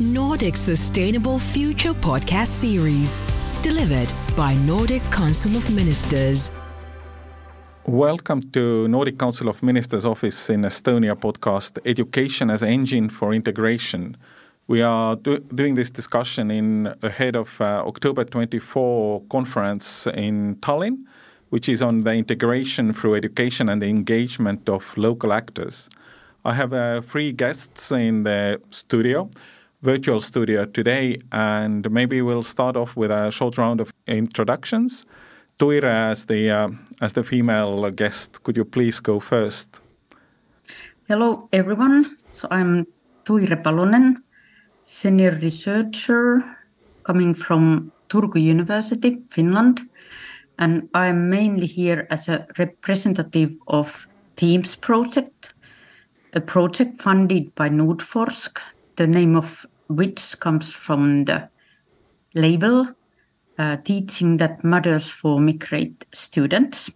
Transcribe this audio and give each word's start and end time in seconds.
Nordic 0.00 0.56
Sustainable 0.56 1.40
Future 1.40 1.92
podcast 1.92 2.46
series, 2.46 3.20
delivered 3.62 4.12
by 4.36 4.54
Nordic 4.54 5.02
Council 5.10 5.56
of 5.56 5.68
Ministers. 5.74 6.52
Welcome 7.84 8.48
to 8.52 8.86
Nordic 8.86 9.18
Council 9.18 9.48
of 9.48 9.60
Ministers 9.60 10.04
office 10.04 10.50
in 10.50 10.62
Estonia 10.62 11.16
podcast 11.16 11.80
Education 11.84 12.48
as 12.48 12.62
Engine 12.62 13.08
for 13.08 13.34
Integration. 13.34 14.16
We 14.68 14.82
are 14.82 15.16
do 15.16 15.40
doing 15.52 15.74
this 15.74 15.90
discussion 15.90 16.52
in 16.52 16.94
ahead 17.02 17.34
of 17.34 17.60
uh, 17.60 17.82
October 17.84 18.22
24 18.22 19.22
conference 19.28 20.06
in 20.06 20.58
Tallinn, 20.60 21.06
which 21.48 21.68
is 21.68 21.82
on 21.82 22.02
the 22.02 22.12
integration 22.14 22.92
through 22.92 23.16
education 23.16 23.68
and 23.68 23.82
the 23.82 23.88
engagement 23.88 24.68
of 24.68 24.96
local 24.96 25.32
actors. 25.32 25.90
I 26.44 26.54
have 26.54 26.72
uh, 26.72 27.00
three 27.00 27.32
guests 27.32 27.90
in 27.90 28.22
the 28.22 28.60
studio 28.70 29.28
virtual 29.82 30.20
studio 30.20 30.64
today, 30.64 31.20
and 31.30 31.90
maybe 31.90 32.20
we'll 32.22 32.42
start 32.42 32.76
off 32.76 32.96
with 32.96 33.10
a 33.10 33.30
short 33.30 33.58
round 33.58 33.80
of 33.80 33.92
introductions. 34.06 35.06
Tuire, 35.58 35.84
as 35.84 36.26
the 36.26 36.50
uh, 36.50 36.68
as 37.00 37.12
the 37.12 37.22
female 37.22 37.90
guest, 37.90 38.42
could 38.42 38.56
you 38.56 38.64
please 38.64 39.00
go 39.00 39.20
first? 39.20 39.80
Hello, 41.08 41.48
everyone. 41.52 42.16
So 42.32 42.48
I'm 42.50 42.86
Tuire 43.24 43.62
Palonen, 43.62 44.16
senior 44.82 45.32
researcher 45.42 46.42
coming 47.02 47.34
from 47.34 47.92
Turku 48.08 48.40
University, 48.40 49.18
Finland, 49.30 49.80
and 50.58 50.88
I'm 50.94 51.30
mainly 51.30 51.66
here 51.66 52.06
as 52.10 52.28
a 52.28 52.46
representative 52.58 53.56
of 53.66 54.06
Teams 54.36 54.76
project, 54.76 55.52
a 56.32 56.40
project 56.40 57.00
funded 57.00 57.54
by 57.54 57.68
Nordforsk 57.68 58.60
the 58.98 59.06
name 59.06 59.36
of 59.36 59.64
which 59.86 60.38
comes 60.40 60.72
from 60.72 61.24
the 61.24 61.48
label 62.34 62.88
uh, 63.56 63.76
teaching 63.84 64.36
that 64.38 64.62
matters 64.64 65.08
for 65.08 65.40
migrate 65.40 66.04
students. 66.12 66.90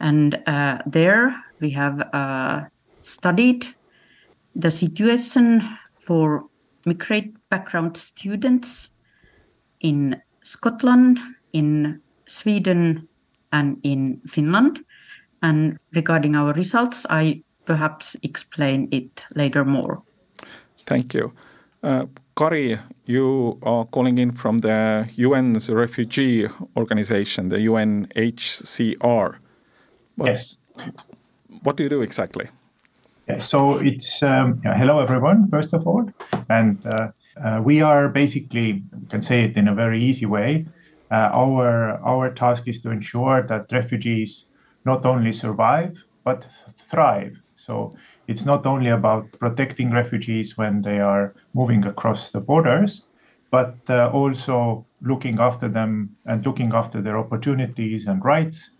And 0.00 0.40
uh, 0.46 0.78
there 0.86 1.34
we 1.60 1.70
have 1.70 2.00
uh, 2.12 2.64
studied 3.00 3.66
the 4.54 4.70
situation 4.70 5.78
for 5.98 6.44
migrate 6.84 7.34
background 7.48 7.96
students 7.96 8.90
in 9.80 10.20
Scotland, 10.42 11.18
in 11.52 12.02
Sweden, 12.26 13.08
and 13.50 13.78
in 13.82 14.20
Finland. 14.28 14.84
And 15.42 15.78
regarding 15.94 16.36
our 16.36 16.52
results, 16.52 17.06
I 17.08 17.42
perhaps 17.64 18.14
explain 18.22 18.88
it 18.92 19.24
later 19.34 19.64
more. 19.64 20.02
Thank 20.86 21.14
you. 21.14 21.32
Uh, 21.82 22.06
Kari, 22.36 22.78
you 23.06 23.58
are 23.62 23.84
calling 23.84 24.18
in 24.18 24.32
from 24.32 24.60
the 24.60 25.08
UN's 25.18 25.68
refugee 25.70 26.48
organization, 26.76 27.48
the 27.48 27.58
UNHCR. 27.58 29.36
What, 30.16 30.26
yes. 30.26 30.56
What 31.62 31.76
do 31.76 31.82
you 31.82 31.88
do 31.88 32.02
exactly? 32.02 32.48
Yeah, 33.28 33.38
so 33.38 33.78
it's 33.78 34.22
um, 34.22 34.60
hello 34.62 35.00
everyone, 35.00 35.48
first 35.48 35.72
of 35.72 35.86
all, 35.86 36.10
and 36.50 36.84
uh, 36.86 37.08
uh, 37.42 37.60
we 37.64 37.80
are 37.80 38.08
basically 38.08 38.82
you 39.00 39.08
can 39.08 39.22
say 39.22 39.44
it 39.44 39.56
in 39.56 39.68
a 39.68 39.74
very 39.74 40.02
easy 40.02 40.26
way. 40.26 40.66
Uh, 41.10 41.30
our 41.32 41.98
our 42.04 42.30
task 42.30 42.68
is 42.68 42.82
to 42.82 42.90
ensure 42.90 43.42
that 43.42 43.72
refugees 43.72 44.46
not 44.84 45.06
only 45.06 45.32
survive 45.32 45.96
but 46.24 46.46
thrive. 46.90 47.36
So 47.56 47.90
it's 48.26 48.44
not 48.44 48.66
only 48.66 48.90
about 48.90 49.30
protecting 49.38 49.92
refugees 49.92 50.56
when 50.56 50.82
they 50.82 51.00
are 51.00 51.34
moving 51.52 51.84
across 51.84 52.30
the 52.30 52.40
borders, 52.40 53.02
but 53.50 53.76
uh, 53.88 54.10
also 54.12 54.84
looking 55.02 55.38
after 55.38 55.68
them 55.68 56.16
and 56.26 56.44
looking 56.44 56.72
after 56.72 57.00
their 57.00 57.18
opportunities 57.18 58.06
and 58.06 58.24
rights 58.24 58.70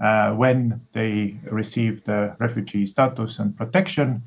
uh, 0.00 0.32
when 0.32 0.80
they 0.92 1.36
receive 1.50 2.04
the 2.04 2.34
refugee 2.38 2.86
status 2.86 3.38
and 3.38 3.56
protection, 3.56 4.22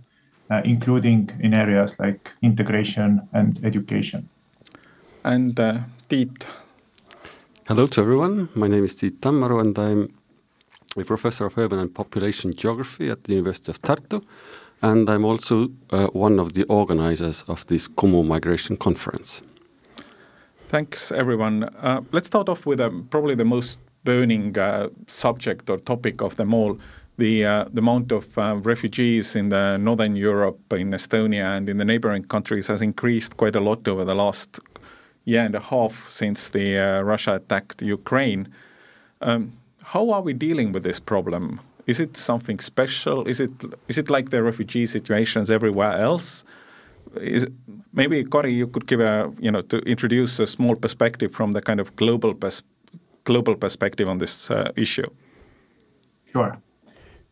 uh, 0.50 0.62
including 0.66 1.30
in 1.40 1.54
areas 1.54 1.96
like 2.00 2.32
integration 2.42 3.22
and 3.34 3.64
education. 3.64 4.28
And 5.24 5.60
uh, 5.60 5.80
Tiit. 6.10 6.46
Hello 7.68 7.88
to 7.88 8.02
everyone. 8.02 8.50
My 8.56 8.68
name 8.68 8.84
is 8.84 8.96
Tiit 8.96 9.20
Tammaru, 9.20 9.62
and 9.62 9.80
I'm 9.80 10.14
a 10.98 11.04
professor 11.04 11.46
of 11.46 11.58
urban 11.58 11.80
and 11.80 11.94
population 11.94 12.54
geography 12.54 13.10
at 13.10 13.24
the 13.24 13.34
University 13.34 13.72
of 13.72 13.82
Tartu 13.82 14.22
and 14.84 15.10
I'm 15.10 15.24
also 15.24 15.70
uh, 15.92 16.08
one 16.08 16.40
of 16.40 16.54
the 16.54 16.66
organizers 16.66 17.44
of 17.48 17.66
this 17.68 17.88
Kumu 17.88 18.26
Migration 18.28 18.76
Conference. 18.76 19.42
Thanks, 20.68 21.12
everyone. 21.12 21.64
Uh, 21.64 22.02
let's 22.12 22.28
start 22.28 22.50
off 22.50 22.66
with 22.66 22.80
uh, 22.80 22.90
probably 23.10 23.36
the 23.36 23.46
most 23.46 23.80
burning 24.04 24.58
uh, 24.58 24.90
subject 25.08 25.70
or 25.70 25.78
topic 25.78 26.22
of 26.22 26.36
them 26.36 26.54
all. 26.54 26.78
The, 27.18 27.46
uh, 27.46 27.66
the 27.72 27.80
amount 27.80 28.12
of 28.12 28.38
uh, 28.38 28.56
refugees 28.58 29.36
in 29.36 29.50
the 29.50 29.78
northern 29.78 30.16
Europe, 30.18 30.60
in 30.74 30.92
Estonia, 30.92 31.58
and 31.58 31.70
in 31.70 31.78
the 31.78 31.86
neighboring 31.86 32.24
countries 32.26 32.68
has 32.68 32.82
increased 32.82 33.38
quite 33.38 33.56
a 33.56 33.62
lot 33.62 33.88
over 33.88 34.04
the 34.04 34.16
last 34.16 34.60
year 35.24 35.46
and 35.46 35.56
a 35.56 35.60
half 35.60 36.10
since 36.10 36.50
the 36.50 36.76
Russia 37.06 37.36
attacked 37.36 37.82
Ukraine. 37.82 38.50
Um, 39.22 39.54
how 39.84 40.10
are 40.10 40.22
we 40.22 40.34
dealing 40.34 40.74
with 40.74 40.84
this 40.84 41.00
problem? 41.00 41.62
Is 41.86 42.00
it 42.00 42.18
something 42.18 42.60
special? 42.60 43.28
Is 43.28 43.40
it 43.40 43.52
is 43.88 43.98
it 43.98 44.10
like 44.10 44.30
the 44.30 44.42
refugee 44.42 44.86
situations 44.86 45.50
everywhere 45.50 45.98
else? 46.00 46.46
Is 47.16 47.46
maybe 47.94 48.24
Kari, 48.24 48.54
you 48.54 48.68
could 48.68 48.88
give 48.88 49.02
a 49.02 49.32
you 49.40 49.52
know 49.52 49.62
to 49.62 49.78
introduce 49.80 50.40
a 50.40 50.48
small 50.48 50.76
perspective 50.76 51.32
from 51.32 51.52
the 51.52 51.62
kind 51.62 51.80
of 51.80 51.96
global 51.96 52.34
pers 52.34 52.64
global 53.26 53.56
perspective 53.56 54.08
on 54.10 54.18
this 54.18 54.52
uh, 54.52 54.72
issue. 54.76 55.10
Sure. 56.32 56.58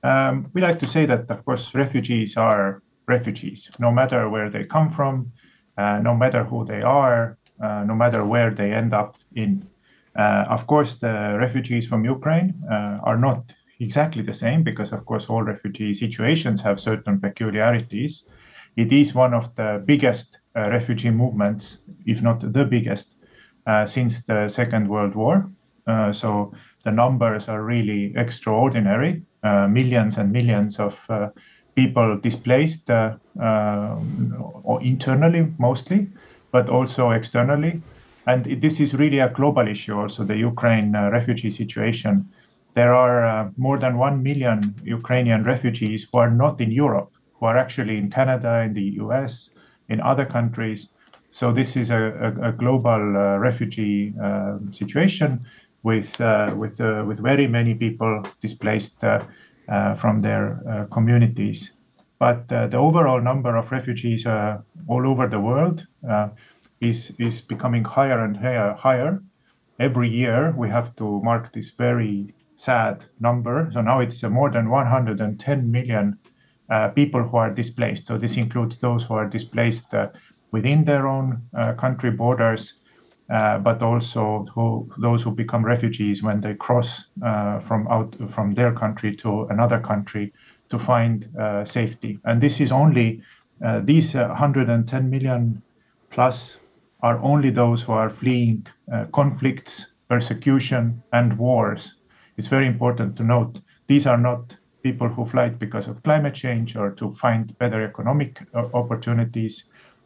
Um, 0.03 0.49
we 0.53 0.61
like 0.61 0.79
to 0.79 0.87
say 0.87 1.05
that 1.05 1.29
of 1.29 1.45
course 1.45 1.75
refugees 1.75 2.37
are 2.37 2.81
refugees, 3.07 3.69
no 3.79 3.91
matter 3.91 4.29
where 4.29 4.49
they 4.49 4.63
come 4.63 4.89
from, 4.89 5.31
uh, 5.77 5.99
no 5.99 6.13
matter 6.15 6.43
who 6.43 6.65
they 6.65 6.81
are, 6.81 7.37
uh, 7.61 7.83
no 7.83 7.95
matter 7.95 8.25
where 8.25 8.51
they 8.51 8.71
end 8.73 8.93
up 8.93 9.15
in. 9.35 9.67
Uh, 10.15 10.45
of 10.49 10.67
course, 10.67 10.95
the 10.95 11.37
refugees 11.39 11.87
from 11.87 12.03
Ukraine 12.03 12.53
uh, 12.69 12.99
are 13.09 13.17
not 13.17 13.53
exactly 13.81 14.23
the 14.23 14.33
same 14.33 14.63
because, 14.63 14.91
of 14.93 15.05
course, 15.05 15.27
all 15.27 15.43
refugee 15.43 15.93
situations 15.93 16.61
have 16.61 16.79
certain 16.79 17.19
peculiarities. 17.19 18.25
It 18.77 18.91
is 18.93 19.13
one 19.15 19.33
of 19.33 19.53
the 19.55 19.81
biggest 19.85 20.39
uh, 20.55 20.69
refugee 20.69 21.09
movements, 21.09 21.79
if 22.05 22.21
not 22.21 22.53
the 22.53 22.65
biggest, 22.65 23.15
uh, 23.67 23.85
since 23.85 24.21
the 24.23 24.47
Second 24.47 24.87
World 24.87 25.15
War. 25.15 25.49
Uh, 25.87 26.13
so 26.13 26.53
the 26.83 26.91
numbers 26.91 27.47
are 27.47 27.63
really 27.63 28.13
extraordinary 28.15 29.23
uh, 29.43 29.67
millions 29.67 30.17
and 30.17 30.31
millions 30.31 30.79
of 30.79 30.99
uh, 31.09 31.29
people 31.75 32.17
displaced 32.19 32.89
uh, 32.89 33.15
internally 34.81 35.47
mostly, 35.57 36.07
but 36.51 36.69
also 36.69 37.09
externally. 37.11 37.81
And 38.27 38.45
this 38.61 38.79
is 38.79 38.93
really 38.93 39.19
a 39.19 39.29
global 39.29 39.67
issue, 39.67 39.99
also, 39.99 40.23
the 40.23 40.37
Ukraine 40.37 40.93
refugee 40.93 41.49
situation 41.49 42.29
there 42.73 42.93
are 42.93 43.25
uh, 43.25 43.49
more 43.57 43.77
than 43.77 43.97
1 43.97 44.23
million 44.23 44.61
Ukrainian 44.83 45.43
refugees 45.43 46.07
who 46.11 46.17
are 46.19 46.31
not 46.31 46.61
in 46.61 46.71
Europe, 46.71 47.11
who 47.33 47.45
are 47.45 47.57
actually 47.57 47.97
in 47.97 48.09
Canada, 48.09 48.61
in 48.61 48.73
the 48.73 48.87
US, 49.03 49.49
in 49.89 49.99
other 49.99 50.25
countries. 50.25 50.89
So 51.31 51.51
this 51.51 51.75
is 51.75 51.89
a, 51.91 52.01
a, 52.27 52.49
a 52.49 52.51
global 52.51 53.17
uh, 53.17 53.37
refugee 53.37 54.13
uh, 54.21 54.57
situation 54.71 55.39
with 55.83 56.19
uh, 56.21 56.53
with 56.57 56.79
uh, 56.79 57.03
with 57.07 57.19
very 57.19 57.47
many 57.47 57.73
people 57.73 58.23
displaced 58.41 59.03
uh, 59.03 59.23
from 59.95 60.19
their 60.19 60.87
communities. 60.91 61.71
But 62.19 62.47
the 62.49 62.77
overall 62.77 63.21
number 63.21 63.55
of 63.57 63.71
refugees 63.71 64.27
all 64.27 65.07
over 65.07 65.27
the 65.27 65.39
world 65.39 65.87
is 66.79 67.11
is 67.17 67.41
becoming 67.41 67.83
higher 67.83 68.19
and 68.23 68.37
higher. 68.37 68.73
higher. 68.73 69.23
Every 69.79 70.09
year 70.09 70.53
we 70.55 70.69
have 70.69 70.95
to 70.97 71.21
mark 71.23 71.51
this 71.53 71.71
very 71.71 72.35
sad 72.61 73.03
number. 73.19 73.69
So 73.73 73.81
now 73.81 73.99
it's 74.01 74.23
uh, 74.23 74.29
more 74.29 74.51
than 74.51 74.69
110 74.69 75.71
million 75.71 76.17
uh, 76.69 76.89
people 76.89 77.23
who 77.23 77.37
are 77.37 77.49
displaced. 77.49 78.05
So 78.05 78.19
this 78.19 78.37
includes 78.37 78.77
those 78.77 79.03
who 79.03 79.15
are 79.15 79.27
displaced 79.27 79.91
uh, 79.95 80.09
within 80.51 80.85
their 80.85 81.07
own 81.07 81.41
uh, 81.57 81.73
country 81.73 82.11
borders, 82.11 82.75
uh, 83.31 83.57
but 83.57 83.81
also 83.81 84.45
who, 84.53 84.87
those 84.99 85.23
who 85.23 85.31
become 85.31 85.65
refugees 85.65 86.21
when 86.21 86.39
they 86.39 86.53
cross 86.53 87.05
uh, 87.25 87.59
from 87.61 87.87
out 87.87 88.15
from 88.31 88.53
their 88.53 88.71
country 88.71 89.11
to 89.15 89.45
another 89.49 89.79
country 89.79 90.31
to 90.69 90.77
find 90.77 91.27
safety. 91.65 92.19
And 92.25 92.39
this 92.39 92.61
is 92.61 92.71
only 92.71 93.21
these 93.83 94.13
110 94.13 95.09
million 95.09 95.61
plus 96.11 96.57
are 97.01 97.19
only 97.23 97.49
those 97.49 97.81
who 97.81 97.93
are 97.93 98.09
fleeing 98.09 98.67
conflicts, 99.11 99.87
persecution, 100.07 101.01
and 101.11 101.37
wars 101.37 101.95
it's 102.37 102.47
very 102.47 102.67
important 102.67 103.15
to 103.17 103.23
note 103.23 103.59
these 103.87 104.07
are 104.07 104.17
not 104.17 104.55
people 104.83 105.07
who 105.07 105.25
fly 105.25 105.49
because 105.49 105.87
of 105.87 106.01
climate 106.03 106.33
change 106.33 106.75
or 106.75 106.91
to 106.91 107.13
find 107.15 107.57
better 107.57 107.83
economic 107.83 108.39
uh, 108.53 108.67
opportunities. 108.73 109.65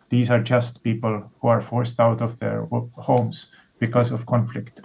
these 0.09 0.29
are 0.29 0.43
just 0.55 0.83
people 0.83 1.13
who 1.39 1.47
are 1.47 1.61
forced 1.61 1.99
out 1.99 2.21
of 2.21 2.39
their 2.39 2.59
homes 3.07 3.47
because 3.79 4.11
of 4.11 4.25
conflict. 4.25 4.81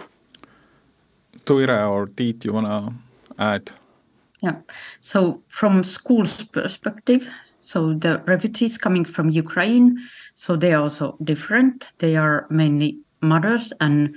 Tuire 1.45 1.89
or 1.91 2.07
Tiit, 2.07 2.43
you 2.45 2.53
want 2.53 2.67
to 2.67 2.93
add? 3.37 3.71
Yeah. 4.41 4.57
So 4.99 5.43
from 5.47 5.83
schools' 5.83 6.43
perspective, 6.43 7.29
so 7.59 7.93
the 7.93 8.23
refugees 8.25 8.77
coming 8.77 9.05
from 9.05 9.29
Ukraine, 9.29 9.97
so 10.35 10.55
they 10.55 10.73
are 10.73 10.81
also 10.81 11.17
different. 11.23 11.89
They 11.99 12.15
are 12.15 12.47
mainly 12.49 12.97
mothers 13.21 13.71
and 13.79 14.15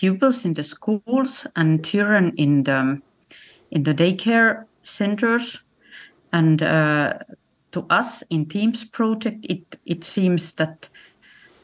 pupils 0.00 0.46
in 0.46 0.54
the 0.54 0.64
schools 0.64 1.46
and 1.56 1.84
children 1.84 2.32
in 2.36 2.64
the 2.64 3.00
in 3.70 3.82
the 3.82 3.94
daycare 3.94 4.64
centers. 4.82 5.62
And 6.32 6.62
uh, 6.62 7.18
to 7.72 7.86
us 7.90 8.22
in 8.30 8.46
Teams 8.46 8.84
project, 8.84 9.44
it 9.48 9.78
it 9.84 10.04
seems 10.04 10.54
that 10.54 10.88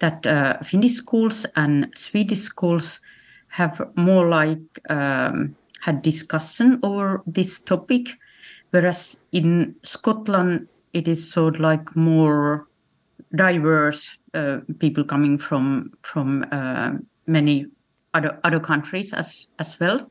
that 0.01 0.27
uh, 0.27 0.59
Finnish 0.63 0.93
schools 0.93 1.47
and 1.55 1.91
Swedish 1.97 2.41
schools 2.41 3.01
have 3.49 3.81
more 3.95 4.29
like 4.29 4.81
um, 4.91 5.57
had 5.81 6.03
discussion 6.03 6.79
over 6.83 7.23
this 7.27 7.61
topic, 7.61 8.19
whereas 8.71 9.17
in 9.33 9.75
Scotland 9.83 10.69
it 10.93 11.09
is 11.09 11.33
sort 11.33 11.55
of 11.55 11.61
like 11.63 11.97
more 11.97 12.67
diverse 13.35 14.19
uh, 14.35 14.59
people 14.79 15.05
coming 15.05 15.39
from 15.39 15.93
from 16.03 16.45
uh, 16.53 16.91
many 17.27 17.67
other 18.17 18.39
other 18.45 18.61
countries 18.61 19.13
as 19.13 19.49
as 19.59 19.79
well. 19.81 20.11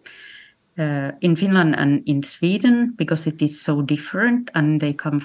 Uh, 0.77 1.11
in 1.21 1.35
Finland 1.37 1.73
and 1.77 2.03
in 2.05 2.21
Sweden, 2.21 2.93
because 2.97 3.29
it 3.29 3.41
is 3.41 3.61
so 3.61 3.81
different 3.81 4.51
and 4.53 4.81
they 4.81 4.91
come 4.93 5.21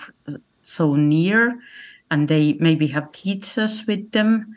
so 0.63 0.95
near, 0.95 1.59
and 2.09 2.29
they 2.29 2.57
maybe 2.61 2.87
have 2.87 3.11
teachers 3.11 3.85
with 3.89 4.13
them. 4.13 4.55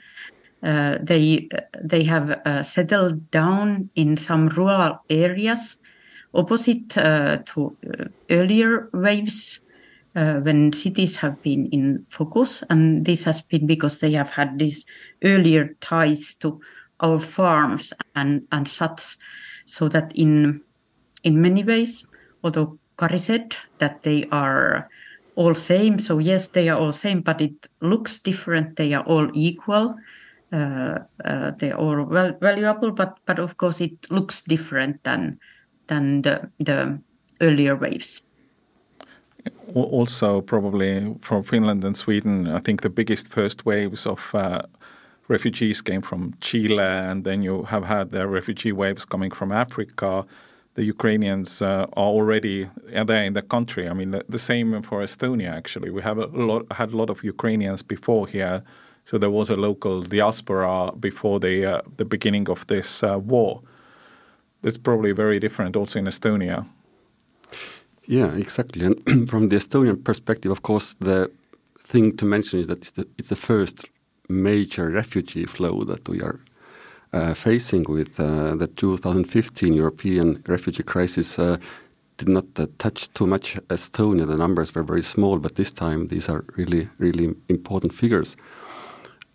Uh, 0.62 0.98
they 1.02 1.50
they 1.84 2.04
have 2.04 2.40
uh, 2.46 2.62
settled 2.64 3.32
down 3.32 3.90
in 3.96 4.18
some 4.18 4.50
rural 4.50 5.00
areas, 5.10 5.78
opposite 6.34 6.96
uh, 6.98 7.38
to 7.46 7.76
uh, 7.90 8.06
earlier 8.30 8.88
waves 8.94 9.62
uh, 10.16 10.36
when 10.42 10.72
cities 10.74 11.18
have 11.18 11.42
been 11.42 11.66
in 11.72 12.06
focus, 12.10 12.64
and 12.70 13.04
this 13.06 13.24
has 13.24 13.42
been 13.42 13.66
because 13.66 14.00
they 14.00 14.12
have 14.12 14.30
had 14.30 14.60
these 14.60 14.86
earlier 15.24 15.76
ties 15.82 16.36
to 16.36 16.62
our 17.00 17.20
farms 17.20 17.94
and 18.16 18.48
and 18.52 18.68
such, 18.68 19.18
so 19.66 19.88
that 19.90 20.12
in 20.16 20.62
in 21.24 21.42
many 21.42 21.64
ways, 21.64 22.06
although 22.44 22.80
Kari 22.98 23.20
said 23.20 23.56
that 23.80 24.04
they 24.04 24.26
are 24.32 24.90
all 25.36 25.56
same, 25.56 26.00
so 26.00 26.20
yes, 26.20 26.48
they 26.48 26.70
are 26.70 26.78
all 26.78 26.92
same, 26.92 27.22
but 27.22 27.42
it 27.42 27.68
looks 27.82 28.20
different. 28.20 28.76
They 28.76 28.94
are 28.94 29.04
all 29.04 29.30
equal. 29.34 29.96
Uh, 30.52 31.00
uh, 31.26 31.52
they 31.58 31.72
are 31.72 31.80
all 31.80 32.04
well 32.04 32.34
valuable, 32.40 32.92
but 32.92 33.18
but 33.26 33.40
of 33.40 33.58
course 33.58 33.82
it 33.82 34.12
looks 34.12 34.42
different 34.42 35.04
than 35.04 35.40
than 35.88 36.22
the 36.22 36.50
the 36.60 37.00
earlier 37.42 37.76
waves. 37.76 38.22
Also, 39.74 40.42
probably 40.42 41.16
from 41.22 41.44
Finland 41.44 41.84
and 41.84 41.98
Sweden, 41.98 42.48
I 42.48 42.60
think 42.60 42.82
the 42.82 42.90
biggest 42.90 43.28
first 43.28 43.66
waves 43.66 44.06
of 44.06 44.34
uh, 44.34 44.62
refugees 45.28 45.82
came 45.82 46.02
from 46.02 46.34
Chile, 46.42 46.80
and 46.80 47.24
then 47.24 47.42
you 47.42 47.64
have 47.64 47.86
had 47.86 48.12
the 48.12 48.28
refugee 48.28 48.72
waves 48.72 49.06
coming 49.06 49.32
from 49.32 49.52
Africa. 49.52 50.26
The 50.76 50.84
Ukrainians 50.84 51.62
uh, 51.62 51.86
are 51.94 52.12
already 52.18 52.70
there 52.88 53.24
in 53.24 53.34
the 53.34 53.42
country. 53.42 53.88
I 53.88 53.94
mean, 53.94 54.12
the, 54.12 54.26
the, 54.28 54.40
same 54.40 54.82
for 54.82 55.02
Estonia. 55.02 55.52
Actually, 55.52 55.92
we 55.92 56.02
have 56.02 56.18
a 56.18 56.26
lot 56.26 56.64
had 56.72 56.94
a 56.94 56.98
lot 56.98 57.10
of 57.10 57.24
Ukrainians 57.24 57.84
before 57.84 58.28
here, 58.28 58.64
so 59.06 59.18
there 59.18 59.30
was 59.30 59.50
a 59.50 59.56
local 59.56 60.02
diaspora 60.02 60.92
before 61.00 61.40
the 61.40 61.66
uh, 61.66 61.82
the 61.98 62.06
beginning 62.06 62.50
of 62.50 62.66
this 62.68 63.04
uh, 63.04 63.20
war. 63.20 63.62
It's 64.64 64.78
probably 64.78 65.12
very 65.12 65.40
different 65.40 65.76
also 65.76 66.00
in 66.00 66.06
Estonia. 66.06 66.66
Yeah, 68.06 68.36
exactly. 68.36 68.86
And 68.86 69.30
from 69.32 69.50
the 69.50 69.58
Estonian 69.58 70.04
perspective, 70.04 70.52
of 70.52 70.62
course, 70.62 70.96
the 71.00 71.32
thing 71.78 72.18
to 72.18 72.26
mention 72.26 72.60
is 72.60 72.68
that 72.68 72.80
it's 72.80 72.92
the, 72.92 73.08
it's 73.18 73.30
the 73.30 73.36
first 73.36 73.86
major 74.34 74.90
refugee 74.90 75.46
flow 75.46 75.84
that 75.84 76.08
we 76.10 76.22
are 76.22 76.40
uh, 77.14 77.34
facing 77.34 77.84
with 77.84 78.20
uh, 78.20 78.56
the 78.56 78.68
2015 78.68 79.74
European 79.74 80.44
refugee 80.48 80.84
crisis. 80.84 81.40
Uh, 81.40 81.58
did 82.18 82.30
not 82.30 82.46
uh, 82.58 82.68
touch 82.78 83.12
too 83.14 83.26
much 83.26 83.56
Estonia. 83.70 84.28
The 84.28 84.38
numbers 84.38 84.76
were 84.76 84.84
very 84.84 85.02
small, 85.02 85.40
but 85.40 85.56
this 85.56 85.72
time 85.72 86.08
these 86.08 86.30
are 86.30 86.46
really, 86.56 86.90
really 87.00 87.36
important 87.50 87.94
figures. 87.94 88.38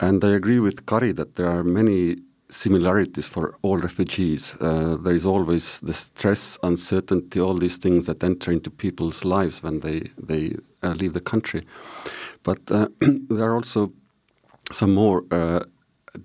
And 0.00 0.22
I 0.24 0.30
agree 0.30 0.60
with 0.60 0.86
Kari 0.86 1.12
that 1.12 1.36
there 1.36 1.48
are 1.48 1.64
many 1.64 2.18
similarities 2.50 3.26
for 3.26 3.56
all 3.62 3.78
refugees. 3.78 4.56
Uh, 4.60 4.96
there 4.96 5.14
is 5.14 5.26
always 5.26 5.80
the 5.80 5.92
stress, 5.92 6.58
uncertainty, 6.62 7.40
all 7.40 7.54
these 7.54 7.76
things 7.76 8.06
that 8.06 8.22
enter 8.22 8.50
into 8.52 8.70
people's 8.70 9.24
lives 9.24 9.62
when 9.62 9.80
they 9.80 10.10
they 10.22 10.54
uh, 10.82 10.92
leave 10.92 11.12
the 11.12 11.20
country. 11.20 11.66
But 12.42 12.58
uh, 12.70 12.88
there 13.00 13.44
are 13.44 13.54
also 13.54 13.92
some 14.70 14.94
more 14.94 15.24
uh, 15.30 15.60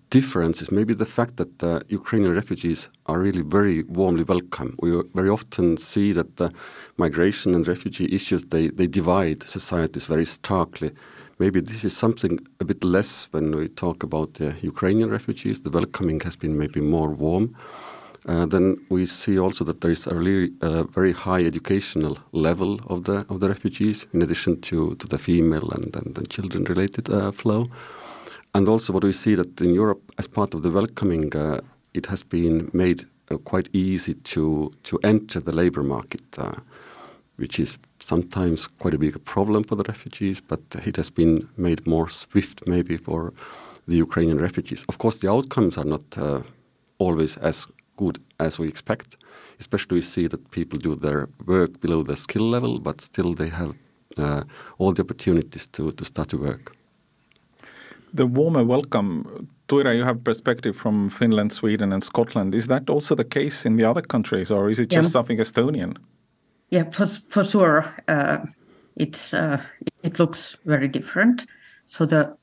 differences. 0.10 0.72
Maybe 0.72 0.94
the 0.94 1.06
fact 1.06 1.38
that 1.38 1.84
Ukrainian 1.90 2.34
refugees 2.34 2.90
are 3.06 3.20
really 3.20 3.42
very 3.42 3.84
warmly 3.84 4.24
welcome. 4.24 4.76
We 4.82 4.90
very 5.14 5.30
often 5.30 5.78
see 5.78 6.14
that 6.14 6.38
the 6.38 6.52
migration 6.98 7.54
and 7.56 7.68
refugee 7.68 8.14
issues 8.16 8.46
they, 8.46 8.68
they 8.70 8.88
divide 8.88 9.44
societies 9.44 10.06
very 10.06 10.26
starkly 10.26 10.92
maybe 11.40 11.60
this 11.60 11.84
is 11.84 11.96
something 11.96 12.40
a 12.60 12.66
bit 12.66 12.84
less 12.84 13.28
when 13.32 13.56
we 13.56 13.68
talk 13.68 14.04
about 14.04 14.36
the 14.36 14.50
Ukrainian 14.62 15.10
refugees. 15.10 15.62
The 15.62 15.70
welcoming 15.80 16.20
has 16.22 16.36
been 16.36 16.58
maybe 16.58 16.82
more 16.96 17.10
warm. 17.10 17.56
Uh, 18.26 18.46
then 18.46 18.78
we 18.90 19.06
see 19.06 19.38
also 19.38 19.66
that 19.66 19.82
there 19.82 19.92
is 19.92 20.08
a 20.08 20.16
really 20.16 20.54
uh, 20.62 20.84
very 20.84 21.12
high 21.12 21.44
educational 21.52 22.18
level 22.32 22.80
of 22.94 23.04
the 23.08 23.18
of 23.32 23.38
the 23.42 23.50
refugees, 23.50 24.08
in 24.14 24.22
addition 24.22 24.62
to, 24.62 24.96
to 24.96 25.06
the 25.14 25.18
female 25.18 25.70
and, 25.78 25.94
and, 26.00 26.18
and 26.18 26.30
children 26.30 26.64
related 26.74 27.10
uh, 27.10 27.32
flow. 27.32 27.62
And 28.56 28.68
also, 28.68 28.94
what 28.94 29.04
we 29.04 29.14
see 29.14 29.36
that 29.36 29.60
in 29.62 29.74
Europe, 29.74 30.12
as 30.18 30.28
part 30.28 30.54
of 30.54 30.62
the 30.62 30.70
welcoming, 30.70 31.36
uh, 31.36 31.60
it 31.94 32.06
has 32.08 32.24
been 32.24 32.70
made 32.74 33.06
uh, 33.32 33.38
quite 33.38 33.70
easy 33.74 34.14
to 34.14 34.72
to 34.84 35.00
enter 35.04 35.40
the 35.40 35.52
labor 35.52 35.84
market 35.84 36.22
uh, 36.38 36.56
which 37.38 37.60
is 37.60 37.80
sometimes 38.00 38.68
quite 38.68 38.94
a 38.94 38.98
big 38.98 39.24
problem 39.26 39.64
for 39.64 39.76
the 39.76 39.84
refugees, 39.88 40.42
but 40.42 40.62
it 40.86 40.96
has 40.98 41.10
been 41.10 41.50
made 41.58 41.88
more 41.88 42.10
swift 42.10 42.68
maybe 42.68 42.98
for 42.98 43.34
the 43.88 43.98
Ukrainian 43.98 44.40
refugees. 44.40 44.86
Of 44.88 44.98
course, 44.98 45.20
the 45.20 45.32
outcomes 45.32 45.78
are 45.78 45.86
not 45.86 46.06
uh, 46.18 46.42
always 47.00 47.38
as 47.38 47.68
good 47.98 48.20
as 48.40 48.60
we 48.60 48.68
expect. 48.68 49.18
Especially, 49.60 49.96
we 49.96 50.02
see 50.02 50.28
that 50.28 50.52
people 50.52 50.80
do 50.80 50.96
their 50.96 51.28
work 51.46 51.80
below 51.82 52.04
their 52.04 52.16
skill 52.16 52.44
level, 52.44 52.80
but 52.80 53.02
still 53.02 53.34
they 53.34 53.50
have 53.50 53.76
uh, 54.18 54.44
all 54.78 54.94
the 54.94 55.02
opportunities 55.02 55.68
to, 55.68 55.92
to 55.92 56.06
start 56.06 56.30
to 56.30 56.38
work. 56.38 56.76
The 58.16 58.28
warmer 58.28 58.64
welcome, 58.64 59.48
Tuire, 59.68 59.96
you 59.98 60.04
have 60.04 60.24
perspective 60.24 60.76
from 60.76 61.10
Finland, 61.10 61.52
Sweden, 61.52 61.92
and 61.92 62.04
Scotland. 62.04 62.54
Is 62.54 62.68
that 62.68 62.90
also 62.90 63.16
the 63.16 63.24
case 63.24 63.66
in 63.66 63.78
the 63.78 63.86
other 63.90 64.02
countries, 64.02 64.52
or 64.52 64.70
is 64.70 64.80
it 64.80 64.90
just 64.90 65.08
yeah. 65.08 65.12
something 65.12 65.40
Estonian? 65.40 65.98
yeah, 66.74 66.90
for 66.90 67.08
for 67.30 67.44
sure, 67.44 67.86
uh, 68.08 68.40
it's 68.96 69.34
uh, 69.34 69.62
it 70.02 70.18
looks 70.18 70.58
very 70.66 70.88
different. 70.88 71.46
So 71.86 72.06
the 72.06 72.36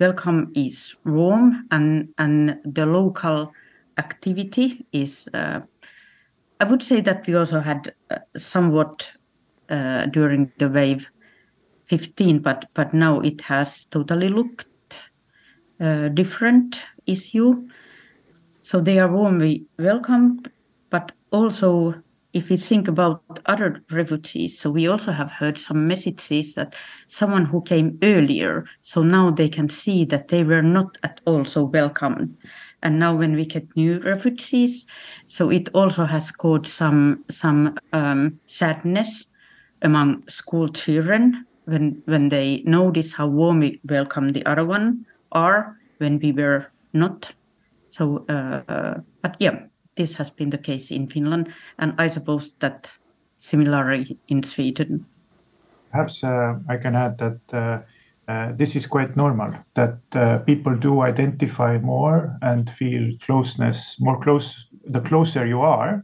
welcome 0.00 0.50
is 0.54 0.96
warm, 1.04 1.66
and 1.70 2.08
and 2.16 2.58
the 2.64 2.86
local 2.86 3.52
activity 3.98 4.86
is. 4.92 5.28
Uh, 5.34 5.60
I 6.58 6.64
would 6.64 6.82
say 6.82 7.02
that 7.02 7.26
we 7.26 7.34
also 7.34 7.60
had 7.60 7.94
uh, 8.10 8.16
somewhat 8.38 9.12
uh, 9.68 10.06
during 10.06 10.52
the 10.58 10.70
wave 10.70 11.10
15, 11.84 12.38
but 12.38 12.64
but 12.72 12.94
now 12.94 13.20
it 13.20 13.42
has 13.42 13.84
totally 13.84 14.30
looked 14.30 14.64
different 15.78 16.82
issue. 17.06 17.68
So 18.62 18.80
they 18.80 18.98
are 18.98 19.10
warmly 19.10 19.66
welcomed, 19.78 20.50
but 20.90 21.12
also 21.30 22.02
if 22.36 22.50
we 22.50 22.58
think 22.58 22.86
about 22.86 23.22
other 23.46 23.82
refugees, 23.90 24.58
so 24.58 24.70
we 24.70 24.86
also 24.86 25.10
have 25.10 25.32
heard 25.32 25.56
some 25.56 25.88
messages 25.88 26.52
that 26.54 26.76
someone 27.06 27.46
who 27.46 27.62
came 27.62 27.98
earlier, 28.02 28.66
so 28.82 29.02
now 29.02 29.30
they 29.30 29.48
can 29.48 29.70
see 29.70 30.04
that 30.04 30.28
they 30.28 30.44
were 30.44 30.62
not 30.62 30.98
at 31.02 31.20
all 31.24 31.46
so 31.46 31.64
welcome. 31.64 32.36
And 32.82 32.98
now 32.98 33.16
when 33.16 33.34
we 33.34 33.46
get 33.46 33.74
new 33.74 34.00
refugees, 34.00 34.86
so 35.24 35.50
it 35.50 35.70
also 35.72 36.04
has 36.04 36.30
caused 36.30 36.66
some 36.66 37.24
some 37.30 37.78
um, 37.94 38.38
sadness 38.46 39.26
among 39.80 40.28
school 40.28 40.68
children 40.68 41.46
when 41.64 42.02
when 42.04 42.28
they 42.28 42.62
notice 42.66 43.14
how 43.14 43.28
warmly 43.28 43.80
welcome 43.84 44.32
the 44.32 44.44
other 44.44 44.64
one 44.64 45.06
are 45.36 45.76
when 45.98 46.18
we 46.18 46.32
were 46.32 46.66
not. 46.92 47.34
So, 47.90 48.24
uh, 48.28 49.00
but 49.22 49.36
yeah, 49.38 49.66
this 49.96 50.14
has 50.16 50.30
been 50.30 50.50
the 50.50 50.58
case 50.58 50.90
in 50.90 51.08
Finland, 51.08 51.52
and 51.78 51.94
I 51.98 52.08
suppose 52.08 52.52
that 52.58 52.92
similarly 53.38 54.18
in 54.28 54.42
Sweden. 54.42 55.06
Perhaps 55.90 56.24
uh, 56.24 56.54
I 56.68 56.76
can 56.76 56.96
add 56.96 57.18
that 57.18 57.40
uh, 57.52 57.78
uh, 58.28 58.52
this 58.56 58.76
is 58.76 58.86
quite 58.86 59.16
normal 59.16 59.54
that 59.74 59.98
uh, 60.12 60.38
people 60.38 60.74
do 60.74 61.02
identify 61.02 61.78
more 61.78 62.36
and 62.42 62.68
feel 62.70 63.12
closeness 63.20 63.96
more 64.00 64.18
close 64.20 64.66
the 64.84 65.00
closer 65.00 65.46
you 65.46 65.60
are 65.60 66.02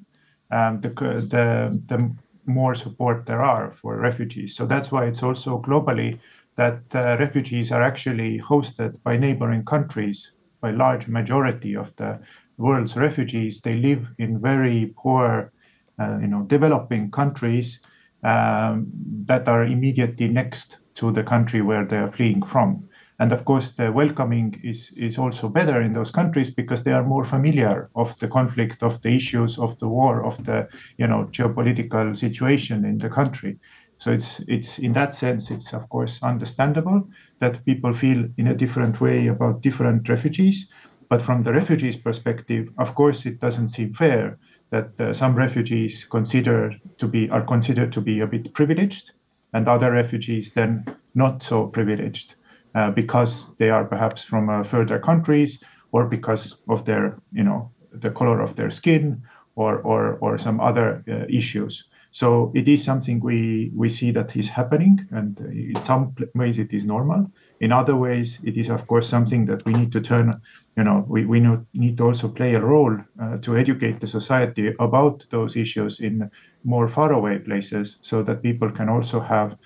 um, 0.52 0.80
the, 0.80 0.88
the, 1.28 1.80
the 1.86 2.14
more 2.46 2.74
support 2.74 3.26
there 3.26 3.42
are 3.42 3.74
for 3.82 3.96
refugees 3.96 4.54
so 4.54 4.66
that's 4.66 4.92
why 4.92 5.04
it's 5.04 5.22
also 5.22 5.60
globally 5.62 6.18
that 6.56 6.80
uh, 6.94 7.16
refugees 7.18 7.72
are 7.72 7.82
actually 7.82 8.38
hosted 8.38 8.96
by 9.02 9.16
neighboring 9.16 9.64
countries 9.64 10.32
by 10.60 10.70
large 10.70 11.08
majority 11.08 11.74
of 11.74 11.94
the 11.96 12.18
world's 12.58 12.96
refugees 12.96 13.60
they 13.60 13.76
live 13.76 14.06
in 14.18 14.40
very 14.40 14.92
poor 14.96 15.52
uh, 15.98 16.18
you 16.20 16.28
know 16.28 16.42
developing 16.42 17.10
countries 17.10 17.80
um, 18.22 18.86
that 19.26 19.48
are 19.48 19.64
immediately 19.64 20.28
next 20.28 20.78
to 20.94 21.10
the 21.10 21.22
country 21.22 21.62
where 21.62 21.84
they 21.84 21.96
are 21.96 22.12
fleeing 22.12 22.42
from. 22.42 22.88
And 23.18 23.32
of 23.32 23.44
course, 23.44 23.72
the 23.72 23.92
welcoming 23.92 24.60
is, 24.64 24.92
is 24.96 25.16
also 25.18 25.48
better 25.48 25.80
in 25.80 25.92
those 25.92 26.10
countries 26.10 26.50
because 26.50 26.82
they 26.82 26.92
are 26.92 27.04
more 27.04 27.24
familiar 27.24 27.88
of 27.94 28.18
the 28.18 28.26
conflict, 28.28 28.82
of 28.82 29.00
the 29.02 29.10
issues, 29.10 29.58
of 29.58 29.78
the 29.78 29.88
war, 29.88 30.24
of 30.24 30.42
the 30.44 30.68
you 30.98 31.06
know 31.06 31.28
geopolitical 31.30 32.16
situation 32.16 32.84
in 32.84 32.98
the 32.98 33.08
country. 33.08 33.58
So 34.02 34.10
it's 34.10 34.40
it's 34.48 34.80
in 34.80 34.92
that 34.94 35.14
sense, 35.14 35.48
it's 35.52 35.72
of 35.72 35.88
course 35.88 36.20
understandable 36.24 37.08
that 37.38 37.64
people 37.64 37.92
feel 37.92 38.26
in 38.36 38.48
a 38.48 38.54
different 38.54 39.00
way 39.00 39.28
about 39.28 39.62
different 39.62 40.08
refugees. 40.08 40.68
But 41.08 41.22
from 41.22 41.44
the 41.44 41.52
refugees' 41.52 41.96
perspective, 41.96 42.68
of 42.78 42.96
course, 42.96 43.26
it 43.26 43.38
doesn't 43.38 43.68
seem 43.68 43.94
fair 43.94 44.38
that 44.70 45.00
uh, 45.00 45.12
some 45.12 45.36
refugees 45.36 46.04
consider 46.04 46.74
to 46.98 47.06
be 47.06 47.30
are 47.30 47.44
considered 47.46 47.92
to 47.92 48.00
be 48.00 48.18
a 48.18 48.26
bit 48.26 48.52
privileged 48.54 49.12
and 49.52 49.68
other 49.68 49.92
refugees 49.92 50.50
then 50.50 50.84
not 51.14 51.40
so 51.40 51.68
privileged 51.68 52.34
uh, 52.74 52.90
because 52.90 53.44
they 53.58 53.70
are 53.70 53.84
perhaps 53.84 54.24
from 54.24 54.50
uh, 54.50 54.64
further 54.64 54.98
countries 54.98 55.62
or 55.92 56.06
because 56.08 56.56
of 56.68 56.84
their 56.84 57.16
you 57.32 57.44
know 57.44 57.70
the 57.92 58.10
color 58.10 58.40
of 58.40 58.56
their 58.56 58.70
skin 58.72 59.22
or 59.54 59.78
or 59.78 60.18
or 60.20 60.38
some 60.38 60.60
other 60.60 61.04
uh, 61.08 61.24
issues 61.28 61.84
so 62.12 62.52
it 62.54 62.68
is 62.68 62.84
something 62.84 63.18
we 63.20 63.72
we 63.74 63.88
see 63.88 64.10
that 64.12 64.36
is 64.36 64.48
happening 64.48 65.00
and 65.12 65.40
in 65.40 65.82
some 65.82 66.14
ways 66.34 66.58
it 66.58 66.72
is 66.72 66.84
normal 66.84 67.30
in 67.60 67.72
other 67.72 67.96
ways 67.96 68.38
it 68.44 68.56
is 68.56 68.68
of 68.68 68.86
course 68.86 69.08
something 69.08 69.46
that 69.46 69.64
we 69.64 69.72
need 69.72 69.90
to 69.90 70.00
turn 70.00 70.38
you 70.76 70.84
know 70.84 71.04
we, 71.08 71.24
we 71.24 71.40
need 71.72 71.96
to 71.96 72.04
also 72.04 72.28
play 72.28 72.54
a 72.54 72.60
role 72.60 72.96
uh, 73.22 73.38
to 73.38 73.56
educate 73.56 73.98
the 73.98 74.06
society 74.06 74.74
about 74.78 75.24
those 75.30 75.56
issues 75.56 76.00
in 76.00 76.30
more 76.64 76.86
faraway 76.86 77.38
places 77.38 77.96
so 78.02 78.22
that 78.22 78.42
people 78.42 78.70
can 78.70 78.88
also 78.90 79.18
have 79.18 79.56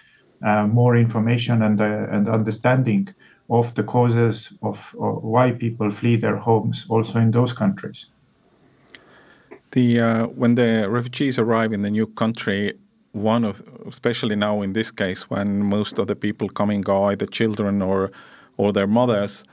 uh, 0.45 0.67
more 0.67 0.97
information 0.97 1.63
and, 1.63 1.81
uh, 1.81 2.07
and 2.13 2.29
understanding 2.29 3.09
of 3.49 3.75
the 3.75 3.83
causes 3.83 4.53
of, 4.63 4.79
of, 5.01 5.23
why 5.23 5.51
people 5.51 5.91
flee 5.91 6.17
their 6.17 6.37
homes 6.37 6.85
also 6.89 7.19
in 7.19 7.31
those 7.31 7.53
countries. 7.53 8.11
The, 9.77 10.01
uh, 10.01 10.27
when 10.29 10.55
the 10.55 10.89
refugees 10.89 11.39
arrive 11.39 11.71
in 11.71 11.83
the 11.83 11.91
new 11.91 12.07
country, 12.07 12.79
one 13.13 13.45
of, 13.45 13.63
especially 13.87 14.35
now 14.35 14.63
in 14.63 14.73
this 14.73 14.91
case, 14.91 15.29
when 15.29 15.63
most 15.63 15.99
of 15.99 16.07
the 16.07 16.17
people 16.17 16.49
coming 16.49 16.89
are 16.89 17.13
either 17.13 17.27
children 17.27 17.83
or, 17.83 18.11
or 18.57 18.73
their 18.73 18.87
mothers, 18.87 19.45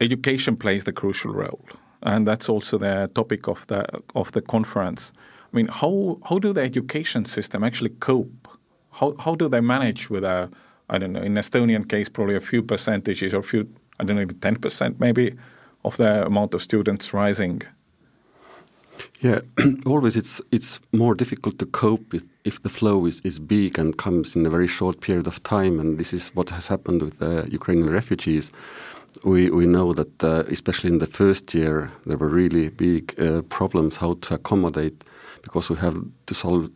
education 0.00 0.56
plays 0.56 0.84
the 0.84 0.92
crucial 0.92 1.34
role. 1.34 1.64
And 2.04 2.24
that's 2.24 2.48
also 2.48 2.78
the 2.78 3.10
topic 3.16 3.48
of 3.48 3.66
the, 3.66 3.84
of 4.14 4.30
the 4.30 4.42
conference. 4.42 5.12
I 5.52 5.56
mean, 5.56 5.66
how 5.66 6.20
how 6.28 6.38
do 6.38 6.52
the 6.52 6.60
education 6.60 7.24
system 7.24 7.64
actually 7.64 7.94
cope? 7.98 8.46
How 8.92 9.16
how 9.18 9.34
do 9.34 9.48
they 9.48 9.60
manage 9.60 10.08
with 10.08 10.22
a 10.22 10.50
I 10.88 10.98
don't 10.98 11.14
know 11.14 11.22
in 11.22 11.34
Estonian 11.34 11.88
case 11.88 12.08
probably 12.08 12.36
a 12.36 12.40
few 12.40 12.62
percentages 12.62 13.34
or 13.34 13.40
a 13.40 13.42
few 13.42 13.66
I 13.98 14.04
don't 14.04 14.14
know 14.14 14.22
even 14.22 14.38
ten 14.38 14.54
percent 14.54 15.00
maybe 15.00 15.34
of 15.84 15.96
the 15.96 16.26
amount 16.26 16.54
of 16.54 16.62
students 16.62 17.12
rising. 17.12 17.62
Yeah, 19.20 19.40
always 19.86 20.16
it's 20.16 20.40
it's 20.50 20.80
more 20.92 21.14
difficult 21.14 21.58
to 21.58 21.66
cope 21.66 22.14
if, 22.14 22.22
if 22.44 22.62
the 22.62 22.68
flow 22.68 23.06
is, 23.06 23.20
is 23.24 23.38
big 23.38 23.78
and 23.78 23.96
comes 23.96 24.36
in 24.36 24.46
a 24.46 24.50
very 24.50 24.68
short 24.68 25.00
period 25.00 25.26
of 25.26 25.42
time, 25.42 25.80
and 25.80 25.98
this 25.98 26.12
is 26.12 26.28
what 26.34 26.50
has 26.50 26.68
happened 26.68 27.02
with 27.02 27.18
the 27.18 27.48
Ukrainian 27.50 27.90
refugees. 27.90 28.52
We 29.24 29.50
we 29.50 29.66
know 29.66 29.92
that 29.94 30.24
uh, 30.24 30.44
especially 30.48 30.90
in 30.90 30.98
the 30.98 31.06
first 31.06 31.54
year 31.54 31.90
there 32.06 32.18
were 32.18 32.28
really 32.28 32.68
big 32.70 33.14
uh, 33.18 33.42
problems 33.48 33.96
how 33.96 34.14
to 34.20 34.34
accommodate 34.34 35.04
because 35.42 35.70
we 35.70 35.76
have 35.76 35.96
to 36.26 36.34
solve 36.34 36.70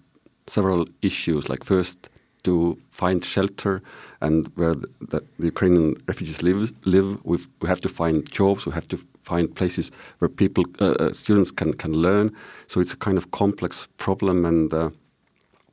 several 0.46 0.86
issues. 1.02 1.48
Like 1.48 1.64
first, 1.64 2.08
to 2.44 2.76
find 2.90 3.24
shelter 3.24 3.82
and 4.20 4.50
where 4.56 4.74
the, 4.74 4.88
the, 5.00 5.22
Ukrainian 5.38 5.96
refugees 6.06 6.42
live, 6.42 6.72
live 6.84 7.24
we 7.24 7.38
have 7.68 7.80
to 7.80 7.88
find 7.88 8.30
jobs. 8.30 8.66
We 8.66 8.72
have 8.72 8.88
to 8.88 8.98
find 9.24 9.54
places 9.54 9.90
where 10.18 10.28
people, 10.28 10.64
uh, 10.80 10.94
uh, 11.00 11.12
students 11.12 11.50
can 11.50 11.72
can 11.74 11.92
learn. 11.92 12.32
So 12.66 12.80
it's 12.80 12.92
a 12.92 12.96
kind 12.96 13.18
of 13.18 13.30
complex 13.30 13.88
problem. 13.96 14.44
And 14.44 14.72
uh, 14.72 14.90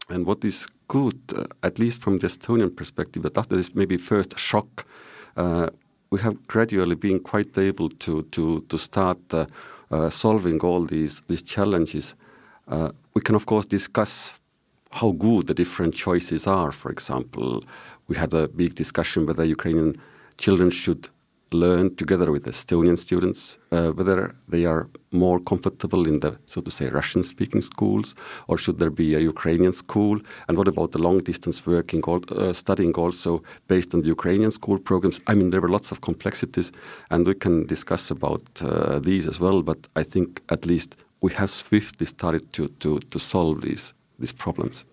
and 0.10 0.26
what 0.26 0.44
is 0.44 0.68
good, 0.88 1.20
uh, 1.36 1.46
at 1.64 1.80
least 1.80 2.02
from 2.02 2.20
the 2.20 2.28
Estonian 2.28 2.76
perspective, 2.76 3.24
that 3.24 3.38
after 3.38 3.56
this 3.56 3.76
maybe 3.76 3.98
first 3.98 4.38
shock, 4.38 4.86
uh, 5.38 5.70
we 6.10 6.20
have 6.20 6.36
gradually 6.48 6.96
been 6.96 7.20
quite 7.20 7.58
able 7.58 7.90
to 7.90 8.24
to 8.24 8.62
to 8.62 8.78
start 8.78 9.20
uh, 9.34 10.10
solving 10.10 10.60
all 10.62 10.86
these 10.86 11.22
these 11.28 11.44
challenges. 11.44 12.16
We 13.16 13.22
can, 13.22 13.36
of 13.36 13.46
course, 13.46 13.66
discuss 13.66 14.39
how 14.90 15.12
good 15.12 15.48
the 15.48 15.54
different 15.54 15.94
choices 15.94 16.48
are. 16.48 16.72
For 16.72 16.92
example, 16.92 17.64
we 18.08 18.16
had 18.16 18.34
a 18.34 18.48
big 18.48 18.76
discussion 18.76 19.26
whether 19.26 19.46
Ukrainian 19.46 20.02
children 20.38 20.70
should 20.72 21.10
learn 21.52 21.96
together 21.96 22.32
with 22.32 22.46
Estonian 22.46 22.98
students, 22.98 23.58
uh, 23.72 23.90
whether 23.92 24.36
they 24.48 24.66
are 24.66 24.88
more 25.12 25.40
comfortable 25.40 26.08
in 26.08 26.20
the, 26.20 26.38
so 26.46 26.62
to 26.62 26.70
say, 26.70 26.88
Russian 26.90 27.24
speaking 27.24 27.62
schools, 27.62 28.16
or 28.48 28.58
should 28.58 28.78
there 28.80 28.92
be 28.92 29.16
a 29.16 29.20
Ukrainian 29.20 29.74
school? 29.74 30.20
And 30.48 30.58
what 30.58 30.68
about 30.68 30.92
the 30.92 31.00
long 31.00 31.20
distance 31.20 31.66
working, 31.66 32.04
uh, 32.08 32.54
studying 32.54 32.94
also 32.94 33.42
based 33.68 33.94
on 33.94 34.02
the 34.02 34.10
Ukrainian 34.10 34.52
school 34.52 34.78
programs? 34.78 35.20
I 35.28 35.34
mean, 35.34 35.50
there 35.50 35.62
were 35.62 35.70
lots 35.70 35.92
of 35.92 36.02
complexities, 36.02 36.72
and 37.10 37.26
we 37.26 37.34
can 37.34 37.66
discuss 37.66 38.12
about 38.12 38.44
uh, 38.62 39.00
these 39.00 39.28
as 39.28 39.40
well, 39.40 39.62
but 39.64 39.88
I 39.96 40.04
think 40.04 40.42
at 40.50 40.66
least 40.66 40.96
we 41.22 41.34
have 41.34 41.50
swiftly 41.50 42.06
started 42.06 42.54
to, 42.54 42.68
to, 42.68 43.00
to 43.00 43.20
solve 43.20 43.62
these, 43.62 43.94
these 44.20 44.34
problems. 44.34 44.86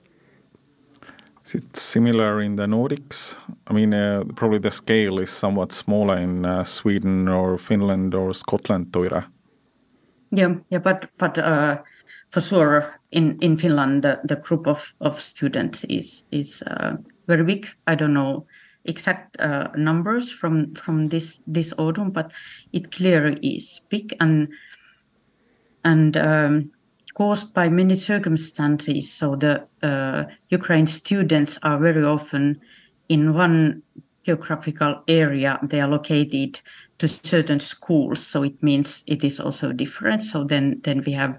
Is 1.44 1.54
it 1.54 1.76
similar 1.76 2.40
in 2.40 2.56
the 2.56 2.66
Nordics? 2.66 3.36
I 3.68 3.72
mean, 3.72 3.94
uh, 3.94 4.24
probably 4.34 4.58
the 4.58 4.70
scale 4.70 5.22
is 5.22 5.30
somewhat 5.30 5.72
smaller 5.72 6.16
in 6.16 6.44
uh, 6.44 6.64
Sweden 6.64 7.28
or 7.28 7.58
Finland 7.58 8.14
or 8.14 8.34
Scotland, 8.34 8.86
Tuire. 8.92 9.24
Yeah, 10.32 10.56
yeah, 10.70 10.80
but 10.82 11.08
but 11.18 11.38
uh, 11.38 11.76
for 12.30 12.40
sure, 12.40 13.00
in 13.10 13.38
in 13.40 13.56
Finland, 13.56 14.02
the, 14.02 14.18
the 14.24 14.36
group 14.36 14.66
of, 14.66 14.94
of 15.00 15.20
students 15.20 15.84
is 15.84 16.24
is 16.30 16.62
uh, 16.62 16.96
very 17.28 17.44
big. 17.44 17.66
I 17.86 17.94
don't 17.94 18.14
know 18.14 18.46
exact 18.84 19.40
uh, 19.40 19.68
numbers 19.76 20.32
from 20.32 20.74
from 20.74 21.08
this 21.08 21.42
this 21.46 21.72
autumn, 21.78 22.10
but 22.10 22.32
it 22.72 22.90
clearly 22.90 23.38
is 23.40 23.82
big 23.88 24.16
and 24.20 24.48
and 25.84 26.16
um, 26.16 26.72
caused 27.16 27.54
by 27.54 27.66
many 27.68 27.94
circumstances. 27.94 29.10
So 29.10 29.36
the 29.36 29.66
uh, 29.82 30.24
Ukraine 30.50 30.86
students 30.86 31.58
are 31.62 31.78
very 31.78 32.04
often 32.04 32.60
in 33.08 33.32
one 33.32 33.82
geographical 34.22 35.02
area. 35.08 35.58
They 35.62 35.80
are 35.80 35.88
located 35.88 36.60
to 36.98 37.08
certain 37.08 37.58
schools, 37.58 38.26
so 38.26 38.42
it 38.42 38.62
means 38.62 39.02
it 39.06 39.24
is 39.24 39.40
also 39.40 39.72
different. 39.72 40.24
So 40.24 40.44
then, 40.44 40.80
then 40.82 41.02
we 41.06 41.12
have, 41.12 41.38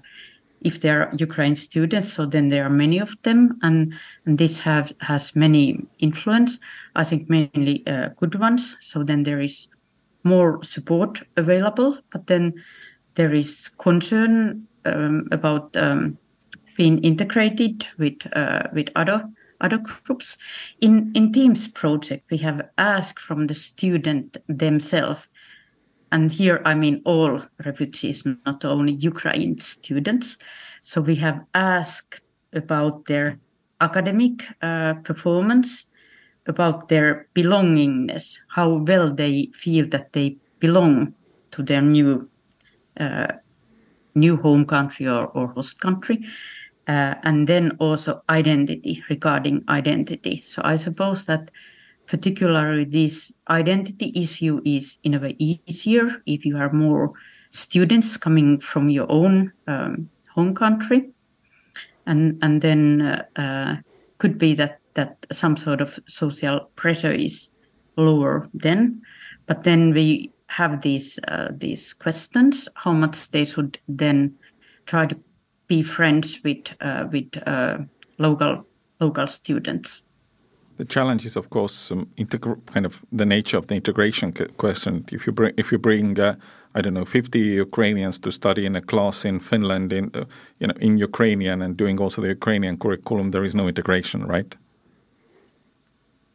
if 0.62 0.80
there 0.80 1.02
are 1.02 1.14
Ukraine 1.16 1.54
students, 1.54 2.12
so 2.12 2.26
then 2.26 2.48
there 2.48 2.64
are 2.64 2.70
many 2.84 2.98
of 2.98 3.14
them, 3.22 3.58
and, 3.62 3.94
and 4.26 4.36
this 4.36 4.58
have 4.58 4.92
has 5.00 5.36
many 5.36 5.86
influence. 6.00 6.58
I 6.96 7.04
think 7.04 7.30
mainly 7.30 7.86
uh, 7.86 8.08
good 8.18 8.34
ones. 8.34 8.76
So 8.80 9.04
then 9.04 9.22
there 9.22 9.40
is 9.40 9.68
more 10.24 10.60
support 10.64 11.22
available, 11.36 11.98
but 12.10 12.26
then 12.26 12.54
there 13.14 13.32
is 13.32 13.68
concern 13.78 14.66
um, 14.94 15.28
about 15.30 15.76
um, 15.76 16.18
being 16.76 16.98
integrated 17.04 17.86
with 17.98 18.18
uh, 18.34 18.64
with 18.72 18.88
other 18.94 19.28
other 19.60 19.78
groups. 19.78 20.36
In 20.80 21.10
in 21.14 21.32
Teams 21.32 21.68
project, 21.68 22.24
we 22.30 22.38
have 22.38 22.68
asked 22.76 23.20
from 23.20 23.46
the 23.46 23.54
student 23.54 24.36
themselves, 24.48 25.28
and 26.10 26.32
here 26.32 26.62
I 26.64 26.74
mean 26.74 27.02
all 27.04 27.42
refugees, 27.64 28.24
not 28.46 28.64
only 28.64 28.92
Ukraine 28.92 29.58
students. 29.58 30.36
So 30.82 31.00
we 31.00 31.16
have 31.16 31.44
asked 31.54 32.22
about 32.52 33.04
their 33.06 33.38
academic 33.80 34.46
uh, 34.62 34.94
performance, 35.04 35.86
about 36.46 36.88
their 36.88 37.28
belongingness, 37.34 38.40
how 38.48 38.78
well 38.78 39.14
they 39.14 39.50
feel 39.52 39.86
that 39.88 40.12
they 40.12 40.36
belong 40.60 41.14
to 41.50 41.62
their 41.62 41.82
new 41.82 42.28
uh, 42.98 43.32
new 44.14 44.36
home 44.36 44.64
country 44.64 45.08
or, 45.08 45.26
or 45.28 45.48
host 45.48 45.80
country. 45.80 46.24
Uh, 46.86 47.14
and 47.22 47.46
then 47.46 47.72
also 47.80 48.22
identity 48.30 49.04
regarding 49.10 49.62
identity. 49.68 50.40
So 50.40 50.62
I 50.64 50.76
suppose 50.76 51.26
that 51.26 51.50
particularly 52.06 52.84
this 52.84 53.32
identity 53.50 54.10
issue 54.14 54.60
is 54.64 54.98
in 55.04 55.14
a 55.14 55.20
way 55.20 55.36
easier 55.38 56.22
if 56.24 56.44
you 56.44 56.56
have 56.56 56.72
more 56.72 57.12
students 57.50 58.16
coming 58.16 58.58
from 58.58 58.88
your 58.88 59.06
own 59.10 59.52
um, 59.66 60.08
home 60.34 60.54
country 60.54 61.10
and 62.06 62.38
and 62.42 62.62
then 62.62 63.02
uh, 63.02 63.24
uh, 63.36 63.76
could 64.18 64.38
be 64.38 64.54
that 64.54 64.80
that 64.94 65.26
some 65.30 65.56
sort 65.56 65.80
of 65.80 65.98
social 66.06 66.70
pressure 66.76 67.12
is 67.12 67.50
lower 67.96 68.48
then 68.54 69.00
but 69.46 69.62
then 69.62 69.92
we 69.92 70.32
have 70.48 70.82
these 70.82 71.18
uh, 71.28 71.48
these 71.50 71.94
questions 71.94 72.68
how 72.74 72.92
much 72.92 73.30
they 73.30 73.44
should 73.44 73.78
then 73.88 74.34
try 74.86 75.06
to 75.06 75.16
be 75.66 75.82
friends 75.82 76.40
with 76.44 76.74
uh, 76.80 77.06
with 77.12 77.28
uh, 77.46 77.78
local 78.18 78.64
local 79.00 79.26
students 79.26 80.02
the 80.78 80.84
challenge 80.84 81.26
is, 81.26 81.36
of 81.36 81.50
course, 81.50 81.90
um, 81.90 82.08
kind 82.66 82.86
of 82.86 83.02
the 83.10 83.26
nature 83.26 83.58
of 83.58 83.66
the 83.66 83.74
integration 83.74 84.32
question. 84.32 85.04
If 85.10 85.26
you 85.26 85.32
bring, 85.32 85.52
if 85.56 85.72
you 85.72 85.78
bring, 85.78 86.20
uh, 86.20 86.36
I 86.72 86.80
don't 86.80 86.94
know, 86.94 87.04
50 87.04 87.38
Ukrainians 87.40 88.20
to 88.20 88.30
study 88.30 88.64
in 88.64 88.76
a 88.76 88.80
class 88.80 89.24
in 89.24 89.40
Finland, 89.40 89.92
in 89.92 90.10
uh, 90.14 90.24
you 90.60 90.68
know, 90.68 90.74
in 90.80 90.96
Ukrainian, 90.96 91.62
and 91.62 91.76
doing 91.76 92.00
also 92.00 92.22
the 92.22 92.28
Ukrainian 92.28 92.78
curriculum, 92.78 93.32
there 93.32 93.44
is 93.44 93.56
no 93.56 93.66
integration, 93.66 94.24
right? 94.24 94.54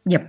Yeah, 0.04 0.28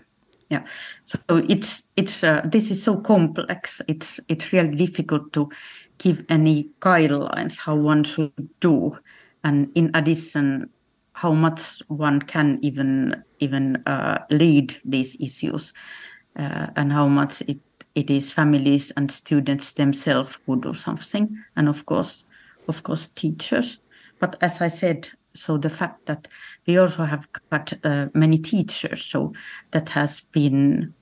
yeah. 0.49 0.65
So 1.03 1.19
it's 1.29 1.83
it's 1.95 2.23
uh, 2.23 2.41
this 2.45 2.71
is 2.71 2.83
so 2.83 2.97
complex. 2.97 3.81
It's 3.87 4.19
it's 4.27 4.53
really 4.53 4.75
difficult 4.75 5.33
to 5.33 5.49
give 5.97 6.23
any 6.29 6.69
guidelines 6.81 7.57
how 7.57 7.75
one 7.75 8.03
should 8.03 8.49
do, 8.59 8.97
and 9.43 9.71
in 9.75 9.91
addition, 9.93 10.69
how 11.15 11.31
much 11.31 11.81
one 11.87 12.21
can 12.21 12.59
even 12.61 13.23
even 13.39 13.81
uh, 13.85 14.19
lead 14.29 14.77
these 14.83 15.15
issues 15.19 15.73
uh, 16.37 16.67
and 16.75 16.91
how 16.91 17.07
much 17.07 17.41
it, 17.47 17.59
it 17.95 18.09
is 18.09 18.31
families 18.31 18.91
and 18.97 19.09
students 19.09 19.71
themselves 19.73 20.37
who 20.45 20.59
do 20.59 20.73
something 20.73 21.37
and 21.55 21.69
of 21.69 21.85
course 21.85 22.25
of 22.67 22.83
course 22.83 23.07
teachers 23.07 23.79
but 24.19 24.35
as 24.41 24.61
i 24.61 24.67
said 24.67 25.09
so 25.35 25.57
the 25.57 25.69
fact 25.69 26.05
that 26.05 26.27
we 26.65 26.77
also 26.77 27.03
have 27.03 27.27
got 27.51 27.73
uh, 27.83 28.07
many 28.13 28.37
teachers 28.37 29.03
so 29.03 29.33
that 29.71 29.89
has 29.89 30.21
been 30.31 30.93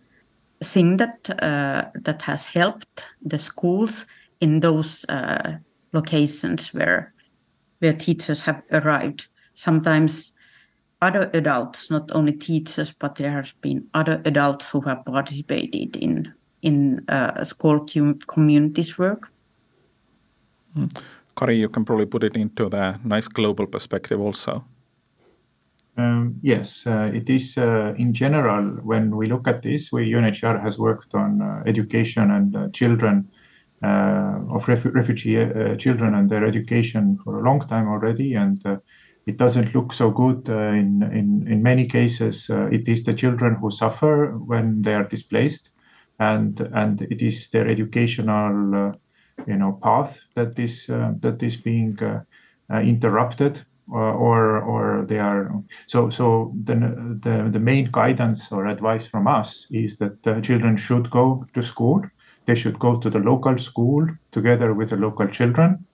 thing 0.63 0.97
that 0.97 1.29
uh, 1.41 1.85
that 1.93 2.21
has 2.23 2.45
helped 2.45 3.05
the 3.21 3.37
schools 3.37 4.05
in 4.39 4.59
those 4.59 5.05
uh, 5.09 5.57
locations 5.93 6.73
where 6.73 7.13
where 7.79 7.93
teachers 7.93 8.41
have 8.41 8.61
arrived 8.71 9.27
sometimes 9.53 10.33
other 11.01 11.29
adults, 11.33 11.91
not 11.91 12.11
only 12.15 12.31
teachers, 12.31 12.93
but 12.93 13.15
there 13.15 13.31
have 13.31 13.53
been 13.61 13.85
other 13.93 14.21
adults 14.25 14.69
who 14.69 14.81
have 14.81 15.03
participated 15.05 15.95
in 15.97 16.33
in 16.61 17.03
uh, 17.09 17.43
school 17.43 17.85
communities 18.27 18.97
work. 18.97 19.29
Mm. 20.77 20.89
Kari, 21.35 21.57
you 21.57 21.69
can 21.69 21.85
probably 21.85 22.05
put 22.05 22.23
it 22.23 22.37
into 22.37 22.69
the 22.69 22.99
nice 23.03 23.27
global 23.27 23.67
perspective 23.67 24.19
also. 24.19 24.63
Um, 25.97 26.39
yes, 26.41 26.87
uh, 26.87 27.07
it 27.13 27.29
is 27.29 27.57
uh, 27.57 27.93
in 27.97 28.13
general, 28.13 28.63
when 28.83 29.15
we 29.15 29.27
look 29.27 29.47
at 29.47 29.61
this, 29.61 29.91
we 29.91 30.11
UNHCR 30.11 30.61
has 30.61 30.79
worked 30.79 31.13
on 31.13 31.41
uh, 31.41 31.63
education 31.67 32.31
and 32.31 32.55
uh, 32.55 32.69
children 32.69 33.29
uh, 33.83 34.39
of 34.49 34.67
ref 34.67 34.85
refugee 34.85 35.35
children 35.77 36.15
and 36.15 36.29
their 36.29 36.45
education 36.45 37.17
for 37.23 37.39
a 37.39 37.43
long 37.43 37.59
time 37.67 37.87
already. 37.87 38.33
And 38.33 38.63
it 39.25 39.37
doesn't 39.37 39.73
look 39.73 39.93
so 39.93 40.09
good 40.09 40.49
uh, 40.49 40.69
in, 40.69 41.03
in, 41.03 41.47
in 41.47 41.63
many 41.63 41.87
cases. 41.87 42.49
Uh, 42.49 42.65
it 42.67 42.87
is 42.87 43.03
the 43.03 43.13
children 43.13 43.55
who 43.55 43.71
suffer 43.71 44.37
when 44.37 44.81
they 44.81 44.93
are 44.93 45.05
displaced, 45.05 45.69
and, 46.19 46.59
and 46.73 47.01
it 47.03 47.21
is 47.21 47.49
their 47.49 47.67
educational 47.67 48.75
uh, 48.75 48.91
you 49.47 49.57
know, 49.57 49.79
path 49.83 50.19
that 50.35 50.57
is, 50.59 50.87
that 50.87 51.41
is 51.41 51.55
being 51.57 51.97
interrupted 52.71 53.65
or 53.89 54.61
or 54.61 55.05
they 55.07 55.19
are 55.19 55.51
so 55.87 56.09
so 56.09 56.53
the, 56.63 56.75
the 57.21 57.49
the 57.51 57.59
main 57.59 57.89
guidance 57.91 58.51
or 58.51 58.65
advice 58.67 59.05
from 59.07 59.27
us 59.27 59.67
is 59.71 59.97
that 59.97 60.25
uh, 60.27 60.39
children 60.41 60.77
should 60.77 61.09
go 61.09 61.45
to 61.53 61.61
school. 61.61 62.01
They 62.45 62.55
should 62.55 62.79
go 62.79 62.97
to 62.99 63.09
the 63.09 63.19
local 63.19 63.57
school 63.57 64.07
together 64.31 64.73
with 64.73 64.89
the 64.89 64.97
local 64.97 65.27
children 65.27 65.85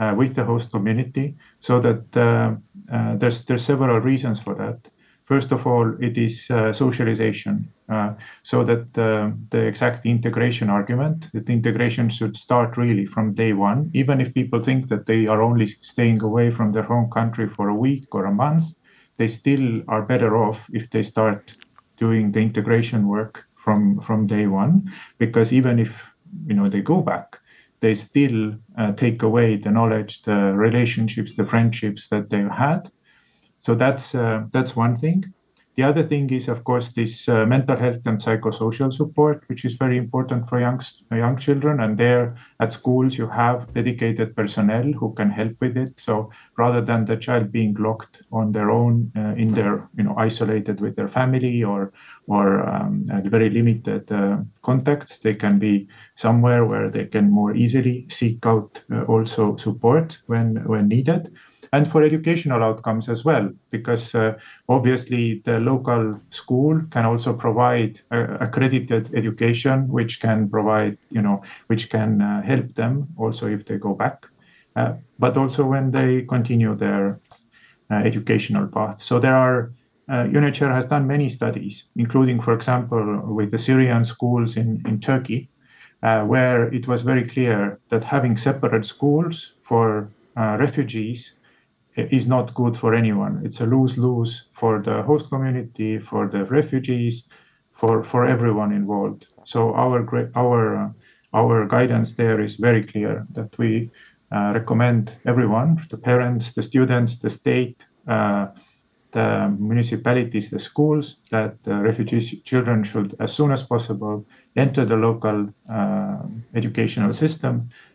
uh, 0.00 0.14
with 0.16 0.34
the 0.34 0.44
host 0.44 0.70
community 0.70 1.36
so 1.60 1.80
that 1.80 2.16
uh, 2.16 2.54
uh, 2.92 3.16
there's 3.16 3.44
there's 3.44 3.64
several 3.64 4.00
reasons 4.00 4.40
for 4.40 4.54
that 4.54 4.88
first 5.26 5.52
of 5.52 5.66
all 5.66 5.86
it 6.00 6.16
is 6.18 6.50
uh, 6.50 6.72
socialization 6.72 7.68
uh, 7.88 8.14
so 8.42 8.64
that 8.64 8.86
uh, 8.98 9.30
the 9.50 9.60
exact 9.66 10.06
integration 10.06 10.70
argument 10.70 11.28
that 11.32 11.50
integration 11.50 12.08
should 12.08 12.36
start 12.36 12.76
really 12.76 13.06
from 13.06 13.34
day 13.34 13.52
one 13.52 13.90
even 13.94 14.20
if 14.20 14.34
people 14.34 14.60
think 14.60 14.88
that 14.88 15.06
they 15.06 15.26
are 15.26 15.42
only 15.42 15.66
staying 15.66 16.22
away 16.22 16.50
from 16.50 16.72
their 16.72 16.82
home 16.82 17.10
country 17.10 17.48
for 17.48 17.68
a 17.68 17.74
week 17.74 18.06
or 18.12 18.24
a 18.26 18.34
month 18.34 18.64
they 19.18 19.28
still 19.28 19.82
are 19.88 20.02
better 20.02 20.36
off 20.36 20.66
if 20.72 20.88
they 20.90 21.02
start 21.02 21.56
doing 21.96 22.32
the 22.32 22.40
integration 22.40 23.08
work 23.08 23.44
from 23.56 24.00
from 24.00 24.26
day 24.26 24.46
one 24.46 24.90
because 25.18 25.52
even 25.52 25.78
if 25.78 25.92
you 26.46 26.54
know 26.54 26.68
they 26.68 26.80
go 26.80 27.00
back 27.00 27.38
they 27.80 27.94
still 27.94 28.54
uh, 28.78 28.92
take 28.92 29.22
away 29.22 29.56
the 29.56 29.70
knowledge, 29.70 30.22
the 30.22 30.34
relationships, 30.54 31.34
the 31.36 31.44
friendships 31.44 32.08
that 32.08 32.30
they've 32.30 32.50
had. 32.50 32.90
So 33.58 33.74
that's 33.74 34.14
uh, 34.14 34.44
that's 34.52 34.76
one 34.76 34.96
thing. 34.96 35.24
The 35.76 35.82
other 35.82 36.02
thing 36.02 36.30
is, 36.30 36.48
of 36.48 36.64
course, 36.64 36.92
this 36.92 37.28
uh, 37.28 37.44
mental 37.44 37.76
health 37.76 38.06
and 38.06 38.18
psychosocial 38.18 38.90
support, 38.90 39.44
which 39.48 39.66
is 39.66 39.74
very 39.74 39.98
important 39.98 40.48
for 40.48 40.58
young 40.58 40.80
young 41.10 41.36
children. 41.36 41.80
And 41.80 41.98
there 41.98 42.34
at 42.60 42.72
schools, 42.72 43.18
you 43.18 43.28
have 43.28 43.70
dedicated 43.74 44.34
personnel 44.34 44.84
who 44.92 45.12
can 45.14 45.28
help 45.30 45.52
with 45.60 45.76
it. 45.76 46.00
So 46.00 46.30
rather 46.56 46.80
than 46.80 47.04
the 47.04 47.16
child 47.18 47.52
being 47.52 47.74
locked 47.74 48.22
on 48.32 48.52
their 48.52 48.70
own 48.70 49.12
uh, 49.16 49.34
in 49.36 49.52
their, 49.52 49.86
you 49.98 50.04
know, 50.04 50.14
isolated 50.16 50.80
with 50.80 50.96
their 50.96 51.08
family 51.08 51.62
or 51.62 51.92
or 52.26 52.66
um, 52.68 53.04
very 53.26 53.50
limited 53.50 54.10
uh, 54.10 54.38
contacts, 54.62 55.18
they 55.18 55.34
can 55.34 55.58
be 55.58 55.88
somewhere 56.14 56.64
where 56.64 56.90
they 56.90 57.04
can 57.04 57.30
more 57.30 57.54
easily 57.54 58.06
seek 58.08 58.44
out 58.46 58.82
uh, 58.90 59.02
also 59.04 59.56
support 59.56 60.18
when 60.26 60.56
when 60.66 60.88
needed 60.88 61.30
and 61.76 61.86
for 61.92 62.02
educational 62.02 62.62
outcomes 62.62 63.06
as 63.10 63.22
well, 63.22 63.50
because 63.70 64.14
uh, 64.14 64.32
obviously 64.66 65.42
the 65.44 65.60
local 65.60 66.18
school 66.30 66.80
can 66.90 67.04
also 67.04 67.34
provide 67.34 68.00
uh, 68.10 68.38
accredited 68.40 69.14
education, 69.14 69.86
which 69.88 70.18
can 70.18 70.48
provide, 70.48 70.96
you 71.10 71.20
know, 71.20 71.42
which 71.66 71.90
can 71.90 72.22
uh, 72.22 72.40
help 72.42 72.74
them 72.74 73.06
also 73.18 73.46
if 73.46 73.66
they 73.66 73.76
go 73.76 73.92
back, 73.92 74.24
uh, 74.76 74.94
but 75.18 75.36
also 75.36 75.66
when 75.66 75.90
they 75.90 76.22
continue 76.22 76.74
their 76.74 77.20
uh, 77.90 77.96
educational 78.10 78.66
path. 78.66 79.02
So 79.02 79.20
there 79.20 79.36
are. 79.36 79.72
Uh, 80.08 80.22
UNHCR 80.36 80.72
has 80.72 80.86
done 80.86 81.04
many 81.04 81.28
studies, 81.28 81.74
including, 81.96 82.40
for 82.40 82.54
example, 82.54 83.04
with 83.38 83.50
the 83.50 83.58
Syrian 83.58 84.04
schools 84.04 84.56
in, 84.56 84.80
in 84.86 85.00
Turkey, 85.00 85.50
where 86.00 86.72
it 86.72 86.86
was 86.86 87.02
very 87.02 87.24
clear 87.26 87.80
that 87.90 88.04
having 88.04 88.36
separate 88.36 88.84
schools 88.84 89.54
for 89.64 90.08
refugees 90.36 91.32
is 91.96 92.26
not 92.26 92.54
good 92.54 92.76
for 92.76 92.94
anyone. 92.94 93.40
It's 93.44 93.60
a 93.60 93.66
lose-lose 93.66 94.44
for 94.52 94.82
the 94.82 95.02
host 95.02 95.30
community, 95.30 95.98
for 95.98 96.28
the 96.28 96.44
refugees, 96.44 97.24
for 97.72 98.04
for 98.04 98.26
everyone 98.26 98.72
involved. 98.72 99.26
So 99.44 99.74
our 99.74 100.30
our 100.34 100.76
uh, 100.76 100.88
our 101.32 101.66
guidance 101.66 102.14
there 102.14 102.40
is 102.40 102.56
very 102.56 102.84
clear 102.84 103.26
that 103.32 103.56
we 103.58 103.90
uh, 104.32 104.52
recommend 104.54 105.16
everyone, 105.24 105.86
the 105.90 105.96
parents, 105.96 106.52
the 106.52 106.62
students, 106.62 107.18
the 107.18 107.30
state, 107.30 107.84
uh, 108.08 108.46
the 109.12 109.54
municipalities, 109.58 110.50
the 110.50 110.58
schools, 110.58 111.16
that 111.30 111.54
refugee 111.66 112.20
children 112.44 112.82
should, 112.82 113.14
as 113.20 113.32
soon 113.32 113.52
as 113.52 113.62
possible, 113.62 114.26
enter 114.56 114.84
the 114.84 114.96
local 114.96 115.48
uh, 115.70 116.18
educational 116.54 117.12
system 117.12 117.54
uh, 117.60 117.62
uh, 117.62 117.85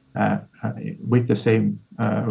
with 1.08 1.28
the 1.28 1.36
same 1.36 1.80
uh, 2.00 2.28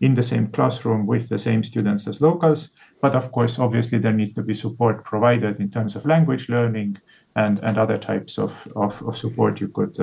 in 0.00 0.14
the 0.14 0.22
same 0.22 0.46
classroom 0.48 1.06
with 1.06 1.28
the 1.28 1.38
same 1.38 1.62
students 1.64 2.06
as 2.06 2.20
locals. 2.20 2.70
But 3.00 3.14
of 3.14 3.32
course, 3.32 3.58
obviously, 3.58 3.98
there 3.98 4.12
needs 4.12 4.34
to 4.34 4.42
be 4.42 4.54
support 4.54 5.04
provided 5.04 5.60
in 5.60 5.70
terms 5.70 5.96
of 5.96 6.06
language 6.06 6.48
learning 6.48 6.98
and, 7.34 7.58
and 7.60 7.76
other 7.76 7.98
types 7.98 8.38
of, 8.38 8.52
of, 8.76 9.02
of 9.02 9.18
support 9.18 9.60
you 9.60 9.68
could 9.68 9.98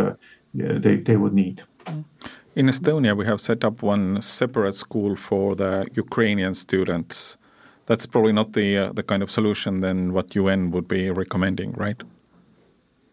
they, 0.53 0.97
they 0.97 1.15
would 1.15 1.33
need. 1.33 1.63
In 2.55 2.67
Estonia, 2.67 3.15
we 3.15 3.25
have 3.25 3.39
set 3.39 3.63
up 3.63 3.81
one 3.81 4.21
separate 4.21 4.75
school 4.75 5.15
for 5.15 5.55
the 5.55 5.87
Ukrainian 5.93 6.55
students. 6.55 7.37
That's 7.85 8.05
probably 8.05 8.33
not 8.33 8.53
the 8.53 8.77
uh, 8.77 8.91
the 8.93 9.03
kind 9.03 9.23
of 9.23 9.31
solution 9.31 9.81
than 9.81 10.13
what 10.13 10.35
UN 10.35 10.71
would 10.71 10.87
be 10.87 11.09
recommending, 11.09 11.71
right? 11.73 12.03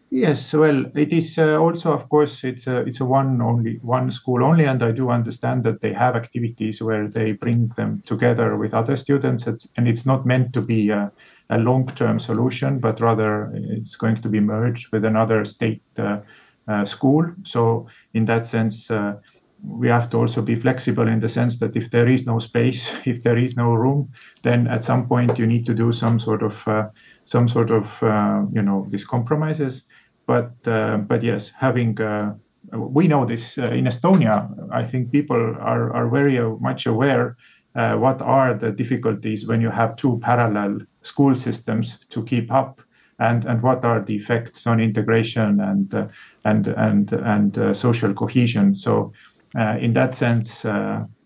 Yes, 0.09 0.53
well, 0.53 0.85
it 0.95 1.11
is 1.11 1.37
uh, 1.37 1.57
also, 1.59 1.91
of 1.91 2.07
course, 2.07 2.45
it's 2.45 2.65
a 2.65 2.77
it's 2.79 3.01
a 3.01 3.05
one 3.05 3.41
only 3.41 3.77
one 3.81 4.09
school 4.09 4.41
only, 4.41 4.63
and 4.63 4.81
I 4.81 4.91
do 4.91 5.09
understand 5.09 5.65
that 5.65 5.81
they 5.81 5.91
have 5.91 6.15
activities 6.15 6.81
where 6.81 7.09
they 7.09 7.33
bring 7.33 7.67
them 7.75 8.01
together 8.05 8.55
with 8.55 8.73
other 8.73 8.95
students, 8.95 9.47
it's, 9.47 9.67
and 9.75 9.85
it's 9.85 10.05
not 10.05 10.25
meant 10.25 10.53
to 10.53 10.61
be 10.61 10.91
a, 10.91 11.11
a 11.49 11.57
long-term 11.57 12.19
solution, 12.19 12.79
but 12.79 13.01
rather 13.01 13.51
it's 13.53 13.97
going 13.97 14.15
to 14.21 14.29
be 14.29 14.39
merged 14.39 14.93
with 14.93 15.03
another 15.03 15.43
state 15.43 15.83
uh, 15.97 16.21
uh, 16.69 16.85
school. 16.85 17.25
So 17.43 17.87
in 18.13 18.23
that 18.25 18.45
sense, 18.45 18.89
uh, 18.89 19.15
we 19.61 19.89
have 19.89 20.09
to 20.11 20.17
also 20.17 20.41
be 20.41 20.55
flexible 20.55 21.07
in 21.07 21.19
the 21.19 21.27
sense 21.29 21.57
that 21.59 21.75
if 21.75 21.91
there 21.91 22.07
is 22.07 22.25
no 22.25 22.39
space, 22.39 22.93
if 23.05 23.23
there 23.23 23.37
is 23.37 23.57
no 23.57 23.73
room, 23.73 24.09
then 24.43 24.67
at 24.67 24.85
some 24.85 25.05
point 25.07 25.37
you 25.37 25.47
need 25.47 25.65
to 25.65 25.73
do 25.73 25.91
some 25.91 26.17
sort 26.17 26.43
of 26.43 26.55
uh, 26.65 26.87
some 27.27 27.47
sort 27.47 27.69
of 27.71 27.85
uh, 28.01 28.41
you 28.51 28.61
know 28.61 28.87
these 28.89 29.05
compromises. 29.05 29.83
But 30.25 30.51
uh, 30.65 30.97
but 30.97 31.23
yes, 31.23 31.51
having 31.55 31.99
uh, 32.01 32.33
we 32.73 33.07
know 33.07 33.25
this 33.25 33.57
uh, 33.57 33.67
in 33.67 33.85
Estonia. 33.85 34.49
I 34.71 34.83
think 34.83 35.11
people 35.11 35.55
are 35.59 35.93
are 35.93 36.07
very 36.09 36.39
much 36.59 36.87
aware 36.87 37.35
what 37.73 38.21
are 38.23 38.55
the 38.55 38.71
difficulties 38.71 39.45
when 39.45 39.61
you 39.61 39.69
have 39.69 39.95
two 39.95 40.17
parallel 40.23 40.79
school 41.03 41.35
systems 41.35 41.99
to 42.09 42.23
keep 42.23 42.51
up. 42.51 42.81
And, 43.19 43.45
and 43.45 43.61
what 43.63 43.83
are 43.83 43.99
the 43.99 44.15
effects 44.15 44.67
on 44.67 44.79
integration 44.79 45.59
and 45.59 45.93
uh, 45.93 46.07
and 46.45 46.67
and 46.67 47.13
and 47.13 47.57
uh, 47.57 47.73
social 47.73 48.13
cohesion? 48.13 48.75
So, 48.75 49.11
uh, 49.57 49.77
in 49.79 49.93
that 49.93 50.13
sense, 50.13 50.61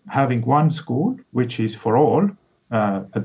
having 0.08 0.40
one 0.46 0.70
school 0.70 1.16
which 1.32 1.60
is 1.60 1.74
for 1.74 1.96
all, 1.98 2.30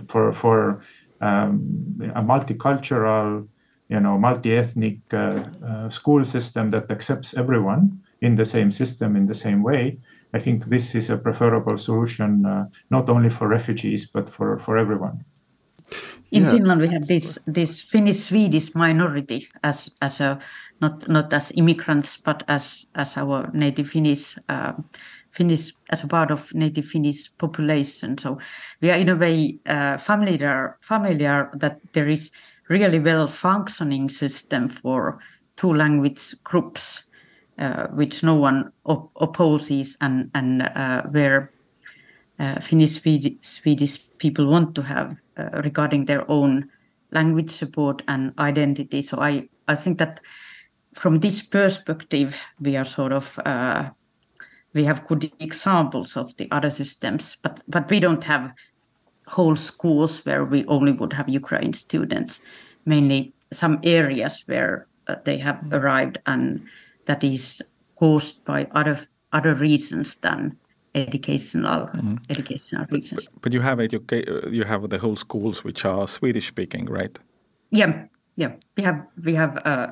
for 0.09 0.33
for 0.33 0.81
um, 1.21 2.11
a 2.15 2.21
multicultural, 2.21 3.47
you 3.89 3.99
know, 3.99 4.17
multi-ethnic 4.17 4.99
uh, 5.13 5.43
uh, 5.65 5.89
school 5.89 6.23
system 6.25 6.71
that 6.71 6.91
accepts 6.91 7.33
everyone 7.33 8.01
in 8.21 8.35
the 8.35 8.45
same 8.45 8.71
system 8.71 9.15
in 9.15 9.27
the 9.27 9.35
same 9.35 9.63
way. 9.63 9.97
I 10.33 10.39
think 10.39 10.65
this 10.65 10.95
is 10.95 11.09
a 11.09 11.17
preferable 11.17 11.77
solution 11.77 12.45
uh, 12.45 12.65
not 12.89 13.09
only 13.09 13.29
for 13.29 13.47
refugees 13.47 14.05
but 14.05 14.29
for 14.29 14.59
for 14.59 14.77
everyone. 14.77 15.23
In 16.31 16.43
yeah. 16.43 16.51
Finland, 16.51 16.81
we 16.81 16.87
have 16.89 17.07
this 17.07 17.39
this 17.47 17.81
Finnish 17.81 18.19
Swedish 18.19 18.75
minority 18.75 19.47
as 19.63 19.91
as 20.01 20.19
a 20.19 20.39
not 20.81 21.07
not 21.07 21.33
as 21.33 21.51
immigrants 21.55 22.17
but 22.17 22.43
as 22.47 22.85
as 22.93 23.17
our 23.17 23.49
native 23.53 23.89
Finnish 23.89 24.37
uh, 24.49 24.73
Finnish 25.37 25.73
as 25.89 26.03
a 26.03 26.07
part 26.07 26.31
of 26.31 26.53
native 26.55 26.85
Finnish 26.85 27.31
population. 27.37 28.17
So 28.17 28.39
we 28.81 28.89
are 28.89 28.97
in 28.97 29.09
a 29.09 29.15
way 29.15 29.59
uh, 29.67 29.97
familiar 29.97 30.77
familiar 30.81 31.51
that 31.53 31.77
there 31.93 32.09
is 32.09 32.31
really 32.69 32.99
well 32.99 33.27
functioning 33.27 34.09
system 34.09 34.67
for 34.67 35.19
two 35.55 35.73
language 35.73 36.35
groups, 36.43 37.03
uh, 37.59 37.87
which 37.93 38.23
no 38.23 38.35
one 38.35 38.71
op- 38.83 39.11
opposes, 39.21 39.97
and 40.01 40.31
and 40.33 40.61
uh, 40.63 41.03
where 41.11 41.51
uh, 42.39 42.59
Finnish 42.59 43.01
Swedish 43.41 43.99
people 44.17 44.47
want 44.47 44.73
to 44.75 44.81
have 44.81 45.15
uh, 45.37 45.61
regarding 45.63 46.05
their 46.05 46.25
own 46.27 46.69
language 47.11 47.51
support 47.51 48.01
and 48.07 48.33
identity. 48.39 49.01
So 49.01 49.21
I 49.21 49.49
I 49.67 49.75
think 49.75 49.99
that 49.99 50.19
from 50.93 51.19
this 51.19 51.43
perspective, 51.43 52.41
we 52.59 52.75
are 52.77 52.85
sort 52.85 53.13
of 53.13 53.39
uh, 53.45 53.91
we 54.73 54.85
have 54.85 55.07
good 55.07 55.31
examples 55.39 56.17
of 56.17 56.35
the 56.37 56.47
other 56.51 56.69
systems, 56.69 57.37
but 57.41 57.61
but 57.67 57.89
we 57.89 57.99
don't 57.99 58.23
have 58.23 58.53
whole 59.27 59.55
schools 59.55 60.25
where 60.25 60.45
we 60.45 60.65
only 60.65 60.91
would 60.91 61.13
have 61.13 61.29
Ukraine 61.29 61.73
students. 61.73 62.39
Mainly 62.85 63.33
some 63.51 63.79
areas 63.83 64.43
where 64.45 64.87
uh, 65.07 65.15
they 65.25 65.37
have 65.39 65.59
arrived, 65.71 66.17
and 66.25 66.65
that 67.05 67.23
is 67.23 67.61
caused 67.95 68.45
by 68.45 68.67
other 68.71 69.07
other 69.33 69.55
reasons 69.55 70.15
than 70.15 70.57
educational 70.95 71.87
mm-hmm. 71.87 72.15
educational 72.29 72.85
reasons. 72.91 73.25
But, 73.25 73.41
but, 73.41 73.53
you 73.53 73.61
have 73.61 73.77
educa- 73.79 74.51
you 74.51 74.63
have 74.63 74.89
the 74.89 74.97
whole 74.97 75.15
schools 75.15 75.63
which 75.63 75.85
are 75.85 76.07
Swedish 76.07 76.47
speaking, 76.47 76.85
right? 76.85 77.19
Yeah, 77.71 78.05
yeah. 78.35 78.53
We 78.75 78.83
have 78.83 79.05
we 79.23 79.35
have 79.35 79.61
uh, 79.65 79.87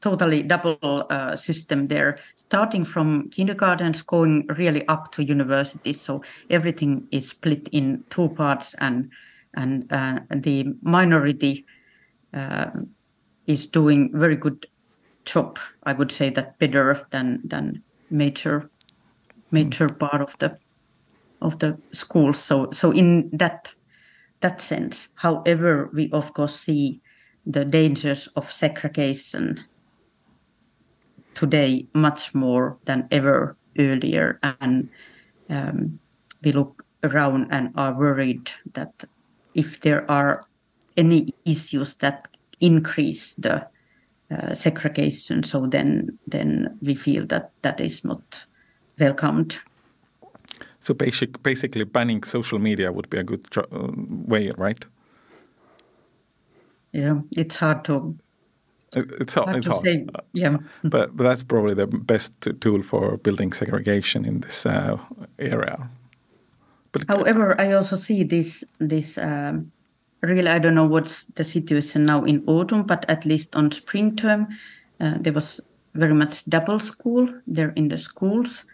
totally 0.00 0.42
double 0.42 1.06
uh, 1.10 1.36
system 1.36 1.88
there, 1.88 2.18
starting 2.34 2.84
from 2.84 3.28
kindergartens 3.30 4.02
going 4.02 4.46
really 4.56 4.86
up 4.88 5.10
to 5.12 5.24
university. 5.24 5.92
So 5.92 6.22
everything 6.50 7.08
is 7.10 7.28
split 7.28 7.68
in 7.72 8.04
two 8.10 8.28
parts, 8.30 8.74
and 8.78 9.10
and 9.54 9.92
uh, 9.92 10.20
the 10.30 10.74
minority 10.82 11.66
uh, 12.34 12.70
is 13.46 13.66
doing 13.66 14.10
very 14.12 14.36
good 14.36 14.66
job. 15.24 15.58
I 15.82 15.92
would 15.92 16.12
say 16.12 16.30
that 16.30 16.58
better 16.58 17.06
than 17.10 17.40
than 17.44 17.82
major 18.10 18.70
major 19.50 19.88
mm. 19.88 19.98
part 19.98 20.22
of 20.22 20.38
the 20.38 20.58
of 21.40 21.58
the 21.58 21.78
schools. 21.92 22.38
So 22.38 22.70
so 22.70 22.90
in 22.90 23.30
that 23.32 23.72
that 24.40 24.60
sense, 24.60 25.08
however, 25.16 25.90
we 25.92 26.10
of 26.12 26.32
course 26.32 26.60
see 26.60 27.00
the 27.46 27.64
dangers 27.64 28.28
of 28.36 28.44
segregation 28.44 29.64
today 31.38 31.86
much 31.94 32.34
more 32.34 32.76
than 32.84 33.06
ever 33.12 33.56
earlier. 33.78 34.40
And 34.60 34.88
um, 35.48 36.00
we 36.42 36.50
look 36.50 36.84
around 37.04 37.46
and 37.52 37.70
are 37.76 37.94
worried 37.94 38.50
that 38.74 39.04
if 39.54 39.80
there 39.80 40.10
are 40.10 40.44
any 40.96 41.28
issues 41.44 41.94
that 41.96 42.26
increase 42.60 43.34
the 43.34 43.68
uh, 44.30 44.54
segregation, 44.54 45.42
so 45.44 45.66
then 45.66 46.18
then 46.26 46.76
we 46.82 46.94
feel 46.96 47.26
that 47.26 47.50
that 47.62 47.80
is 47.80 48.04
not 48.04 48.46
welcomed. 48.98 49.58
So 50.80 50.94
basic, 50.94 51.42
basically, 51.42 51.84
banning 51.84 52.24
social 52.24 52.58
media 52.58 52.92
would 52.92 53.08
be 53.10 53.18
a 53.18 53.24
good 53.24 53.46
way, 54.28 54.50
right? 54.58 54.84
Yeah, 56.92 57.20
it's 57.30 57.58
hard 57.58 57.84
to 57.84 58.16
it's 58.96 59.34
hard. 59.34 59.56
It's 59.56 59.66
hard. 59.66 59.84
Say, 59.84 60.06
yeah. 60.32 60.56
But 60.82 61.16
but 61.16 61.24
that's 61.24 61.42
probably 61.42 61.74
the 61.74 61.86
best 61.86 62.32
tool 62.60 62.82
for 62.82 63.16
building 63.18 63.52
segregation 63.52 64.24
in 64.24 64.40
this 64.40 64.66
uh, 64.66 64.98
area. 65.38 65.90
But 66.92 67.04
however, 67.08 67.60
I 67.60 67.72
also 67.72 67.96
see 67.96 68.24
this 68.24 68.64
this. 68.78 69.18
Um, 69.18 69.72
really, 70.22 70.48
I 70.48 70.58
don't 70.58 70.74
know 70.74 70.86
what's 70.86 71.26
the 71.34 71.44
situation 71.44 72.06
now 72.06 72.24
in 72.24 72.42
autumn, 72.46 72.82
but 72.82 73.04
at 73.08 73.24
least 73.24 73.54
on 73.56 73.70
spring 73.70 74.16
term, 74.16 74.48
uh, 75.00 75.14
there 75.20 75.32
was 75.32 75.60
very 75.94 76.14
much 76.14 76.44
double 76.48 76.78
school 76.78 77.28
there 77.46 77.72
in 77.76 77.88
the 77.88 77.98
schools, 77.98 78.64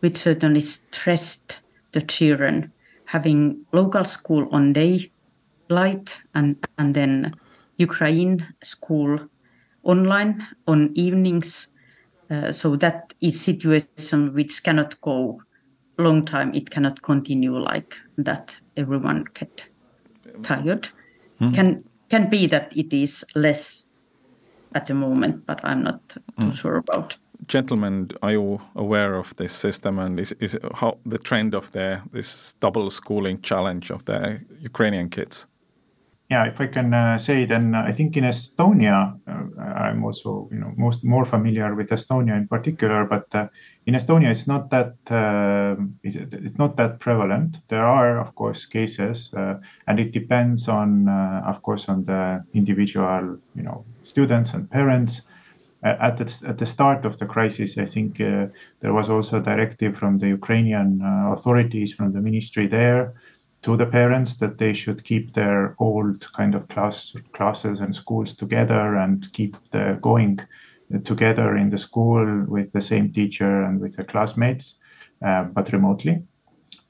which 0.00 0.16
certainly 0.16 0.60
stressed 0.60 1.60
the 1.92 2.00
children 2.00 2.72
having 3.04 3.66
local 3.72 4.04
school 4.04 4.48
on 4.52 4.72
day 4.72 5.10
light 5.68 6.20
and 6.34 6.56
and 6.78 6.94
then 6.94 7.34
Ukraine 7.76 8.46
school 8.62 9.18
online 9.82 10.46
on 10.66 10.90
evenings. 10.94 11.68
Uh, 12.30 12.52
so 12.52 12.76
that 12.76 13.12
is 13.20 13.40
situation 13.40 14.32
which 14.34 14.62
cannot 14.62 15.00
go 15.00 15.40
long 15.98 16.24
time. 16.24 16.54
It 16.54 16.70
cannot 16.70 17.02
continue 17.02 17.58
like 17.58 17.96
that. 18.18 18.58
Everyone 18.76 19.24
get 19.34 19.68
tired. 20.42 20.90
Mm. 21.40 21.54
Can 21.54 21.84
can 22.08 22.28
be 22.28 22.46
that 22.46 22.76
it 22.76 22.92
is 22.92 23.24
less 23.34 23.84
at 24.74 24.86
the 24.86 24.94
moment, 24.94 25.46
but 25.46 25.60
I'm 25.64 25.82
not 25.82 26.08
too 26.08 26.20
mm. 26.38 26.52
sure 26.52 26.76
about. 26.76 27.16
Gentlemen, 27.46 28.10
are 28.22 28.32
you 28.32 28.60
aware 28.74 29.14
of 29.14 29.34
this 29.36 29.52
system 29.52 29.98
and 29.98 30.20
is, 30.20 30.32
is 30.40 30.58
how 30.74 30.98
the 31.06 31.18
trend 31.18 31.54
of 31.54 31.70
the 31.70 32.02
this 32.12 32.54
double 32.60 32.90
schooling 32.90 33.40
challenge 33.40 33.90
of 33.90 34.04
the 34.04 34.40
Ukrainian 34.60 35.08
kids? 35.08 35.46
Yeah, 36.30 36.44
if 36.46 36.60
I 36.60 36.68
can 36.68 36.94
uh, 36.94 37.18
say, 37.18 37.44
then 37.44 37.74
uh, 37.74 37.82
I 37.82 37.90
think 37.90 38.16
in 38.16 38.22
Estonia, 38.22 39.18
uh, 39.26 39.62
I'm 39.62 40.04
also 40.04 40.48
you 40.52 40.58
know 40.58 40.72
most 40.76 41.02
more 41.02 41.24
familiar 41.24 41.74
with 41.74 41.88
Estonia 41.88 42.36
in 42.36 42.46
particular, 42.46 43.04
but 43.04 43.26
uh, 43.34 43.48
in 43.86 43.94
Estonia 43.94 44.30
it's 44.30 44.46
not 44.46 44.70
that 44.70 44.94
um, 45.10 45.98
it's 46.04 46.56
not 46.56 46.76
that 46.76 47.00
prevalent. 47.00 47.56
There 47.66 47.84
are 47.84 48.20
of 48.20 48.36
course 48.36 48.64
cases, 48.64 49.34
uh, 49.36 49.54
and 49.88 49.98
it 49.98 50.12
depends 50.12 50.68
on 50.68 51.08
uh, 51.08 51.42
of 51.46 51.62
course 51.62 51.88
on 51.88 52.04
the 52.04 52.44
individual 52.54 53.36
you 53.56 53.62
know 53.62 53.84
students 54.04 54.54
and 54.54 54.70
parents. 54.70 55.22
At 55.82 56.18
the, 56.18 56.46
at 56.46 56.58
the 56.58 56.66
start 56.66 57.06
of 57.06 57.18
the 57.18 57.24
crisis, 57.24 57.78
I 57.78 57.86
think 57.86 58.18
there 58.18 58.92
was 58.92 59.08
also 59.08 59.38
a 59.38 59.42
directive 59.42 59.96
from 59.96 60.18
the 60.18 60.28
Ukrainian 60.28 61.00
authorities, 61.32 61.94
from 61.94 62.12
the 62.12 62.20
ministry 62.20 62.66
there, 62.66 63.14
to 63.62 63.76
the 63.76 63.86
parents 63.86 64.36
that 64.36 64.58
they 64.58 64.72
should 64.72 65.04
keep 65.04 65.34
their 65.34 65.74
old 65.78 66.26
kind 66.32 66.54
of 66.54 66.66
class 66.68 67.14
classes 67.32 67.80
and 67.80 67.94
schools 67.94 68.34
together 68.34 68.96
and 68.96 69.30
keep 69.32 69.56
the 69.70 69.98
going 70.00 70.40
together 71.04 71.56
in 71.56 71.70
the 71.70 71.78
school 71.78 72.44
with 72.48 72.72
the 72.72 72.80
same 72.80 73.12
teacher 73.12 73.62
and 73.62 73.80
with 73.80 73.96
the 73.96 74.04
classmates, 74.04 74.76
uh, 75.24 75.44
but 75.44 75.72
remotely. 75.72 76.22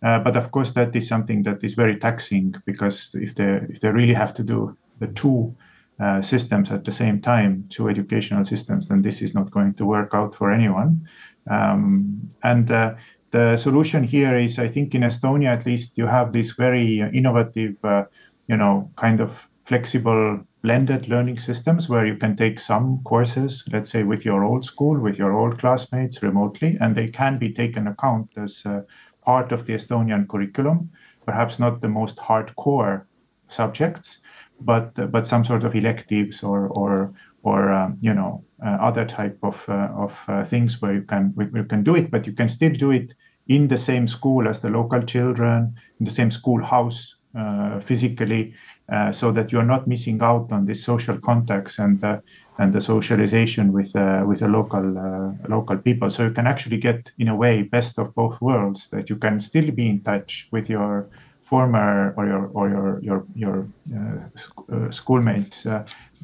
Uh, 0.03 0.19
but 0.19 0.37
of 0.37 0.51
course, 0.51 0.73
that 0.73 0.95
is 0.97 1.07
something 1.07 1.43
that 1.43 1.63
is 1.63 1.75
very 1.75 1.97
taxing 1.97 2.55
because 2.65 3.15
if 3.15 3.35
they 3.35 3.61
if 3.69 3.81
they 3.81 3.91
really 3.91 4.15
have 4.15 4.33
to 4.33 4.43
do 4.43 4.77
the 4.99 5.09
two 5.09 5.55
uh, 6.01 6.23
systems 6.23 6.71
at 6.71 6.85
the 6.85 6.93
same 6.93 7.21
time, 7.21 7.67
two 7.69 7.89
educational 7.89 8.45
systems, 8.45 8.89
then 8.89 9.03
this 9.03 9.21
is 9.21 9.35
not 9.35 9.51
going 9.51 9.75
to 9.75 9.85
work 9.85 10.15
out 10.15 10.35
for 10.35 10.51
anyone. 10.51 11.07
Um, 11.51 12.31
and 12.43 12.71
uh, 12.71 12.95
the 13.31 13.57
solution 13.57 14.03
here 14.05 14.37
is, 14.37 14.59
I 14.59 14.69
think, 14.69 14.95
in 14.95 15.03
Estonia 15.03 15.49
at 15.49 15.67
least, 15.67 15.97
you 15.97 16.07
have 16.07 16.33
this 16.33 16.53
very 16.53 17.01
innovative, 17.01 17.77
uh, 17.85 18.05
you 18.49 18.57
know, 18.57 18.91
kind 18.97 19.21
of 19.21 19.33
flexible 19.65 20.41
blended 20.63 21.09
learning 21.09 21.39
systems 21.39 21.89
where 21.89 22.05
you 22.05 22.17
can 22.17 22.37
take 22.37 22.59
some 22.59 23.01
courses, 23.05 23.65
let's 23.73 23.89
say 23.89 24.03
with 24.03 24.25
your 24.25 24.45
old 24.45 24.65
school, 24.65 24.99
with 24.99 25.17
your 25.17 25.33
old 25.33 25.59
classmates 25.59 26.23
remotely, 26.23 26.77
and 26.81 26.95
they 26.95 27.09
can 27.09 27.39
be 27.39 27.53
taken 27.53 27.87
account 27.87 28.29
as 28.37 28.63
uh, 28.67 28.83
part 29.25 29.53
of 29.53 29.65
the 29.67 29.75
Estonian 29.75 30.29
curriculum. 30.29 30.91
Perhaps 31.25 31.59
not 31.59 31.81
the 31.81 31.89
most 31.89 32.17
hardcore 32.17 33.05
subjects, 33.49 34.19
but 34.61 34.99
uh, 34.99 35.07
but 35.07 35.27
some 35.27 35.45
sort 35.45 35.65
of 35.65 35.75
electives 35.75 36.43
or 36.43 36.69
or 36.69 37.13
or 37.43 37.73
um, 37.73 37.99
you 38.01 38.15
know 38.15 38.45
uh, 38.65 38.77
other 38.81 39.05
type 39.05 39.39
of 39.43 39.57
uh, 39.69 39.89
of 39.95 40.13
uh, 40.29 40.45
things 40.45 40.81
where 40.83 40.95
you 40.95 41.03
can 41.03 41.35
you 41.55 41.65
can 41.65 41.83
do 41.83 41.95
it, 41.95 42.11
but 42.11 42.27
you 42.27 42.33
can 42.33 42.49
still 42.49 42.73
do 42.73 42.91
it 42.91 43.15
in 43.49 43.69
the 43.69 43.77
same 43.77 44.07
school 44.07 44.49
as 44.49 44.61
the 44.61 44.71
local 44.71 45.03
children, 45.03 45.75
in 45.99 46.05
the 46.05 46.11
same 46.11 46.31
schoolhouse 46.31 47.17
uh, 47.37 47.81
physically, 47.81 48.55
uh, 48.93 49.13
so 49.13 49.33
that 49.33 49.53
you're 49.53 49.65
not 49.65 49.87
missing 49.87 50.21
out 50.23 50.53
on 50.53 50.67
this 50.67 50.83
social 50.85 51.19
contacts 51.19 51.79
and 51.79 52.03
uh, 52.05 52.19
and 52.59 52.73
the 52.73 52.81
socialization 52.81 53.73
with 53.73 53.95
uh, 53.97 54.23
with 54.27 54.41
the 54.41 54.49
local 54.49 54.99
uh, 54.99 55.33
local 55.49 55.77
people. 55.79 56.11
So 56.11 56.25
you 56.25 56.33
can 56.33 56.47
actually 56.47 56.77
get, 56.77 57.11
in 57.19 57.29
a 57.29 57.37
way, 57.37 57.63
best 57.63 57.99
of 57.99 58.15
both 58.15 58.41
worlds. 58.41 58.89
That 58.89 59.09
you 59.09 59.17
can 59.17 59.41
still 59.41 59.71
be 59.71 59.89
in 59.89 60.01
touch 60.03 60.49
with 60.53 60.69
your 60.69 61.09
former 61.43 62.15
or 62.17 62.27
your 62.27 62.47
or 62.53 62.69
your 62.69 63.01
your 63.03 63.27
your 63.35 63.69
uh, 63.97 64.91
schoolmates 64.91 65.67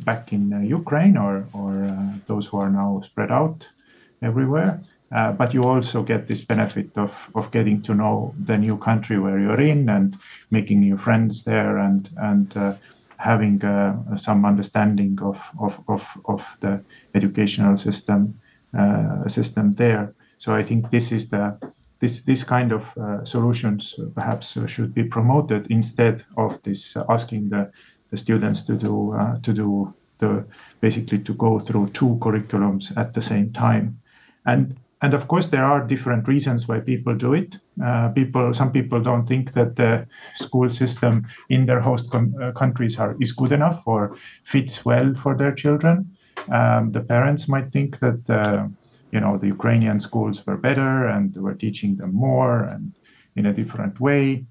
back 0.05 0.33
in 0.33 0.65
Ukraine 0.67 1.17
or 1.17 1.47
or 1.53 1.73
those 2.27 2.47
who 2.47 2.59
are 2.59 2.71
now 2.71 3.01
spread 3.05 3.31
out 3.31 3.69
everywhere. 4.23 4.81
Uh, 5.13 5.33
but 5.33 5.55
you 5.55 5.63
also 5.63 6.03
get 6.03 6.27
this 6.27 6.41
benefit 6.41 6.99
of, 6.99 7.13
of 7.37 7.51
getting 7.53 7.81
to 7.81 7.95
know 7.95 8.35
the 8.45 8.59
new 8.59 8.77
country 8.77 9.21
where 9.21 9.39
you're 9.39 9.61
in 9.61 9.89
and 9.89 10.19
making 10.51 10.81
new 10.81 10.97
friends 10.97 11.45
there 11.45 11.79
and 11.79 12.11
and 12.17 12.57
uh, 12.57 12.75
having 13.19 13.65
uh, 13.65 14.17
some 14.17 14.45
understanding 14.45 15.19
of, 15.23 15.39
of, 15.59 15.81
of, 15.89 16.03
of 16.27 16.45
the 16.61 16.83
educational 17.15 17.77
system 17.77 18.39
uh, 18.77 19.27
system 19.29 19.75
there. 19.75 20.13
So 20.39 20.55
I 20.55 20.63
think 20.63 20.91
this 20.91 21.13
is 21.13 21.29
the 21.29 21.57
this 22.01 22.21
this 22.23 22.45
kind 22.45 22.73
of 22.73 22.83
uh, 22.99 23.25
solutions 23.25 23.95
perhaps 24.15 24.59
should 24.67 24.93
be 24.93 25.05
promoted 25.05 25.67
instead 25.71 26.25
of 26.37 26.61
this 26.63 26.97
asking 27.09 27.49
the, 27.51 27.71
the 28.11 28.17
students 28.17 28.63
to 28.63 28.75
do 28.75 29.15
to 29.43 29.53
do 29.53 29.95
the 30.19 30.45
basically 30.81 31.19
to 31.19 31.35
go 31.35 31.59
through 31.59 31.89
two 31.89 32.17
curriculums 32.21 32.97
at 32.97 33.13
the 33.13 33.23
same 33.23 33.53
time. 33.53 33.99
And 34.45 34.77
and 35.03 35.13
of 35.13 35.29
course 35.29 35.49
there 35.49 35.65
are 35.65 35.87
different 35.87 36.27
reasons 36.27 36.67
why 36.69 36.81
people 36.81 37.15
do 37.15 37.35
it. 37.35 37.59
Uh, 37.85 38.09
people 38.09 38.53
some 38.55 38.73
people 38.73 39.01
don't 39.01 39.27
think 39.27 39.53
that 39.53 39.77
the 39.77 40.07
school 40.35 40.71
system 40.71 41.27
in 41.49 41.67
their 41.67 41.81
host 41.81 42.11
com- 42.11 42.35
uh, 42.41 42.53
countries 42.53 42.99
are 42.99 43.17
is 43.21 43.33
good 43.33 43.53
enough 43.53 43.83
or 43.87 44.17
fits 44.45 44.85
well 44.85 45.15
for 45.15 45.37
their 45.37 45.53
children. 45.53 46.17
Um, 46.51 46.93
the 46.93 47.01
parents 47.01 47.49
might 47.49 47.73
think 47.73 47.99
that 47.99 48.31
uh, 48.31 48.69
you 49.13 49.21
know 49.21 49.37
the 49.39 49.49
ukrainian 49.49 50.01
schools 50.01 50.47
were 50.47 50.57
better 50.57 51.07
and 51.09 51.35
were 51.37 51.55
teaching 51.55 51.97
them 51.97 52.15
more 52.15 52.65
and 52.65 52.93
in 53.37 53.47
a 53.47 53.53
different 53.53 54.01
way 54.01 54.45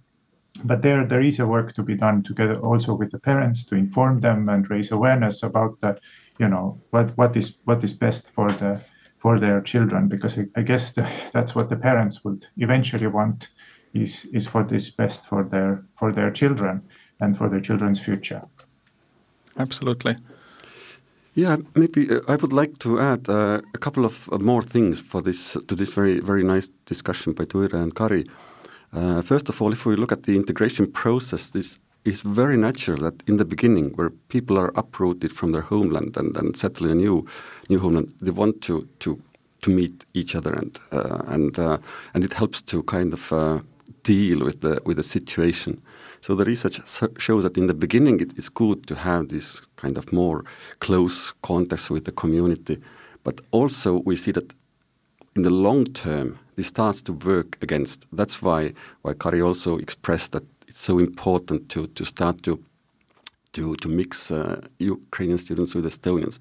but 0.63 0.81
there 0.81 1.05
there 1.05 1.21
is 1.21 1.39
a 1.39 1.47
work 1.47 1.73
to 1.73 1.83
be 1.83 1.95
done 1.95 2.23
together 2.23 2.57
also 2.59 2.93
with 2.93 3.11
the 3.11 3.19
parents 3.19 3.65
to 3.65 3.75
inform 3.75 4.19
them 4.19 4.49
and 4.49 4.69
raise 4.69 4.91
awareness 4.91 5.43
about 5.43 5.79
that 5.81 5.99
you 6.39 6.47
know 6.47 6.79
what 6.91 7.17
what 7.17 7.35
is 7.35 7.57
what 7.65 7.83
is 7.83 7.93
best 7.93 8.31
for 8.31 8.49
the 8.51 8.79
for 9.17 9.39
their 9.39 9.61
children 9.61 10.07
because 10.07 10.37
I, 10.37 10.45
I 10.55 10.61
guess 10.61 10.91
the, 10.91 11.09
that's 11.33 11.55
what 11.55 11.69
the 11.69 11.75
parents 11.75 12.23
would 12.23 12.45
eventually 12.57 13.07
want 13.07 13.49
is 13.93 14.25
is 14.33 14.47
for 14.47 14.63
this 14.63 14.91
best 14.91 15.25
for 15.25 15.43
their 15.43 15.83
for 15.99 16.11
their 16.11 16.31
children 16.31 16.81
and 17.19 17.37
for 17.37 17.49
their 17.49 17.61
children's 17.61 17.99
future. 17.99 18.41
Absolutely. 19.57 20.17
Yeah, 21.33 21.57
maybe 21.75 22.09
uh, 22.09 22.21
I 22.27 22.35
would 22.35 22.53
like 22.53 22.77
to 22.79 22.99
add 22.99 23.29
uh, 23.29 23.61
a 23.73 23.77
couple 23.77 24.05
of 24.05 24.29
uh, 24.31 24.37
more 24.37 24.61
things 24.61 25.01
for 25.01 25.21
this 25.21 25.57
to 25.67 25.75
this 25.75 25.93
very 25.93 26.19
very 26.19 26.43
nice 26.43 26.69
discussion 26.85 27.33
by 27.33 27.45
Tuire 27.45 27.73
and 27.73 27.93
Kari. 27.93 28.25
Uh, 28.95 29.21
first 29.21 29.49
of 29.49 29.61
all, 29.61 29.73
if 29.73 29.85
we 29.85 29.97
look 29.97 30.13
at 30.13 30.23
the 30.23 30.37
integration 30.37 30.89
process, 30.89 31.49
this 31.49 31.79
is 32.05 32.21
very 32.21 32.55
natural 32.55 32.97
that 32.99 33.27
in 33.27 33.35
the 33.35 33.43
beginning, 33.43 33.89
where 33.95 34.09
people 34.29 34.57
are 34.57 34.71
uprooted 34.75 35.33
from 35.33 35.51
their 35.51 35.63
homeland 35.63 36.15
and, 36.15 36.37
and 36.37 36.55
settle 36.55 36.85
in 36.85 36.91
a 36.93 36.95
new 36.95 37.25
new 37.67 37.79
homeland, 37.79 38.13
they 38.21 38.31
want 38.31 38.61
to 38.61 38.87
to 38.99 39.21
to 39.63 39.69
meet 39.69 40.05
each 40.13 40.33
other 40.33 40.53
and 40.53 40.79
uh, 40.93 41.21
and 41.27 41.59
uh, 41.59 41.77
and 42.13 42.23
it 42.23 42.33
helps 42.33 42.61
to 42.61 42.83
kind 42.83 43.11
of 43.11 43.33
uh, 43.33 43.59
deal 44.03 44.45
with 44.45 44.61
the 44.61 44.81
with 44.85 44.95
the 44.95 45.03
situation. 45.03 45.81
So 46.21 46.33
the 46.33 46.45
research 46.45 46.79
shows 47.17 47.43
that 47.43 47.57
in 47.57 47.67
the 47.67 47.73
beginning 47.73 48.21
it 48.21 48.37
is 48.37 48.47
good 48.49 48.87
to 48.87 48.95
have 48.95 49.27
this 49.27 49.61
kind 49.75 49.97
of 49.97 50.13
more 50.13 50.45
close 50.79 51.33
contacts 51.41 51.89
with 51.89 52.05
the 52.05 52.13
community, 52.13 52.77
but 53.23 53.41
also 53.51 54.01
we 54.05 54.15
see 54.15 54.31
that 54.31 54.53
in 55.35 55.41
the 55.41 55.49
long 55.49 55.85
term 55.85 56.39
this 56.55 56.67
starts 56.67 57.01
to 57.03 57.13
work 57.13 57.57
against. 57.61 58.05
That's 58.11 58.41
why 58.41 58.73
why 59.01 59.13
Kari 59.13 59.41
also 59.41 59.77
expressed 59.77 60.31
that 60.31 60.43
it's 60.67 60.81
so 60.81 60.99
important 60.99 61.69
to, 61.69 61.87
to 61.87 62.05
start 62.05 62.41
to, 62.43 62.63
to, 63.53 63.75
to 63.75 63.89
mix 63.89 64.31
uh, 64.31 64.61
Ukrainian 64.79 65.37
students 65.37 65.75
with 65.75 65.85
Estonians. 65.85 66.39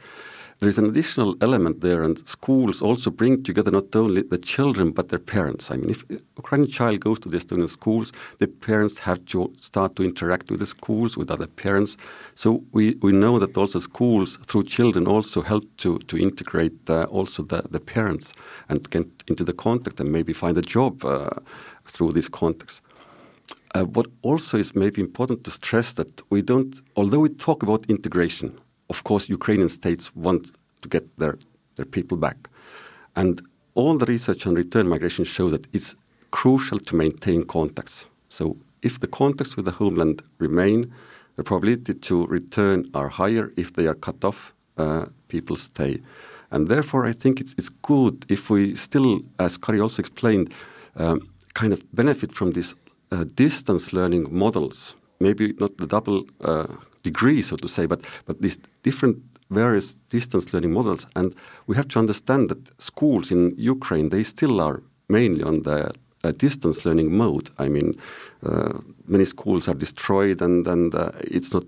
There 0.61 0.69
is 0.69 0.79
an 0.79 0.87
additional 0.87 1.37
element 1.41 1.81
there, 1.81 2.03
and 2.03 2.27
schools 2.29 2.81
also 2.81 3.11
bring 3.11 3.43
together 3.43 3.71
not 3.71 3.95
only 3.95 4.23
the 4.23 4.39
children 4.39 4.93
but 4.93 5.09
their 5.09 5.19
parents. 5.19 5.71
I 5.71 5.77
mean, 5.77 5.91
if 5.91 6.05
Ukrainian 6.37 6.71
child 6.71 7.01
goes 7.01 7.19
to 7.21 7.29
the 7.29 7.37
Estonian 7.39 7.69
schools, 7.69 8.13
the 8.39 8.47
parents 8.47 9.01
have 9.01 9.25
to 9.27 9.53
start 9.61 9.97
to 9.97 10.05
interact 10.05 10.51
with 10.51 10.61
the 10.61 10.67
schools, 10.67 11.17
with 11.17 11.31
other 11.31 11.49
parents. 11.49 11.97
So 12.35 12.63
we, 12.73 12.97
we 13.03 13.13
know 13.13 13.39
that 13.41 13.57
also 13.57 13.81
schools, 13.81 14.39
through 14.47 14.65
children, 14.65 15.09
also 15.09 15.43
help 15.43 15.65
to, 15.79 15.99
to 15.99 16.17
integrate 16.17 16.89
uh, 16.89 17.05
also 17.05 17.43
the, 17.43 17.63
the 17.69 17.81
parents 17.81 18.33
and 18.69 18.89
get 18.91 19.07
into 19.27 19.45
the 19.45 19.53
contact 19.53 19.99
and 20.01 20.13
maybe 20.13 20.33
find 20.33 20.57
a 20.57 20.63
job 20.63 21.05
uh, 21.05 21.31
through 21.85 22.13
this 22.13 22.29
context. 22.29 22.81
Uh, 23.75 23.85
what 23.85 24.07
also 24.23 24.57
is 24.57 24.75
maybe 24.77 25.01
important 25.01 25.43
to 25.45 25.51
stress 25.51 25.93
that 25.95 26.23
we 26.31 26.43
don't, 26.43 26.81
although 26.95 27.19
we 27.19 27.29
talk 27.29 27.65
about 27.65 27.85
integration, 27.91 28.57
of 28.89 29.05
course, 29.05 29.29
Ukrainian 29.29 29.69
states 29.69 30.15
want 30.15 30.53
to 30.83 30.89
get 30.89 31.05
their, 31.19 31.39
their 31.77 31.87
people 31.87 32.17
back. 32.17 32.49
And 33.17 33.41
all 33.75 33.97
the 33.99 34.07
research 34.07 34.47
on 34.47 34.55
return 34.55 34.89
migration 34.89 35.25
shows 35.25 35.53
that 35.53 35.67
it's 35.73 35.95
crucial 36.31 36.79
to 36.79 36.97
maintain 36.97 37.45
contacts. 37.45 38.09
So 38.29 38.57
if 38.83 39.01
the 39.01 39.07
contacts 39.07 39.57
with 39.57 39.65
the 39.65 39.73
homeland 39.73 40.23
remain, 40.39 40.93
the 41.37 41.43
probability 41.43 41.95
to 41.95 42.27
return 42.27 42.91
are 42.95 43.09
higher. 43.09 43.53
If 43.57 43.73
they 43.75 43.87
are 43.87 43.95
cut 43.95 44.25
off, 44.25 44.53
uh, 44.77 45.07
people 45.29 45.57
stay. 45.57 46.01
And 46.51 46.69
therefore, 46.69 47.07
I 47.07 47.13
think 47.13 47.41
it's, 47.41 47.55
it's 47.59 47.69
good 47.69 48.25
if 48.29 48.51
we 48.51 48.75
still, 48.75 49.21
as 49.39 49.57
Kari 49.57 49.81
also 49.81 50.01
explained, 50.01 50.53
um, 50.97 51.29
kind 51.55 51.73
of 51.73 51.83
benefit 51.93 52.33
from 52.33 52.53
these 52.53 52.75
uh, 53.11 53.25
distance 53.35 53.93
learning 53.93 54.29
models, 54.31 54.95
maybe 55.19 55.55
not 55.59 55.77
the 55.79 55.87
double 55.87 56.25
uh, 56.41 56.67
degree, 57.05 57.41
so 57.43 57.57
to 57.57 57.69
say, 57.69 57.87
but, 57.87 58.01
but 58.27 58.43
these 58.43 58.59
different 58.83 59.19
various 59.51 59.95
distance 60.11 60.53
learning 60.53 60.73
models. 60.73 61.07
And 61.15 61.35
we 61.67 61.77
have 61.77 61.89
to 61.89 61.99
understand 61.99 62.49
that 62.49 62.81
schools 62.81 63.31
in 63.31 63.55
Ukraine, 63.57 64.09
they 64.09 64.25
still 64.25 64.61
are 64.61 64.83
mainly 65.09 65.43
on 65.45 65.63
the 65.63 65.93
uh, 66.25 66.33
distance 66.33 66.85
learning 66.85 67.17
mode. 67.17 67.51
I 67.59 67.69
mean, 67.69 67.93
uh, 68.45 68.79
many 69.07 69.25
schools 69.25 69.69
are 69.69 69.75
destroyed 69.75 70.43
and, 70.43 70.67
and 70.67 70.95
uh, 70.95 71.11
it's 71.21 71.53
not 71.53 71.67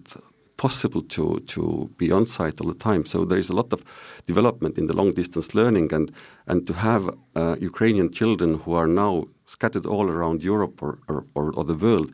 possible 0.56 1.02
to, 1.02 1.40
to 1.46 1.90
be 1.98 2.10
on 2.10 2.24
site 2.26 2.60
all 2.60 2.68
the 2.68 2.78
time. 2.78 3.04
So 3.04 3.24
there 3.24 3.38
is 3.38 3.50
a 3.50 3.54
lot 3.54 3.72
of 3.72 3.84
development 4.26 4.78
in 4.78 4.86
the 4.86 4.96
long 4.96 5.12
distance 5.12 5.54
learning 5.54 5.92
and, 5.92 6.10
and 6.46 6.66
to 6.66 6.72
have 6.72 7.10
uh, 7.34 7.56
Ukrainian 7.60 8.10
children 8.10 8.54
who 8.60 8.72
are 8.72 8.86
now 8.86 9.24
scattered 9.44 9.86
all 9.86 10.08
around 10.08 10.42
Europe 10.42 10.82
or, 10.82 10.98
or, 11.08 11.24
or, 11.34 11.64
the 11.64 11.74
world 11.74 12.10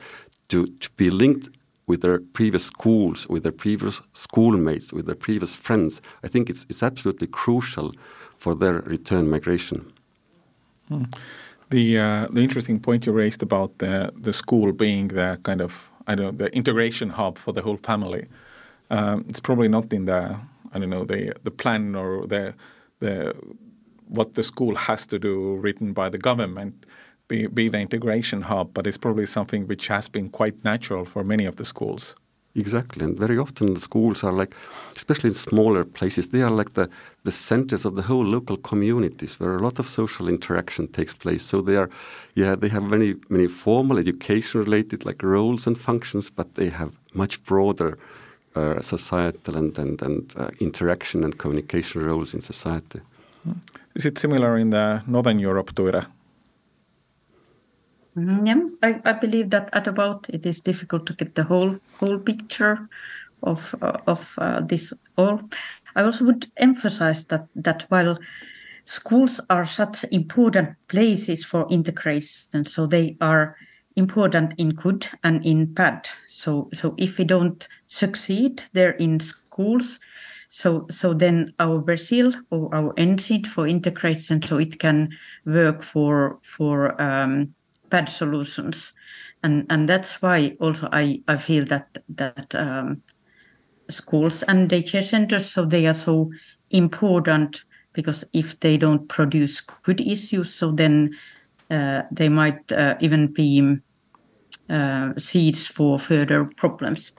to, 0.49 0.67
to 0.67 0.91
be 0.97 1.09
linked 1.09 1.49
with 1.87 2.03
their 2.03 2.21
previous 2.21 2.65
schools, 2.65 3.27
with 3.29 3.43
their 3.43 3.53
previous 3.53 4.03
schoolmates, 4.13 4.93
with 4.93 5.07
their 5.07 5.17
previous 5.17 5.57
friends. 5.57 6.01
I 6.23 6.29
think 6.29 6.49
it's, 6.49 6.67
it's 6.69 6.83
absolutely 6.83 7.27
crucial 7.27 7.93
for 8.39 8.55
their 8.55 8.81
return 8.83 9.29
migration. 9.29 9.93
Hmm. 10.89 11.05
The, 11.71 11.99
uh, 11.99 12.27
the 12.31 12.43
interesting 12.43 12.81
point 12.81 13.07
you 13.07 13.13
raised 13.13 13.43
about 13.43 13.79
the, 13.79 14.13
the 14.15 14.33
school 14.33 14.73
being 14.73 15.09
the 15.09 15.39
kind 15.43 15.61
of, 15.61 15.89
I 16.07 16.15
don't 16.15 16.27
know, 16.27 16.45
the 16.45 16.55
integration 16.55 17.11
hub 17.11 17.39
for 17.39 17.53
the 17.53 17.63
whole 17.63 17.79
family. 17.79 18.27
Um, 18.91 19.25
it's 19.29 19.41
probably 19.41 19.69
not 19.69 19.93
in 19.93 20.05
the, 20.05 20.37
I 20.75 20.79
don't 20.79 20.91
know, 20.91 21.05
the, 21.05 21.35
the 21.45 21.51
plan 21.51 21.95
or 21.95 22.27
the, 22.27 22.55
the, 23.01 23.35
what 24.07 24.35
the 24.35 24.43
school 24.43 24.75
has 24.75 25.07
to 25.07 25.19
do 25.19 25.57
written 25.57 25.95
by 25.95 26.11
the 26.11 26.19
government 26.19 26.85
be, 27.33 27.47
be 27.47 27.69
the 27.69 27.81
integration 27.81 28.43
hub, 28.43 28.75
but 28.75 28.87
it's 28.87 28.99
probably 28.99 29.27
something 29.27 29.67
which 29.67 29.89
has 29.89 30.09
been 30.09 30.29
quite 30.29 30.57
natural 30.65 31.05
for 31.05 31.25
many 31.25 31.47
of 31.47 31.57
the 31.57 31.65
schools. 31.65 32.15
Exactly, 32.55 33.03
and 33.07 33.19
very 33.19 33.39
often 33.39 33.73
the 33.73 33.81
schools 33.81 34.23
are 34.23 34.37
like, 34.41 34.55
especially 34.95 35.29
in 35.29 35.35
smaller 35.35 35.85
places, 35.85 36.29
they 36.29 36.43
are 36.43 36.51
like 36.51 36.75
the, 36.75 36.91
the 37.25 37.31
centers 37.31 37.87
of 37.87 37.95
the 37.95 38.03
whole 38.03 38.27
local 38.37 38.59
communities 38.59 39.41
where 39.41 39.57
a 39.57 39.63
lot 39.63 39.79
of 39.79 39.87
social 39.87 40.29
interaction 40.29 40.87
takes 40.87 41.15
place. 41.15 41.43
So 41.43 41.63
they 41.63 41.77
are, 41.77 41.89
yeah, 42.35 42.55
they 42.55 42.69
have 42.69 42.85
many 42.85 43.15
many 43.31 43.49
formal 43.49 43.99
education 43.99 44.61
related 44.61 45.07
like 45.07 45.23
roles 45.23 45.67
and 45.67 45.79
functions, 45.79 46.31
but 46.31 46.55
they 46.55 46.69
have 46.69 46.91
much 47.15 47.43
broader 47.45 47.97
uh, 48.55 48.83
societal 48.83 49.57
and 49.57 49.79
and, 49.79 50.03
and 50.03 50.35
uh, 50.37 50.51
interaction 50.61 51.25
and 51.25 51.33
communication 51.39 52.05
roles 52.05 52.35
in 52.35 52.41
society. 52.41 53.01
Is 53.95 54.05
it 54.05 54.19
similar 54.19 54.59
in 54.59 54.71
the 54.71 55.03
Northern 55.07 55.39
Europe, 55.39 55.73
Tuire? 55.75 56.05
Mm, 58.17 58.47
yeah, 58.47 58.61
I, 58.83 59.01
I 59.05 59.13
believe 59.15 59.51
that 59.51 59.71
at 59.73 59.87
about 59.87 60.27
it 60.29 60.45
is 60.45 60.61
difficult 60.61 61.07
to 61.07 61.15
get 61.15 61.35
the 61.35 61.45
whole 61.45 61.79
whole 61.99 62.19
picture 62.19 62.89
of 63.43 63.75
uh, 63.81 63.99
of 64.07 64.35
uh, 64.39 64.61
this 64.61 64.93
all. 65.17 65.41
I 65.97 66.03
also 66.03 66.25
would 66.27 66.51
emphasize 66.57 67.25
that 67.27 67.49
that 67.55 67.87
while 67.89 68.19
schools 68.85 69.41
are 69.49 69.67
such 69.67 70.05
important 70.11 70.77
places 70.89 71.45
for 71.45 71.67
integration, 71.71 72.65
so 72.65 72.87
they 72.87 73.17
are 73.21 73.57
important 73.97 74.55
in 74.59 74.71
good 74.71 75.07
and 75.25 75.45
in 75.47 75.73
bad. 75.73 76.09
So 76.29 76.69
so 76.75 76.95
if 76.99 77.19
we 77.19 77.25
don't 77.25 77.67
succeed 77.87 78.65
there 78.75 78.93
in 78.93 79.21
schools, 79.21 80.01
so 80.51 80.87
so 80.91 81.15
then 81.15 81.55
our 81.59 81.81
Brazil 81.81 82.33
or 82.51 82.75
our 82.75 82.93
engine 82.99 83.45
for 83.45 83.67
integration, 83.67 84.43
so 84.43 84.59
it 84.59 84.79
can 84.79 85.17
work 85.47 85.83
for 85.83 86.41
for 86.43 87.01
um, 87.01 87.55
bad 87.93 88.09
solutions, 88.09 88.95
and 89.43 89.67
and 89.69 89.89
that's 89.89 90.23
why 90.23 90.57
also 90.61 90.89
I 90.93 91.23
I 91.29 91.37
feel 91.37 91.65
that 91.67 91.99
that 92.17 92.55
um, 92.55 93.03
schools 93.91 94.43
and 94.43 94.71
daycare 94.71 95.05
centers 95.05 95.51
so 95.51 95.67
they 95.67 95.87
are 95.87 95.95
so 95.95 96.31
important 96.71 97.65
because 97.93 98.25
if 98.33 98.59
they 98.61 98.79
don't 98.79 99.09
produce 99.09 99.61
good 99.61 100.01
issues, 100.01 100.55
so 100.55 100.73
then 100.73 101.11
uh, 101.71 102.03
they 102.11 102.29
might 102.29 102.73
uh, 102.73 102.95
even 103.01 103.27
be 103.27 103.77
uh, 104.71 105.13
seeds 105.19 105.67
for 105.67 105.99
further 105.99 106.45
problems. 106.57 107.13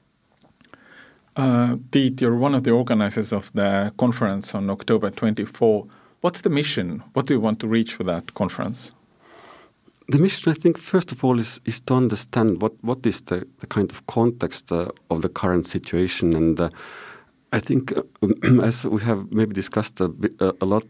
Uh, 1.36 1.77
you're 1.93 2.36
one 2.36 2.55
of 2.55 2.63
the 2.63 2.71
organizers 2.71 3.33
of 3.33 3.51
the 3.53 3.91
conference 3.97 4.55
on 4.55 4.69
October 4.69 5.09
24. 5.09 5.88
What's 6.21 6.41
the 6.41 6.49
mission? 6.49 7.03
What 7.13 7.25
do 7.27 7.33
you 7.33 7.39
want 7.39 7.59
to 7.59 7.67
reach 7.67 7.97
with 7.97 8.07
that 8.07 8.33
conference? 8.33 8.91
The 10.07 10.19
mission, 10.19 10.51
I 10.51 10.55
think, 10.55 10.77
first 10.77 11.11
of 11.11 11.23
all, 11.23 11.39
is, 11.39 11.61
is 11.65 11.79
to 11.81 11.93
understand 11.95 12.61
what, 12.61 12.73
what 12.81 13.05
is 13.05 13.21
the, 13.21 13.47
the 13.59 13.67
kind 13.67 13.89
of 13.91 14.05
context 14.07 14.71
uh, 14.71 14.89
of 15.09 15.21
the 15.21 15.29
current 15.29 15.67
situation. 15.67 16.35
And 16.35 16.59
uh, 16.59 16.69
I 17.51 17.59
think, 17.59 17.93
uh, 17.97 18.03
as 18.63 18.85
we 18.85 19.01
have 19.01 19.31
maybe 19.31 19.53
discussed 19.53 20.01
a, 20.01 20.09
bit, 20.09 20.33
uh, 20.41 20.53
a 20.61 20.65
lot, 20.65 20.85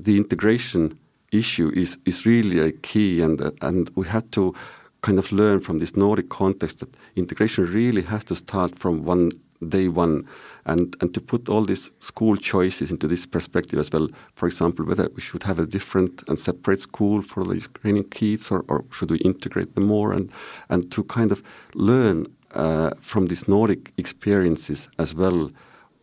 the 0.00 0.16
integration 0.16 0.98
issue 1.32 1.70
is, 1.74 1.98
is 2.04 2.26
really 2.26 2.58
a 2.58 2.72
key. 2.72 3.20
And, 3.22 3.40
uh, 3.40 3.52
and 3.62 3.90
we 3.94 4.06
had 4.06 4.32
to 4.32 4.54
kind 5.02 5.18
of 5.18 5.30
learn 5.30 5.60
from 5.60 5.78
this 5.78 5.96
Nordic 5.96 6.28
context 6.28 6.80
that 6.80 6.96
integration 7.14 7.72
really 7.72 8.02
has 8.02 8.24
to 8.24 8.34
start 8.34 8.78
from 8.78 9.04
one 9.04 9.30
day 9.68 9.88
one 9.88 10.24
and, 10.64 10.96
and 11.00 11.14
to 11.14 11.20
put 11.20 11.48
all 11.48 11.64
these 11.64 11.90
school 12.00 12.36
choices 12.36 12.90
into 12.90 13.06
this 13.06 13.26
perspective 13.26 13.78
as 13.78 13.90
well. 13.92 14.08
For 14.34 14.46
example, 14.46 14.84
whether 14.84 15.08
we 15.14 15.20
should 15.20 15.44
have 15.44 15.58
a 15.58 15.66
different 15.66 16.24
and 16.28 16.38
separate 16.38 16.80
school 16.80 17.22
for 17.22 17.44
the 17.44 17.54
Ukrainian 17.54 18.08
kids 18.08 18.50
or, 18.50 18.64
or 18.68 18.84
should 18.90 19.10
we 19.10 19.18
integrate 19.18 19.74
them 19.74 19.86
more 19.86 20.12
and, 20.12 20.30
and 20.68 20.90
to 20.92 21.04
kind 21.04 21.32
of 21.32 21.42
learn 21.74 22.26
uh, 22.54 22.90
from 23.00 23.26
these 23.26 23.48
Nordic 23.48 23.92
experiences 23.96 24.88
as 24.98 25.14
well, 25.14 25.50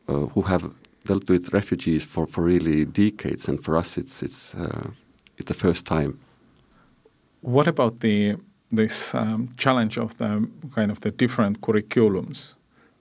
uh, 0.07 0.13
who 0.33 0.43
have 0.43 0.71
dealt 1.05 1.29
with 1.29 1.53
refugees 1.53 2.05
for, 2.05 2.27
for 2.27 2.43
really 2.43 2.85
decades. 2.85 3.47
And 3.47 3.63
for 3.63 3.77
us, 3.77 3.97
it's, 3.97 4.23
it's, 4.23 4.53
uh, 4.55 4.91
it's 5.37 5.47
the 5.47 5.53
first 5.53 5.85
time. 5.85 6.19
What 7.41 7.67
about 7.67 7.99
the 7.99 8.37
this 8.71 9.13
um, 9.13 9.49
challenge 9.55 9.97
of 9.97 10.17
the 10.17 10.49
kind 10.73 10.91
of 10.91 11.01
the 11.01 11.11
different 11.11 11.61
curriculums? 11.61 12.55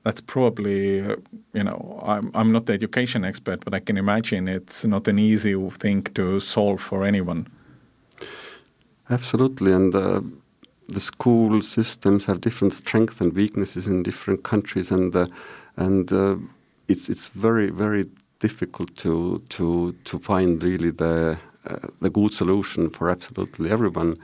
That's 0.05 0.21
probably 0.21 1.01
uh, 1.01 1.17
you 1.53 1.65
know 1.65 2.03
I'm 2.05 2.31
I'm 2.35 2.53
not 2.53 2.67
the 2.67 2.73
education 2.73 3.25
expert, 3.25 3.65
but 3.65 3.75
I 3.75 3.81
can 3.81 3.97
imagine 3.97 4.49
it's 4.49 4.85
not 4.85 5.09
an 5.09 5.19
easy 5.19 5.55
thing 5.71 6.03
to 6.15 6.41
solve 6.41 6.81
for 6.81 7.05
anyone. 7.05 7.47
Absolutely, 9.11 9.73
and 9.73 9.95
uh, 9.95 10.21
the 10.89 11.01
school 11.01 11.63
systems 11.63 12.27
have 12.27 12.41
different 12.41 12.75
strengths 12.75 13.21
and 13.21 13.35
weaknesses 13.35 13.87
in 13.87 14.03
different 14.03 14.43
countries, 14.43 14.91
and 14.91 15.15
uh, 15.15 15.27
and 15.77 16.13
uh, 16.13 16.37
it's 16.89 17.09
it's 17.09 17.29
very 17.29 17.71
very 17.71 18.07
difficult 18.41 18.97
to 18.97 19.39
to 19.49 19.93
to 20.05 20.19
find 20.19 20.63
really 20.63 20.91
the 20.91 21.39
uh, 21.67 21.89
the 22.01 22.11
good 22.11 22.33
solution 22.33 22.91
for 22.91 23.09
absolutely 23.09 23.71
everyone. 23.71 24.17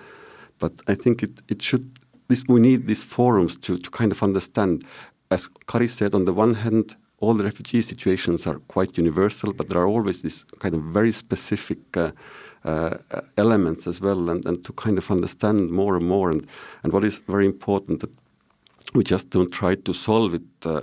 But 0.59 0.73
I 0.89 0.95
think 0.95 1.23
it 1.23 1.41
it 1.49 1.63
should 1.63 1.85
this 2.29 2.45
we 2.49 2.61
need 2.61 2.87
these 2.87 3.05
forums 3.05 3.57
to 3.57 3.79
to 3.79 3.91
kind 3.91 4.13
of 4.13 4.23
understand 4.23 4.85
as 5.31 5.49
Kari 5.67 5.89
said, 5.89 6.15
on 6.15 6.25
the 6.25 6.33
one 6.33 6.55
hand, 6.55 6.97
all 7.21 7.35
the 7.35 7.45
refugee 7.45 7.83
situations 7.83 8.47
are 8.47 8.59
quite 8.69 8.97
universal, 8.97 9.53
but 9.53 9.69
there 9.69 9.81
are 9.81 9.87
always 9.87 10.23
these 10.23 10.45
kind 10.61 10.75
of 10.75 10.83
very 10.83 11.13
specific 11.13 11.79
uh, 11.97 12.13
uh, 12.65 12.97
elements 13.37 13.87
as 13.87 14.01
well, 14.01 14.31
and, 14.31 14.47
and 14.47 14.65
to 14.65 14.73
kind 14.73 14.99
of 14.99 15.11
understand 15.11 15.71
more 15.71 15.97
and 15.97 16.07
more. 16.07 16.31
And, 16.31 16.47
and 16.83 16.93
what 16.93 17.05
is 17.05 17.21
very 17.27 17.47
important 17.47 18.01
that 18.01 18.11
we 18.95 19.05
just 19.05 19.31
don't 19.31 19.53
try 19.53 19.75
to 19.75 19.93
solve 19.93 20.35
it 20.35 20.43
uh, 20.65 20.83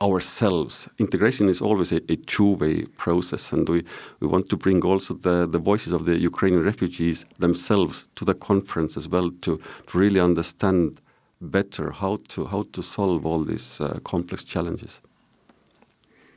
ourselves. 0.00 0.88
Integration 0.98 1.48
is 1.48 1.60
always 1.60 1.92
a, 1.92 2.00
a 2.12 2.16
two-way 2.16 2.84
process, 2.96 3.52
and 3.52 3.68
we, 3.68 3.84
we 4.20 4.28
want 4.28 4.48
to 4.50 4.56
bring 4.56 4.84
also 4.84 5.14
the, 5.14 5.46
the 5.46 5.58
voices 5.58 5.92
of 5.92 6.04
the 6.04 6.20
Ukrainian 6.20 6.62
refugees 6.62 7.24
themselves 7.38 8.06
to 8.14 8.24
the 8.24 8.34
conference 8.34 8.96
as 8.96 9.08
well 9.08 9.30
to, 9.40 9.60
to 9.86 9.98
really 9.98 10.20
understand 10.20 11.00
better 11.40 11.90
how 11.90 12.16
to 12.28 12.46
how 12.46 12.64
to 12.72 12.82
solve 12.82 13.24
all 13.26 13.44
these 13.44 13.80
uh, 13.80 13.98
complex 14.04 14.44
challenges. 14.44 15.00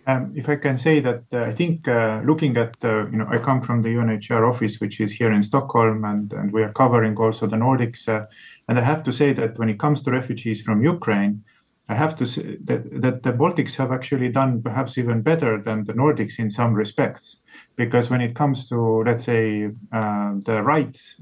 Um, 0.08 0.34
if 0.36 0.50
I 0.50 0.56
can 0.56 0.78
say 0.78 1.00
that, 1.00 1.24
uh, 1.32 1.42
I 1.42 1.54
think 1.54 1.88
uh, 1.88 2.22
looking 2.26 2.58
at, 2.58 2.76
uh, 2.84 3.06
you 3.12 3.18
know, 3.18 3.28
I 3.30 3.38
come 3.38 3.62
from 3.62 3.84
the 3.84 3.90
UNHCR 3.90 4.50
office, 4.50 4.80
which 4.80 5.00
is 5.00 5.12
here 5.12 5.32
in 5.32 5.44
Stockholm, 5.44 6.04
and, 6.06 6.34
and 6.34 6.52
we 6.52 6.64
are 6.64 6.74
covering 6.74 7.16
also 7.18 7.46
the 7.46 7.56
Nordics. 7.56 8.08
Uh, 8.08 8.26
and 8.68 8.80
I 8.80 8.82
have 8.82 9.04
to 9.04 9.12
say 9.12 9.32
that 9.34 9.60
when 9.60 9.70
it 9.70 9.80
comes 9.80 10.02
to 10.02 10.12
refugees 10.12 10.62
from 10.62 10.84
Ukraine, 10.84 11.44
I 11.88 11.96
have 11.96 12.16
to 12.16 12.26
say 12.26 12.58
that, 12.64 13.02
that 13.02 13.22
the 13.22 13.34
Baltics 13.34 13.76
have 13.76 13.92
actually 13.92 14.30
done 14.30 14.64
perhaps 14.64 14.98
even 14.98 15.22
better 15.22 15.62
than 15.62 15.84
the 15.84 15.94
Nordics 15.94 16.40
in 16.40 16.50
some 16.50 16.74
respects. 16.74 17.38
Because 17.76 18.10
when 18.10 18.22
it 18.22 18.36
comes 18.36 18.68
to, 18.70 19.04
let's 19.04 19.26
say, 19.26 19.70
uh, 19.92 20.34
the 20.44 20.64
rights, 20.64 21.16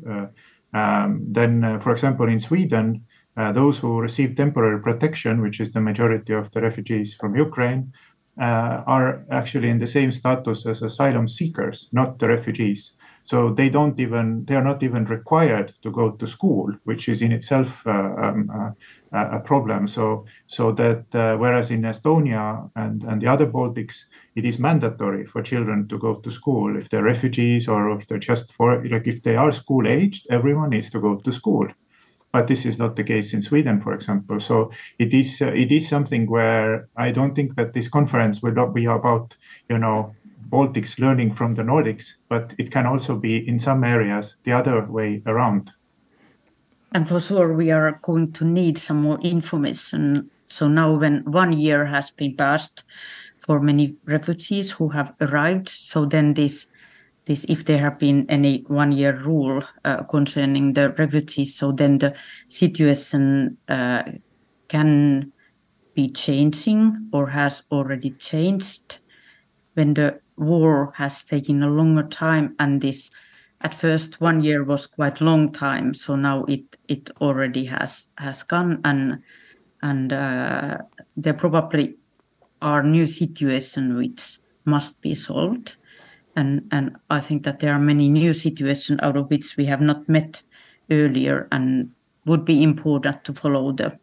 um, 0.73 1.25
then, 1.27 1.81
for 1.81 1.91
example, 1.91 2.29
in 2.29 2.39
Sweden, 2.39 3.03
uh, 3.39 3.53
those 3.53 3.77
who 3.79 4.01
receive 4.01 4.35
temporary 4.35 4.81
protection, 4.81 5.41
which 5.41 5.61
is 5.61 5.71
the 5.71 5.79
majority 5.79 6.33
of 6.33 6.51
the 6.51 6.61
refugees 6.61 7.15
from 7.19 7.37
Ukraine, 7.37 7.93
uh, 8.41 8.83
are 8.85 9.25
actually 9.31 9.69
in 9.69 9.77
the 9.77 9.87
same 9.87 10.11
status 10.11 10.65
as 10.65 10.81
asylum 10.81 11.27
seekers, 11.27 11.87
not 11.93 12.19
the 12.19 12.27
refugees. 12.27 12.93
So 13.23 13.53
they 13.53 13.69
don't 13.69 13.97
even 13.99 14.43
they 14.45 14.55
are 14.55 14.63
not 14.63 14.83
even 14.83 15.05
required 15.05 15.73
to 15.83 15.91
go 15.91 16.11
to 16.11 16.27
school, 16.27 16.73
which 16.83 17.07
is 17.07 17.21
in 17.21 17.31
itself 17.31 17.69
uh, 17.85 18.13
um, 18.25 18.49
uh, 18.49 18.71
a 19.37 19.39
problem. 19.39 19.87
So 19.87 20.25
so 20.47 20.71
that 20.73 21.03
uh, 21.15 21.37
whereas 21.37 21.71
in 21.71 21.83
Estonia 21.83 22.69
and 22.75 23.03
and 23.03 23.21
the 23.21 23.27
other 23.27 23.47
Baltics, 23.47 23.95
it 24.35 24.45
is 24.45 24.59
mandatory 24.59 25.25
for 25.25 25.41
children 25.41 25.87
to 25.87 25.97
go 25.97 26.15
to 26.15 26.31
school 26.31 26.77
if 26.77 26.89
they're 26.89 27.11
refugees 27.13 27.67
or 27.67 27.81
if 27.97 28.07
they're 28.07 28.27
just 28.31 28.53
for 28.53 28.83
like 28.85 29.07
if 29.07 29.21
they 29.21 29.35
are 29.35 29.51
school 29.51 29.87
aged, 29.87 30.27
everyone 30.29 30.71
needs 30.71 30.89
to 30.89 30.99
go 30.99 31.15
to 31.15 31.31
school 31.31 31.67
but 32.31 32.47
this 32.47 32.65
is 32.65 32.77
not 32.77 32.95
the 32.95 33.03
case 33.03 33.33
in 33.33 33.41
Sweden, 33.41 33.81
for 33.81 33.93
example. 33.93 34.39
So 34.39 34.71
it 34.99 35.13
is 35.13 35.41
uh, 35.41 35.47
it 35.47 35.71
is 35.71 35.87
something 35.87 36.29
where 36.29 36.87
I 36.95 37.11
don't 37.11 37.33
think 37.35 37.55
that 37.55 37.73
this 37.73 37.87
conference 37.87 38.41
will 38.41 38.53
not 38.53 38.73
be 38.73 38.85
about 38.85 39.35
you 39.69 39.77
know 39.77 40.15
Baltics 40.49 40.99
learning 40.99 41.35
from 41.35 41.55
the 41.55 41.63
Nordics, 41.63 42.13
but 42.27 42.53
it 42.57 42.71
can 42.71 42.85
also 42.85 43.15
be 43.15 43.47
in 43.47 43.59
some 43.59 43.83
areas 43.83 44.35
the 44.43 44.51
other 44.51 44.85
way 44.85 45.21
around. 45.25 45.71
And 46.91 47.07
for 47.07 47.19
sure, 47.19 47.53
we 47.53 47.69
are 47.71 47.99
going 48.01 48.31
to 48.33 48.45
need 48.45 48.77
some 48.77 49.01
more 49.01 49.19
information. 49.21 50.31
So 50.47 50.67
now, 50.67 50.97
when 50.97 51.23
one 51.25 51.53
year 51.53 51.85
has 51.85 52.09
been 52.09 52.35
passed 52.35 52.83
for 53.37 53.59
many 53.59 53.95
refugees 54.05 54.71
who 54.71 54.89
have 54.89 55.13
arrived, 55.21 55.69
so 55.69 56.05
then 56.05 56.33
this 56.33 56.67
this 57.29 57.45
if 57.47 57.65
there 57.65 57.77
have 57.77 57.99
been 57.99 58.25
any 58.27 58.63
one 58.67 58.91
year 58.91 59.15
rule 59.15 59.63
uh, 59.85 60.01
concerning 60.03 60.73
the 60.73 60.89
refugees 60.97 61.55
so 61.55 61.71
then 61.71 61.99
the 61.99 62.15
situation 62.49 63.55
uh, 63.67 64.01
can 64.67 65.31
be 65.93 66.09
changing 66.09 67.09
or 67.13 67.27
has 67.27 67.61
already 67.71 68.09
changed 68.09 68.99
when 69.75 69.93
the 69.93 70.19
war 70.37 70.91
has 70.95 71.23
taken 71.23 71.61
a 71.61 71.69
longer 71.69 72.03
time 72.03 72.55
and 72.57 72.81
this 72.81 73.11
at 73.61 73.75
first 73.75 74.19
one 74.19 74.41
year 74.41 74.63
was 74.63 74.87
quite 74.87 75.21
long 75.21 75.51
time 75.51 75.93
so 75.93 76.15
now 76.15 76.43
it 76.45 76.77
it 76.87 77.11
already 77.21 77.65
has 77.65 78.07
has 78.17 78.41
gone 78.41 78.81
and 78.83 79.21
and 79.83 80.11
uh, 80.11 80.79
there 81.15 81.35
probably 81.35 81.95
are 82.61 82.81
new 82.81 83.05
situations 83.05 83.95
which 83.95 84.39
must 84.65 85.01
be 85.01 85.15
solved. 85.15 85.77
And, 86.39 86.69
and 86.71 86.95
I 87.09 87.19
think 87.19 87.43
that 87.43 87.59
there 87.59 87.73
are 87.73 87.79
many 87.79 88.07
new 88.07 88.33
situations 88.33 89.01
out 89.03 89.17
of 89.17 89.29
which 89.29 89.57
we 89.57 89.65
have 89.65 89.81
not 89.81 90.07
met 90.07 90.41
earlier 90.89 91.49
and 91.51 91.91
would 92.25 92.45
be 92.45 92.63
important 92.63 93.25
to 93.25 93.33
follow 93.33 93.73
the 93.73 93.99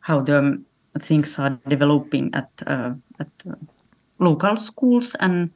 how 0.00 0.20
the 0.20 0.60
things 0.98 1.38
are 1.38 1.58
developing 1.68 2.34
at 2.34 2.50
uh, 2.66 2.94
at 3.20 3.30
uh, 3.48 3.54
local 4.18 4.56
schools 4.56 5.14
and 5.20 5.50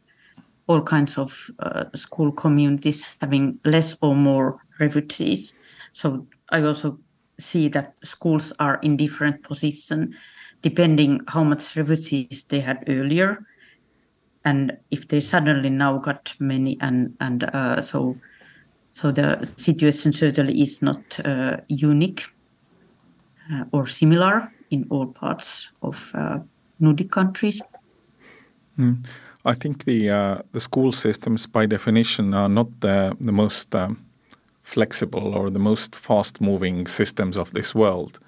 all 0.68 0.82
kinds 0.82 1.18
of 1.18 1.51
uh, 1.59 1.86
school 1.94 2.30
communities 2.30 3.05
having 3.20 3.59
less 3.64 3.96
or 4.01 4.14
more 4.14 4.61
refugees. 4.78 5.53
So 5.90 6.28
I 6.51 6.62
also 6.62 7.01
see 7.40 7.68
that 7.70 7.94
schools 8.05 8.53
are 8.61 8.78
in 8.82 8.96
different 8.96 9.42
position 9.42 10.14
depending 10.62 11.20
how 11.26 11.42
much 11.42 11.76
refugees 11.76 12.44
they 12.49 12.61
had 12.61 12.84
earlier 12.86 13.44
and 14.49 14.72
if 14.90 15.09
they 15.09 15.20
suddenly 15.20 15.70
now 15.70 15.99
got 15.99 16.34
many 16.38 16.76
and 16.80 17.14
and 17.20 17.42
uh, 17.55 17.82
so 17.82 18.16
so 18.90 19.12
the 19.12 19.44
situation 19.44 20.12
certainly 20.12 20.62
is 20.62 20.82
not 20.82 21.20
uh, 21.24 21.57
unique 21.68 22.22
uh, 23.53 23.64
or 23.72 23.86
similar 23.86 24.51
in 24.70 24.86
all 24.90 25.07
parts 25.07 25.70
of 25.80 26.11
uh, 26.14 26.38
Nordic 26.80 27.11
countries. 27.11 27.62
Mm. 28.78 29.05
I 29.44 29.55
think 29.55 29.84
the 29.84 30.11
uh, 30.11 30.38
the 30.53 30.61
school 30.61 30.92
systems, 30.92 31.46
by 31.46 31.66
definition, 31.66 32.34
are 32.34 32.49
not 32.49 32.80
the 32.80 33.16
the 33.26 33.32
most 33.32 33.74
um, 33.74 33.96
flexible 34.62 35.34
or 35.34 35.51
the 35.51 35.59
most 35.59 35.96
fast-moving 35.96 36.88
systems 36.88 37.36
of 37.36 37.51
this 37.53 37.74
world. 37.74 38.18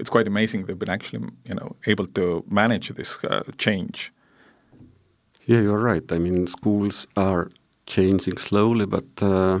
It's 0.00 0.10
quite 0.10 0.26
amazing 0.26 0.66
they've 0.66 0.78
been 0.78 0.94
actually, 0.94 1.28
you 1.44 1.54
know, 1.54 1.76
able 1.86 2.06
to 2.06 2.44
manage 2.48 2.88
this 2.94 3.24
uh, 3.24 3.42
change. 3.56 4.12
Yeah, 5.46 5.60
you're 5.60 5.80
right. 5.80 6.12
I 6.12 6.18
mean, 6.18 6.46
schools 6.46 7.06
are 7.16 7.50
changing 7.86 8.38
slowly, 8.38 8.86
but 8.86 9.04
uh, 9.20 9.60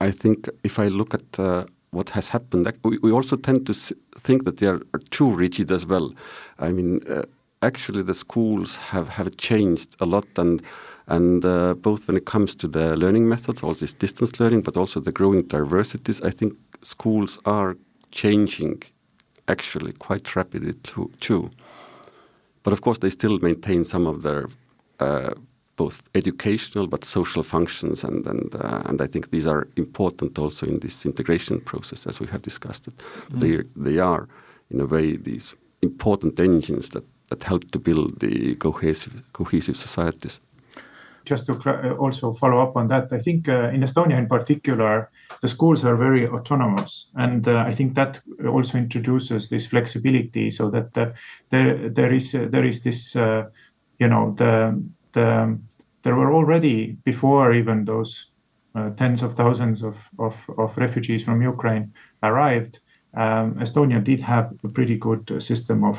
I 0.00 0.10
think 0.10 0.48
if 0.64 0.78
I 0.78 0.88
look 0.88 1.12
at 1.12 1.38
uh, 1.38 1.66
what 1.90 2.10
has 2.10 2.30
happened, 2.30 2.72
we, 2.82 2.98
we 2.98 3.12
also 3.12 3.36
tend 3.36 3.66
to 3.66 3.74
think 4.18 4.44
that 4.44 4.56
they 4.56 4.66
are, 4.66 4.80
too 5.10 5.28
rigid 5.30 5.70
as 5.70 5.86
well. 5.86 6.14
I 6.58 6.70
mean, 6.70 7.00
uh, 7.06 7.22
actually, 7.60 8.02
the 8.02 8.14
schools 8.14 8.76
have, 8.76 9.08
have 9.10 9.36
changed 9.36 9.96
a 10.00 10.06
lot, 10.06 10.26
and 10.36 10.62
and 11.06 11.44
uh, 11.44 11.74
both 11.74 12.06
when 12.06 12.16
it 12.18 12.26
comes 12.26 12.54
to 12.54 12.68
the 12.68 12.94
learning 12.96 13.28
methods, 13.28 13.62
all 13.62 13.74
this 13.74 13.94
distance 13.94 14.38
learning, 14.38 14.62
but 14.62 14.76
also 14.76 15.00
the 15.00 15.12
growing 15.12 15.42
diversities, 15.42 16.20
I 16.20 16.30
think 16.30 16.54
schools 16.82 17.38
are 17.46 17.76
changing 18.12 18.82
actually 19.46 19.92
quite 19.92 20.36
rapidly 20.36 20.74
too. 20.74 21.10
too. 21.20 21.50
But 22.62 22.72
of 22.74 22.82
course, 22.82 22.98
they 22.98 23.08
still 23.10 23.38
maintain 23.38 23.84
some 23.84 24.06
of 24.06 24.22
their 24.22 24.48
both 25.78 26.02
educational 26.14 26.86
but 26.86 27.04
social 27.04 27.42
functions, 27.42 28.04
and 28.04 28.26
and 28.26 28.54
uh, 28.54 28.82
and 28.88 29.00
I 29.00 29.06
think 29.06 29.30
these 29.30 29.46
are 29.46 29.66
important 29.76 30.38
also 30.38 30.66
in 30.66 30.80
this 30.80 31.06
integration 31.06 31.60
process, 31.60 32.06
as 32.06 32.20
we 32.20 32.26
have 32.26 32.42
discussed. 32.42 32.88
It. 32.88 32.96
Mm. 32.96 33.40
They 33.40 33.54
they 33.90 33.98
are 33.98 34.28
in 34.70 34.80
a 34.80 34.86
way 34.86 35.16
these 35.16 35.56
important 35.80 36.40
engines 36.40 36.88
that 36.88 37.04
that 37.28 37.44
help 37.44 37.70
to 37.70 37.78
build 37.78 38.20
the 38.20 38.56
cohesive 38.56 39.22
cohesive 39.32 39.76
societies 39.76 40.40
just 41.28 41.46
to 41.46 41.52
uh, 41.52 41.94
also 41.94 42.32
follow 42.32 42.60
up 42.60 42.76
on 42.76 42.88
that, 42.88 43.12
I 43.12 43.18
think 43.18 43.48
uh, 43.48 43.68
in 43.68 43.82
Estonia 43.82 44.16
in 44.18 44.26
particular, 44.26 45.10
the 45.42 45.48
schools 45.48 45.84
are 45.84 45.96
very 45.96 46.26
autonomous, 46.26 47.06
and 47.14 47.46
uh, 47.46 47.64
I 47.66 47.74
think 47.74 47.94
that 47.94 48.20
also 48.46 48.78
introduces 48.78 49.48
this 49.48 49.66
flexibility, 49.66 50.50
so 50.50 50.70
that 50.70 50.96
uh, 50.96 51.12
there 51.50 51.88
there 51.90 52.12
is 52.14 52.34
uh, 52.34 52.46
there 52.50 52.64
is 52.64 52.80
this, 52.80 53.14
uh, 53.14 53.44
you 53.98 54.08
know, 54.08 54.34
the 54.36 54.82
the 55.12 55.58
there 56.02 56.14
were 56.14 56.32
already 56.32 56.96
before 57.04 57.52
even 57.52 57.84
those 57.84 58.26
tens 58.96 59.22
of 59.22 59.34
thousands 59.34 59.82
of, 59.82 59.96
of, 60.18 60.34
of 60.56 60.76
refugees 60.76 61.24
from 61.24 61.42
Ukraine 61.42 61.92
arrived. 62.22 62.80
Um, 63.14 63.54
Estonia 63.54 64.02
did 64.04 64.20
have 64.20 64.52
a 64.64 64.68
pretty 64.68 64.96
good 64.96 65.42
system 65.42 65.84
of 65.84 65.98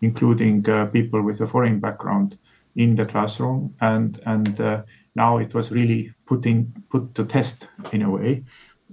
including 0.00 0.62
people 0.92 1.22
with 1.22 1.40
a 1.40 1.46
foreign 1.46 1.78
background 1.78 2.38
in 2.76 2.96
the 2.96 3.04
classroom, 3.04 3.74
and 3.80 4.20
and 4.26 4.60
uh, 4.60 4.82
now 5.14 5.38
it 5.38 5.54
was 5.54 5.70
really 5.70 6.12
putting 6.26 6.72
put 6.90 7.14
to 7.14 7.24
test 7.24 7.68
in 7.92 8.02
a 8.02 8.10
way. 8.10 8.44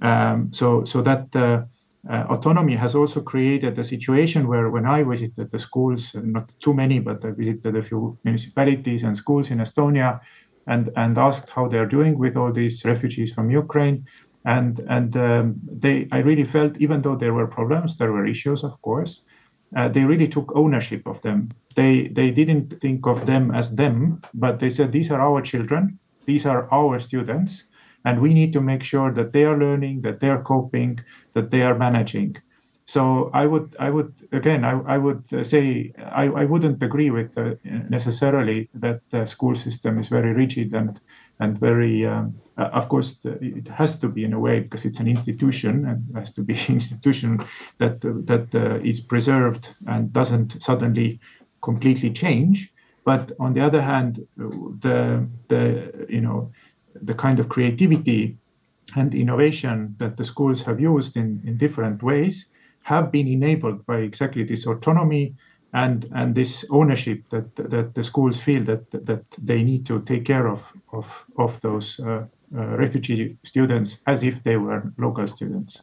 Um, 0.02 0.52
so 0.54 0.84
so 0.84 1.02
that 1.02 1.68
uh, 2.10 2.26
autonomy 2.30 2.76
has 2.76 2.96
also 2.96 3.22
created 3.22 3.78
a 3.80 3.84
situation 3.84 4.48
where 4.48 4.70
when 4.70 4.86
I 4.86 5.04
visited 5.04 5.50
the 5.52 5.60
schools, 5.60 6.12
not 6.14 6.52
too 6.60 6.74
many, 6.74 7.00
but 7.00 7.26
I 7.26 7.32
visited 7.32 7.76
a 7.76 7.82
few 7.84 8.18
municipalities 8.24 9.04
and 9.04 9.18
schools 9.18 9.50
in 9.50 9.60
Estonia, 9.60 10.20
and 10.68 10.90
and 10.96 11.18
asked 11.18 11.50
how 11.50 11.68
they're 11.68 11.86
doing 11.86 12.18
with 12.18 12.36
all 12.38 12.52
these 12.52 12.86
refugees 12.86 13.32
from 13.34 13.50
Ukraine. 13.50 14.06
And 14.46 14.80
and 14.88 15.18
um, 15.18 15.56
they, 15.84 16.08
I 16.12 16.20
really 16.20 16.44
felt, 16.44 16.78
even 16.78 17.02
though 17.02 17.16
there 17.16 17.34
were 17.34 17.48
problems, 17.48 17.98
there 17.98 18.12
were 18.12 18.28
issues, 18.28 18.64
of 18.64 18.80
course, 18.82 19.22
uh, 19.76 19.90
they 19.90 20.04
really 20.06 20.28
took 20.28 20.52
ownership 20.56 21.08
of 21.08 21.22
them. 21.22 21.50
They 21.76 22.08
they 22.08 22.32
didn't 22.32 22.80
think 22.80 23.08
of 23.08 23.26
them 23.26 23.52
as 23.52 23.74
them, 23.76 24.22
but 24.34 24.60
they 24.60 24.70
said 24.70 24.92
these 24.92 25.10
are 25.12 25.22
our 25.22 25.42
children, 25.42 26.00
these 26.26 26.46
are 26.46 26.68
our 26.72 27.00
students, 27.00 27.64
and 28.06 28.22
we 28.22 28.34
need 28.34 28.54
to 28.54 28.62
make 28.62 28.84
sure 28.84 29.12
that 29.14 29.34
they 29.34 29.46
are 29.46 29.58
learning, 29.58 30.02
that 30.02 30.20
they 30.20 30.30
are 30.30 30.42
coping, 30.42 31.00
that 31.34 31.52
they 31.52 31.64
are 31.64 31.78
managing. 31.78 32.36
So 32.88 33.32
I 33.34 33.48
would 33.48 33.76
I 33.80 33.90
would 33.90 34.14
again 34.32 34.64
I, 34.64 34.80
I 34.96 34.98
would 35.00 35.26
say 35.46 35.92
I, 35.98 36.26
I 36.26 36.46
wouldn't 36.46 36.84
agree 36.84 37.10
with 37.10 37.36
uh, 37.36 37.56
necessarily 37.90 38.70
that 38.76 39.02
the 39.10 39.26
school 39.26 39.56
system 39.56 39.98
is 39.98 40.08
very 40.08 40.34
rigid 40.34 40.74
and 40.74 41.00
and 41.40 41.60
very 41.60 42.06
um, 42.06 42.36
uh, 42.60 42.70
of 42.74 42.88
course 42.88 43.20
it 43.26 43.68
has 43.68 43.98
to 43.98 44.08
be 44.08 44.24
in 44.24 44.34
a 44.34 44.40
way 44.40 44.60
because 44.60 44.86
it's 44.86 45.00
an 45.00 45.08
institution 45.08 45.86
and 45.88 46.16
has 46.16 46.32
to 46.34 46.44
be 46.44 46.54
an 46.68 46.76
institution 46.76 47.44
that 47.80 48.02
that 48.02 48.54
uh, 48.54 48.76
is 48.84 49.00
preserved 49.00 49.74
and 49.88 50.14
doesn't 50.14 50.62
suddenly 50.62 51.20
completely 51.64 52.12
change 52.12 52.72
but 53.04 53.32
on 53.40 53.54
the 53.54 53.62
other 53.62 53.82
hand 53.82 54.28
the 54.38 55.28
the 55.48 56.06
you 56.08 56.22
know 56.22 56.52
the 57.02 57.14
kind 57.14 57.40
of 57.40 57.50
creativity 57.50 58.38
and 58.96 59.14
innovation 59.16 59.96
that 59.98 60.18
the 60.18 60.26
schools 60.26 60.62
have 60.62 60.80
used 60.80 61.18
in 61.18 61.42
in 61.46 61.58
different 61.58 62.04
ways 62.04 62.46
have 62.84 63.12
been 63.12 63.28
enabled 63.28 63.86
by 63.86 63.98
exactly 63.98 64.44
this 64.44 64.68
autonomy 64.68 65.36
and 65.74 66.06
and 66.14 66.36
this 66.36 66.66
ownership 66.70 67.20
that 67.30 67.56
that 67.56 67.94
the 67.96 68.04
schools 68.04 68.40
feel 68.40 68.64
that 68.64 68.90
that 68.92 69.26
they 69.38 69.64
need 69.64 69.86
to 69.86 70.02
take 70.02 70.24
care 70.26 70.48
of 70.48 70.62
of 70.92 71.06
of 71.38 71.60
those 71.62 72.00
uh, 72.00 72.24
uh, 72.56 72.78
refugee 72.78 73.38
students 73.44 73.98
as 74.06 74.24
if 74.24 74.44
they 74.44 74.58
were 74.58 74.94
local 74.98 75.28
students. 75.28 75.82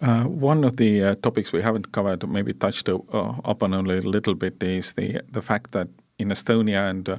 Uh, 0.00 0.24
one 0.24 0.64
of 0.64 0.76
the 0.76 1.02
uh, 1.02 1.14
topics 1.22 1.52
we 1.52 1.60
haven't 1.60 1.90
covered, 1.90 2.28
maybe 2.28 2.52
touched 2.52 2.88
uh, 2.88 2.98
upon 3.44 3.74
only 3.74 3.98
a 3.98 4.00
little 4.02 4.34
bit, 4.34 4.62
is 4.62 4.92
the 4.92 5.20
the 5.32 5.42
fact 5.42 5.72
that 5.72 5.88
in 6.18 6.28
Estonia 6.30 6.90
and 6.90 7.08
uh, 7.08 7.16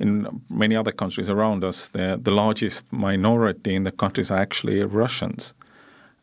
in 0.00 0.42
many 0.48 0.74
other 0.76 0.92
countries 0.92 1.28
around 1.28 1.64
us, 1.64 1.88
the 1.88 2.18
the 2.26 2.34
largest 2.42 2.84
minority 2.90 3.72
in 3.74 3.84
the 3.84 3.92
countries 4.02 4.30
are 4.30 4.40
actually 4.46 4.82
Russians 4.84 5.54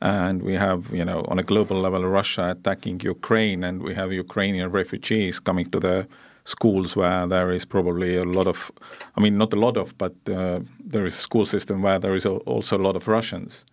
and 0.01 0.43
we 0.43 0.53
have, 0.53 0.93
you 0.93 1.03
know, 1.03 1.25
on 1.28 1.39
a 1.39 1.43
global 1.43 1.78
level, 1.78 2.03
Russia 2.05 2.51
attacking 2.51 2.99
Ukraine, 3.01 3.63
and 3.63 3.82
we 3.82 3.95
have 3.95 4.11
Ukrainian 4.11 4.69
refugees 4.69 5.39
coming 5.39 5.69
to 5.71 5.80
the 5.80 6.07
schools 6.43 6.95
where 6.95 7.28
there 7.28 7.51
is 7.51 7.65
probably 7.65 8.15
a 8.15 8.23
lot 8.23 8.47
of, 8.47 8.71
I 9.15 9.21
mean, 9.21 9.38
not 9.38 9.53
a 9.53 9.57
lot 9.57 9.75
of, 9.75 9.97
but 9.97 10.13
uh, 10.30 10.59
there 10.80 11.05
is 11.05 11.17
a 11.17 11.21
school 11.21 11.45
system 11.45 11.82
where 11.82 11.99
there 11.99 12.15
is 12.15 12.25
also 12.25 12.78
a 12.78 12.84
lot 12.88 12.95
of 12.95 13.07
Russians. 13.07 13.65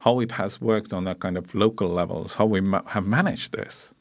How 0.00 0.20
it 0.20 0.32
has 0.32 0.60
worked 0.60 0.92
on 0.92 1.04
that 1.04 1.20
kind 1.20 1.38
of 1.38 1.54
local 1.54 1.88
levels, 1.88 2.36
how 2.36 2.46
we 2.46 2.60
ma 2.60 2.82
have 2.86 3.06
managed 3.06 3.52
this? 3.52 3.92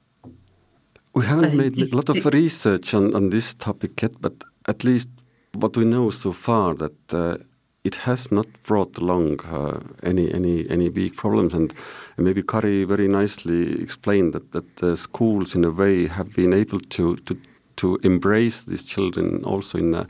We 1.14 1.26
haven't 1.26 1.56
made 1.56 1.78
a 1.78 1.96
lot 1.96 2.10
of 2.10 2.26
research 2.26 2.94
on, 2.94 3.14
on 3.16 3.30
this 3.30 3.54
topic 3.54 4.02
yet, 4.02 4.14
but 4.20 4.44
at 4.68 4.84
least 4.84 5.10
what 5.54 5.76
we 5.78 5.86
know 5.86 6.10
so 6.12 6.32
far 6.32 6.74
that 6.76 7.14
uh, 7.14 7.38
it 7.84 7.96
has 7.96 8.32
not 8.32 8.48
brought 8.64 8.98
along 8.98 9.40
uh, 9.46 9.80
any 10.04 10.32
any 10.34 10.70
any 10.70 10.90
big 10.90 11.16
problems, 11.16 11.54
and, 11.54 11.74
maybe 12.18 12.44
Kari 12.44 12.84
very 12.84 13.08
nicely 13.08 13.82
explained 13.82 14.34
that 14.34 14.52
that 14.52 14.76
the 14.76 14.96
schools 14.96 15.56
in 15.56 15.66
a 15.66 15.72
way 15.72 16.08
have 16.08 16.34
been 16.36 16.54
able 16.54 16.80
to 16.80 17.16
to 17.16 17.36
to 17.78 18.00
embrace 18.04 18.64
these 18.64 18.86
children 18.86 19.44
also 19.44 19.78
in 19.78 19.96
a 19.96 20.06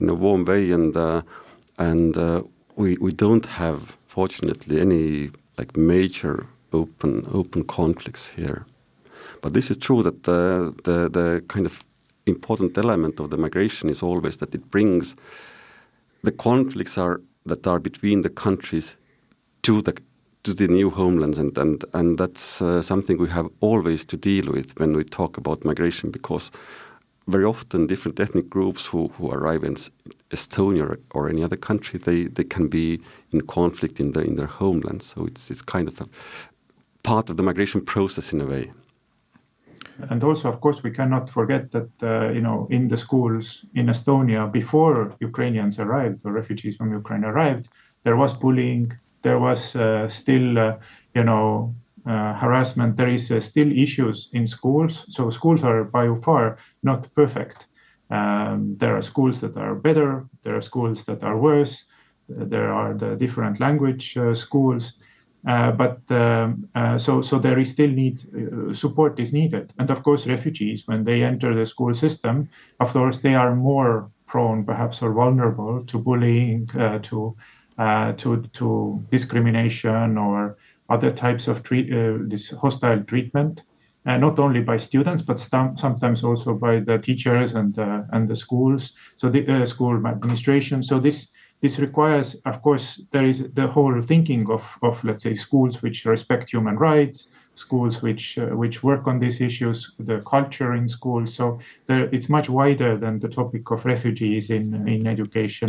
in 0.00 0.08
a 0.08 0.14
warm 0.14 0.44
way, 0.44 0.70
and 0.70 0.96
uh, 0.96 1.22
and 1.78 2.16
uh, 2.16 2.42
we 2.76 2.96
we 3.00 3.12
don't 3.12 3.46
have 3.46 3.96
fortunately 4.06 4.80
any 4.80 5.30
like 5.58 5.76
major 5.76 6.46
open 6.72 7.26
open 7.32 7.64
conflicts 7.64 8.28
here, 8.36 8.64
but 9.42 9.52
this 9.52 9.70
is 9.70 9.76
true 9.76 10.02
that 10.02 10.22
the 10.22 10.72
the 10.84 11.08
the 11.10 11.42
kind 11.48 11.66
of 11.66 11.85
important 12.26 12.76
element 12.76 13.20
of 13.20 13.30
the 13.30 13.36
migration 13.36 13.88
is 13.88 14.02
always 14.02 14.36
that 14.38 14.54
it 14.54 14.70
brings 14.70 15.16
the 16.22 16.32
conflicts 16.32 16.98
are 16.98 17.20
that 17.46 17.66
are 17.66 17.78
between 17.78 18.22
the 18.22 18.30
countries 18.30 18.96
to 19.62 19.80
the 19.82 19.94
to 20.42 20.54
the 20.54 20.68
new 20.68 20.90
homelands, 20.90 21.38
and 21.38 21.58
and 21.58 21.84
and 21.92 22.18
that's 22.18 22.62
uh, 22.62 22.82
something 22.82 23.18
we 23.18 23.28
have 23.28 23.48
always 23.60 24.04
to 24.04 24.16
deal 24.16 24.52
with 24.52 24.78
when 24.78 24.96
we 24.96 25.04
talk 25.04 25.36
about 25.38 25.64
migration, 25.64 26.10
because 26.10 26.50
very 27.28 27.44
often 27.44 27.86
different 27.86 28.20
ethnic 28.20 28.48
groups 28.48 28.86
who, 28.86 29.08
who 29.08 29.30
arrive 29.30 29.64
in 29.64 29.76
Estonia 30.30 30.82
or, 30.82 30.98
or 31.12 31.28
any 31.28 31.42
other 31.42 31.56
country, 31.56 31.98
they, 31.98 32.24
they 32.24 32.44
can 32.44 32.68
be 32.68 33.00
in 33.32 33.40
conflict 33.40 33.98
in 33.98 34.12
their 34.12 34.24
in 34.24 34.36
their 34.36 34.46
homeland. 34.46 35.02
So 35.02 35.26
it's 35.26 35.50
it's 35.50 35.62
kind 35.62 35.88
of 35.88 36.00
a 36.00 36.08
part 37.02 37.30
of 37.30 37.36
the 37.36 37.42
migration 37.42 37.84
process 37.84 38.32
in 38.32 38.40
a 38.40 38.46
way. 38.46 38.72
And 40.10 40.22
also, 40.22 40.48
of 40.48 40.60
course, 40.60 40.82
we 40.82 40.90
cannot 40.90 41.30
forget 41.30 41.70
that 41.70 41.90
uh, 42.02 42.30
you 42.30 42.40
know 42.40 42.66
in 42.70 42.88
the 42.88 42.96
schools 42.96 43.64
in 43.74 43.86
Estonia 43.86 44.50
before 44.50 45.14
Ukrainians 45.20 45.78
arrived 45.78 46.20
or 46.24 46.32
refugees 46.32 46.76
from 46.76 46.92
Ukraine 46.92 47.24
arrived, 47.24 47.68
there 48.04 48.16
was 48.16 48.32
bullying, 48.32 48.92
there 49.22 49.38
was 49.38 49.74
uh, 49.74 50.08
still 50.08 50.58
uh, 50.58 50.76
you 51.14 51.24
know 51.24 51.74
uh, 52.06 52.34
harassment. 52.34 52.96
There 52.96 53.08
is 53.08 53.30
uh, 53.30 53.40
still 53.40 53.70
issues 53.72 54.28
in 54.32 54.46
schools. 54.46 55.04
So 55.08 55.30
schools 55.30 55.64
are 55.64 55.84
by 55.84 56.06
far 56.22 56.58
not 56.82 57.12
perfect. 57.14 57.66
Um, 58.10 58.76
there 58.78 58.96
are 58.96 59.02
schools 59.02 59.40
that 59.40 59.56
are 59.56 59.74
better. 59.74 60.26
There 60.44 60.56
are 60.56 60.62
schools 60.62 61.04
that 61.04 61.24
are 61.24 61.36
worse. 61.36 61.84
There 62.28 62.72
are 62.72 62.94
the 62.94 63.16
different 63.16 63.60
language 63.60 64.16
uh, 64.16 64.34
schools. 64.34 64.92
Uh, 65.46 65.70
but 65.70 66.00
um, 66.10 66.68
uh, 66.74 66.98
so 66.98 67.22
so 67.22 67.38
there 67.38 67.58
is 67.60 67.70
still 67.70 67.90
need 67.90 68.18
uh, 68.34 68.74
support 68.74 69.20
is 69.20 69.32
needed, 69.32 69.72
and 69.78 69.90
of 69.90 70.02
course 70.02 70.26
refugees 70.26 70.82
when 70.86 71.04
they 71.04 71.22
enter 71.22 71.54
the 71.54 71.64
school 71.64 71.94
system, 71.94 72.48
of 72.80 72.90
course 72.92 73.20
they 73.20 73.34
are 73.34 73.54
more 73.54 74.10
prone 74.26 74.64
perhaps 74.64 75.02
or 75.02 75.12
vulnerable 75.12 75.84
to 75.86 75.98
bullying, 75.98 76.66
to 77.02 77.36
to 78.16 78.42
to 78.52 79.06
discrimination 79.10 80.18
or 80.18 80.56
other 80.88 81.10
types 81.12 81.48
of 81.48 81.62
treat, 81.62 81.90
this 82.28 82.50
hostile 82.50 83.02
treatment, 83.04 83.62
uh, 84.06 84.16
not 84.16 84.38
only 84.38 84.60
by 84.60 84.76
students 84.76 85.22
but 85.22 85.38
st- 85.40 85.78
sometimes 85.78 86.24
also 86.24 86.54
by 86.54 86.80
the 86.80 86.98
teachers 86.98 87.54
and 87.54 87.78
uh, 87.78 88.02
and 88.12 88.28
the 88.28 88.36
schools, 88.36 88.92
so 89.16 89.28
the 89.28 89.46
uh, 89.46 89.66
school 89.66 90.06
administration. 90.06 90.82
So 90.82 90.98
this 90.98 91.28
this 91.62 91.78
requires, 91.78 92.34
of 92.44 92.62
course, 92.62 93.00
there 93.12 93.24
is 93.26 93.50
the 93.54 93.66
whole 93.66 94.00
thinking 94.02 94.50
of 94.50 94.62
of 94.82 95.02
let's 95.04 95.22
say 95.22 95.34
schools 95.34 95.82
which 95.82 96.04
respect 96.04 96.50
human 96.50 96.76
rights, 96.76 97.28
schools 97.54 98.02
which 98.02 98.38
uh, 98.38 98.48
which 98.48 98.82
work 98.82 99.06
on 99.06 99.18
these 99.18 99.40
issues, 99.40 99.94
the 99.98 100.20
culture 100.20 100.74
in 100.74 100.88
schools. 100.88 101.34
So 101.34 101.58
there, 101.86 102.08
it's 102.12 102.28
much 102.28 102.48
wider 102.48 102.96
than 102.98 103.18
the 103.18 103.28
topic 103.28 103.70
of 103.70 103.84
refugees 103.84 104.50
in 104.50 104.86
in 104.86 105.06
education. 105.06 105.68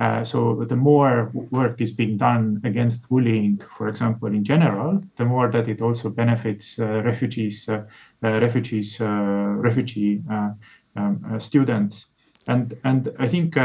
Uh, 0.00 0.24
so 0.24 0.64
the 0.68 0.76
more 0.76 1.30
work 1.32 1.80
is 1.80 1.92
being 1.92 2.16
done 2.16 2.60
against 2.64 3.08
bullying, 3.08 3.60
for 3.76 3.88
example, 3.88 4.28
in 4.28 4.44
general, 4.44 5.02
the 5.16 5.24
more 5.24 5.50
that 5.50 5.68
it 5.68 5.80
also 5.80 6.08
benefits 6.08 6.78
uh, 6.78 7.02
refugees, 7.04 7.68
uh, 7.68 7.82
uh, 8.22 8.40
refugees, 8.40 9.00
refugee 9.00 10.22
um, 10.96 11.40
students. 11.40 12.06
And 12.48 12.76
and 12.84 13.08
I 13.18 13.28
think 13.28 13.56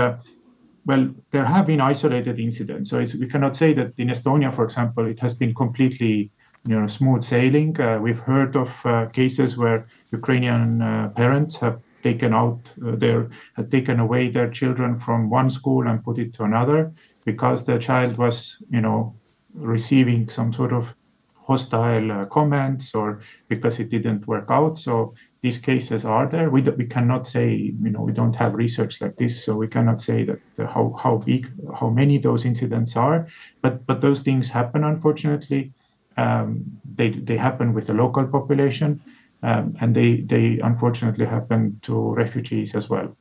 well, 0.85 1.09
there 1.31 1.45
have 1.45 1.67
been 1.67 1.81
isolated 1.81 2.39
incidents. 2.39 2.89
So 2.89 2.99
we 2.99 3.27
cannot 3.27 3.55
say 3.55 3.73
that 3.73 3.93
in 3.97 4.09
Estonia, 4.09 4.53
for 4.53 4.63
example, 4.63 5.05
it 5.07 5.19
has 5.19 5.33
been 5.33 5.53
completely 5.53 6.31
you 6.65 6.79
know, 6.79 6.87
smooth 6.87 7.23
sailing. 7.23 7.79
Uh, 7.79 7.99
we've 7.99 8.19
heard 8.19 8.55
of 8.55 8.69
uh, 8.85 9.05
cases 9.07 9.57
where 9.57 9.85
Ukrainian 10.11 10.81
uh, 10.81 11.09
parents 11.09 11.55
have 11.57 11.79
taken 12.03 12.33
out 12.33 12.59
uh, 12.85 12.95
their, 12.95 13.29
had 13.55 13.71
taken 13.71 13.99
away 13.99 14.29
their 14.29 14.49
children 14.49 14.99
from 14.99 15.29
one 15.29 15.49
school 15.49 15.87
and 15.87 16.03
put 16.03 16.17
it 16.17 16.33
to 16.33 16.43
another 16.43 16.91
because 17.25 17.63
the 17.63 17.77
child 17.77 18.17
was, 18.17 18.61
you 18.69 18.81
know, 18.81 19.15
receiving 19.53 20.29
some 20.29 20.51
sort 20.51 20.73
of 20.73 20.93
hostile 21.35 22.11
uh, 22.11 22.25
comments 22.25 22.93
or 22.95 23.21
because 23.47 23.79
it 23.79 23.89
didn't 23.89 24.27
work 24.27 24.47
out. 24.49 24.79
So 24.79 25.13
these 25.43 25.59
cases 25.59 26.05
are 26.05 26.25
there. 26.25 26.49
We, 26.49 26.61
we 26.61 26.85
cannot 26.85 27.27
say, 27.27 27.47
you 27.85 27.91
know, 27.91 28.01
we 28.01 28.13
don't 28.13 28.35
have 28.35 28.53
research 28.55 29.01
like 29.01 29.15
this, 29.17 29.43
so 29.45 29.55
we 29.55 29.67
cannot 29.67 30.01
say 30.01 30.23
that 30.23 30.39
uh, 30.57 30.65
how 30.65 30.95
how 31.03 31.17
big, 31.17 31.43
how 31.79 31.89
many 31.89 32.17
those 32.17 32.45
incidents 32.45 32.95
are. 32.95 33.27
But 33.61 33.85
but 33.85 34.01
those 34.01 34.21
things 34.21 34.49
happen, 34.49 34.83
unfortunately 34.83 35.73
um, 36.17 36.63
they 36.95 37.09
they 37.09 37.37
happen 37.37 37.73
with 37.73 37.87
the 37.87 37.93
local 37.93 38.25
population, 38.25 39.01
um, 39.41 39.75
and 39.81 39.95
they 39.95 40.21
they 40.21 40.59
unfortunately 40.59 41.25
happen 41.25 41.79
to 41.81 42.13
refugees 42.13 42.75
as 42.75 42.89
well. 42.89 43.15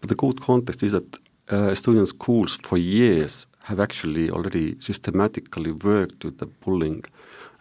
But 0.00 0.08
the 0.08 0.14
good 0.14 0.40
context 0.40 0.82
is 0.82 0.92
that 0.92 1.18
uh, 1.48 1.70
Estonian 1.70 2.06
schools 2.06 2.58
for 2.62 2.78
years 2.78 3.46
have 3.64 3.80
actually 3.80 4.30
already 4.30 4.76
systematically 4.80 5.72
worked 5.72 6.24
with 6.24 6.38
the 6.38 6.46
bullying 6.46 7.04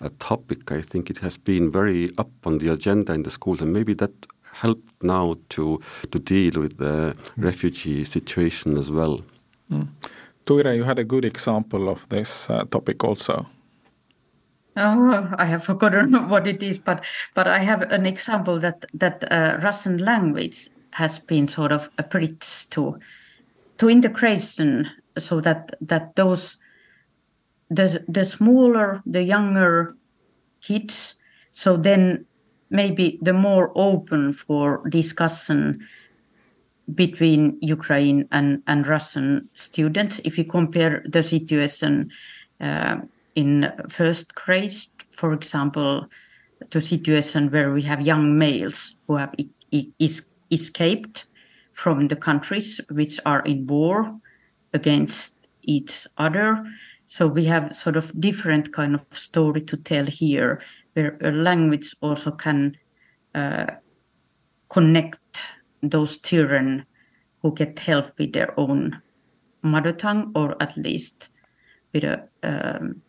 uh, 0.04 0.10
topic. 0.20 0.72
I 0.72 0.82
think 0.82 1.10
it 1.10 1.20
has 1.20 1.38
been 1.38 1.72
very 1.72 2.12
up 2.18 2.32
on 2.46 2.58
the 2.58 2.72
agenda 2.72 3.14
in 3.14 3.24
the 3.24 3.32
schools, 3.32 3.62
and 3.62 3.72
maybe 3.72 3.94
that 3.96 4.12
helped 4.54 5.04
now 5.04 5.36
to 5.50 5.82
to 6.12 6.20
deal 6.20 6.62
with 6.62 6.78
the 6.78 7.16
mm. 7.16 7.44
refugee 7.44 8.04
situation 8.04 8.78
as 8.78 8.92
well. 8.92 9.22
Mm. 9.72 9.88
Tuire, 10.46 10.76
you 10.76 10.84
had 10.84 11.00
a 11.00 11.04
good 11.04 11.26
example 11.26 11.90
of 11.90 12.08
this 12.10 12.50
uh, 12.50 12.66
topic 12.70 13.04
also. 13.04 13.46
Oh, 14.76 15.30
I 15.38 15.46
have 15.46 15.64
forgotten 15.64 16.30
what 16.30 16.48
it 16.48 16.64
is, 16.64 16.80
but 16.80 17.04
but 17.34 17.48
I 17.48 17.60
have 17.60 17.82
an 17.92 18.06
example 18.06 18.60
that 18.60 18.86
that 18.94 19.24
uh, 19.32 19.58
Russian 19.62 19.98
language 19.98 20.70
has 20.92 21.20
been 21.20 21.48
sort 21.48 21.72
of 21.72 21.90
a 21.98 22.04
bridge 22.04 22.70
to 22.70 23.00
to 23.78 23.90
integration, 23.90 24.90
so 25.18 25.42
that 25.42 25.74
that 25.82 26.16
those 26.16 26.58
the 27.76 28.04
the 28.08 28.26
smaller, 28.26 29.02
the 29.06 29.24
younger 29.24 29.96
kids, 30.62 31.16
so 31.52 31.78
then 31.78 32.26
maybe 32.70 33.20
the 33.22 33.34
more 33.34 33.72
open 33.76 34.34
for 34.34 34.88
discussion 34.90 35.86
between 36.94 37.58
Ukraine 37.62 38.28
and 38.32 38.62
and 38.68 38.88
Russian 38.88 39.50
students. 39.54 40.20
If 40.24 40.38
you 40.38 40.46
compare 40.46 41.04
the 41.08 41.24
situation. 41.24 42.12
Uh, 42.62 42.98
in 43.36 43.72
first 43.90 44.36
grade, 44.36 44.74
for 45.12 45.34
example, 45.34 46.08
to 46.70 46.82
situation 46.82 47.52
where 47.52 47.72
we 47.72 47.82
have 47.84 48.02
young 48.02 48.38
males 48.38 48.96
who 49.08 49.18
have 49.18 49.34
is, 50.00 50.26
escaped 50.52 51.26
from 51.74 52.08
the 52.08 52.16
countries 52.16 52.80
which 52.90 53.20
are 53.26 53.42
in 53.42 53.66
war 53.68 54.20
against 54.74 55.34
each 55.64 56.08
other. 56.18 56.64
So 57.16 57.28
we 57.28 57.46
have 57.46 57.76
sort 57.76 57.96
of 57.96 58.12
different 58.20 58.74
kind 58.74 58.96
of 58.96 59.06
story 59.12 59.62
to 59.62 59.78
tell 59.78 60.08
here, 60.08 60.60
where 60.94 61.16
a 61.22 61.30
language 61.30 61.96
also 62.02 62.32
can 62.32 62.76
uh, 63.36 63.68
connect 64.70 65.44
those 65.84 66.18
children 66.18 66.88
who 67.44 67.54
get 67.54 67.78
help 67.78 68.18
with 68.18 68.34
their 68.34 68.60
own 68.60 69.00
mother 69.62 69.94
tongue, 69.94 70.32
or 70.34 70.56
at 70.60 70.76
least 70.76 71.30
with 71.94 72.04
a 72.04 72.28
um, 72.42 73.04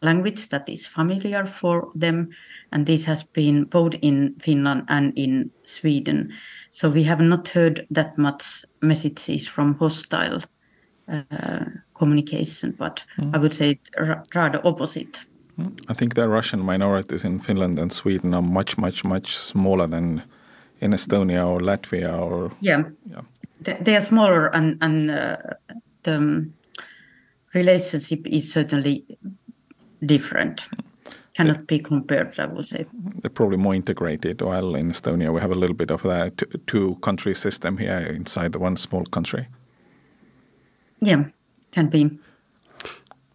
language 0.00 0.48
that 0.48 0.66
is 0.66 0.86
familiar 0.86 1.44
for 1.44 1.92
them. 1.94 2.30
And 2.72 2.86
this 2.86 3.04
has 3.04 3.24
been 3.24 3.64
both 3.64 3.92
in 4.00 4.36
Finland 4.40 4.84
and 4.88 5.12
in 5.18 5.50
Sweden. 5.64 6.32
So 6.70 6.88
we 6.88 7.02
have 7.02 7.20
not 7.20 7.48
heard 7.48 7.86
that 7.90 8.16
much 8.16 8.64
messages 8.80 9.46
from 9.46 9.74
hostile 9.74 10.40
uh, 11.08 11.64
communication, 12.00 12.74
but 12.78 13.04
mm. 13.18 13.34
I 13.34 13.38
would 13.38 13.54
say 13.54 13.78
rather 14.34 14.60
opposite. 14.64 15.20
I 15.90 15.94
think 15.94 16.14
the 16.14 16.28
Russian 16.28 16.60
minorities 16.60 17.24
in 17.24 17.40
Finland 17.40 17.78
and 17.78 17.92
Sweden 17.92 18.34
are 18.34 18.42
much, 18.42 18.78
much, 18.78 19.04
much 19.04 19.36
smaller 19.36 19.86
than 19.86 20.22
in 20.80 20.94
Estonia 20.94 21.46
or 21.46 21.60
Latvia 21.60 22.18
or 22.18 22.50
yeah, 22.60 22.84
yeah. 23.10 23.76
they 23.84 23.96
are 23.96 24.00
smaller 24.00 24.46
and 24.54 24.78
and 24.80 25.10
uh, 25.10 25.36
the 26.02 26.16
um, 26.16 26.54
relationship 27.54 28.26
is 28.26 28.52
certainly 28.52 29.04
different. 30.00 30.68
Cannot 31.34 31.66
be 31.66 31.78
compared, 31.78 32.38
I 32.38 32.46
would 32.46 32.66
say. 32.66 32.86
They're 33.20 33.30
probably 33.30 33.58
more 33.58 33.76
integrated. 33.76 34.42
While 34.42 34.74
in 34.74 34.90
Estonia, 34.90 35.32
we 35.32 35.40
have 35.40 35.52
a 35.52 35.60
little 35.60 35.76
bit 35.76 35.90
of 35.90 36.02
that 36.02 36.42
two 36.66 36.96
country 37.00 37.34
system 37.34 37.78
here 37.78 38.14
inside 38.16 38.52
the 38.52 38.58
one 38.58 38.76
small 38.76 39.04
country. 39.04 39.46
Yeah, 41.02 41.24
can 41.72 41.88
be. 41.88 42.18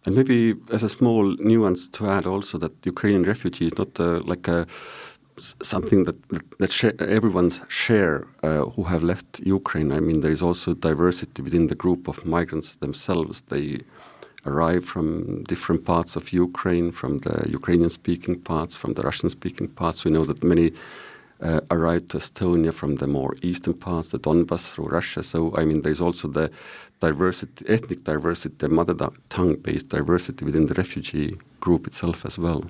And 0.04 0.14
maybe 0.14 0.54
as 0.72 0.82
a 0.82 0.88
small 0.88 1.34
nuance 1.38 1.88
to 1.88 2.06
add 2.06 2.26
also 2.26 2.58
that 2.58 2.72
Ukrainian 2.86 3.24
refugee 3.24 3.66
is 3.66 3.76
not 3.76 3.98
uh, 3.98 4.20
like 4.24 4.46
a 4.46 4.66
something 5.62 6.04
that 6.04 6.16
that 6.58 6.72
share, 6.72 6.94
everyone's 7.00 7.60
share 7.68 8.26
uh, 8.42 8.64
who 8.74 8.84
have 8.84 9.02
left 9.02 9.40
Ukraine. 9.40 9.92
I 9.92 10.00
mean, 10.00 10.20
there 10.20 10.30
is 10.30 10.42
also 10.42 10.74
diversity 10.74 11.42
within 11.42 11.66
the 11.66 11.74
group 11.74 12.08
of 12.08 12.24
migrants 12.24 12.76
themselves. 12.76 13.42
They 13.48 13.80
arrive 14.46 14.84
from 14.84 15.42
different 15.44 15.84
parts 15.84 16.16
of 16.16 16.32
Ukraine, 16.32 16.92
from 16.92 17.18
the 17.18 17.36
Ukrainian 17.50 17.90
speaking 17.90 18.36
parts, 18.40 18.76
from 18.76 18.94
the 18.94 19.02
Russian 19.02 19.28
speaking 19.28 19.68
parts. 19.68 20.04
We 20.04 20.12
know 20.12 20.24
that 20.24 20.42
many 20.44 20.72
uh, 21.42 21.60
arrived 21.70 22.10
to 22.10 22.18
Estonia 22.18 22.72
from 22.72 22.96
the 22.96 23.06
more 23.06 23.34
eastern 23.42 23.74
parts, 23.74 24.08
the 24.08 24.18
Donbass 24.18 24.72
through 24.72 24.88
Russia. 24.88 25.22
So, 25.22 25.54
I 25.56 25.64
mean, 25.64 25.82
there's 25.82 26.00
also 26.00 26.28
the 26.28 26.50
diversity, 27.00 27.64
ethnic 27.68 28.04
diversity, 28.04 28.56
the 28.58 28.68
mother 28.68 28.94
tongue 29.28 29.56
based 29.56 29.88
diversity 29.88 30.44
within 30.44 30.66
the 30.66 30.74
refugee 30.74 31.36
group 31.60 31.86
itself 31.86 32.24
as 32.24 32.38
well. 32.38 32.64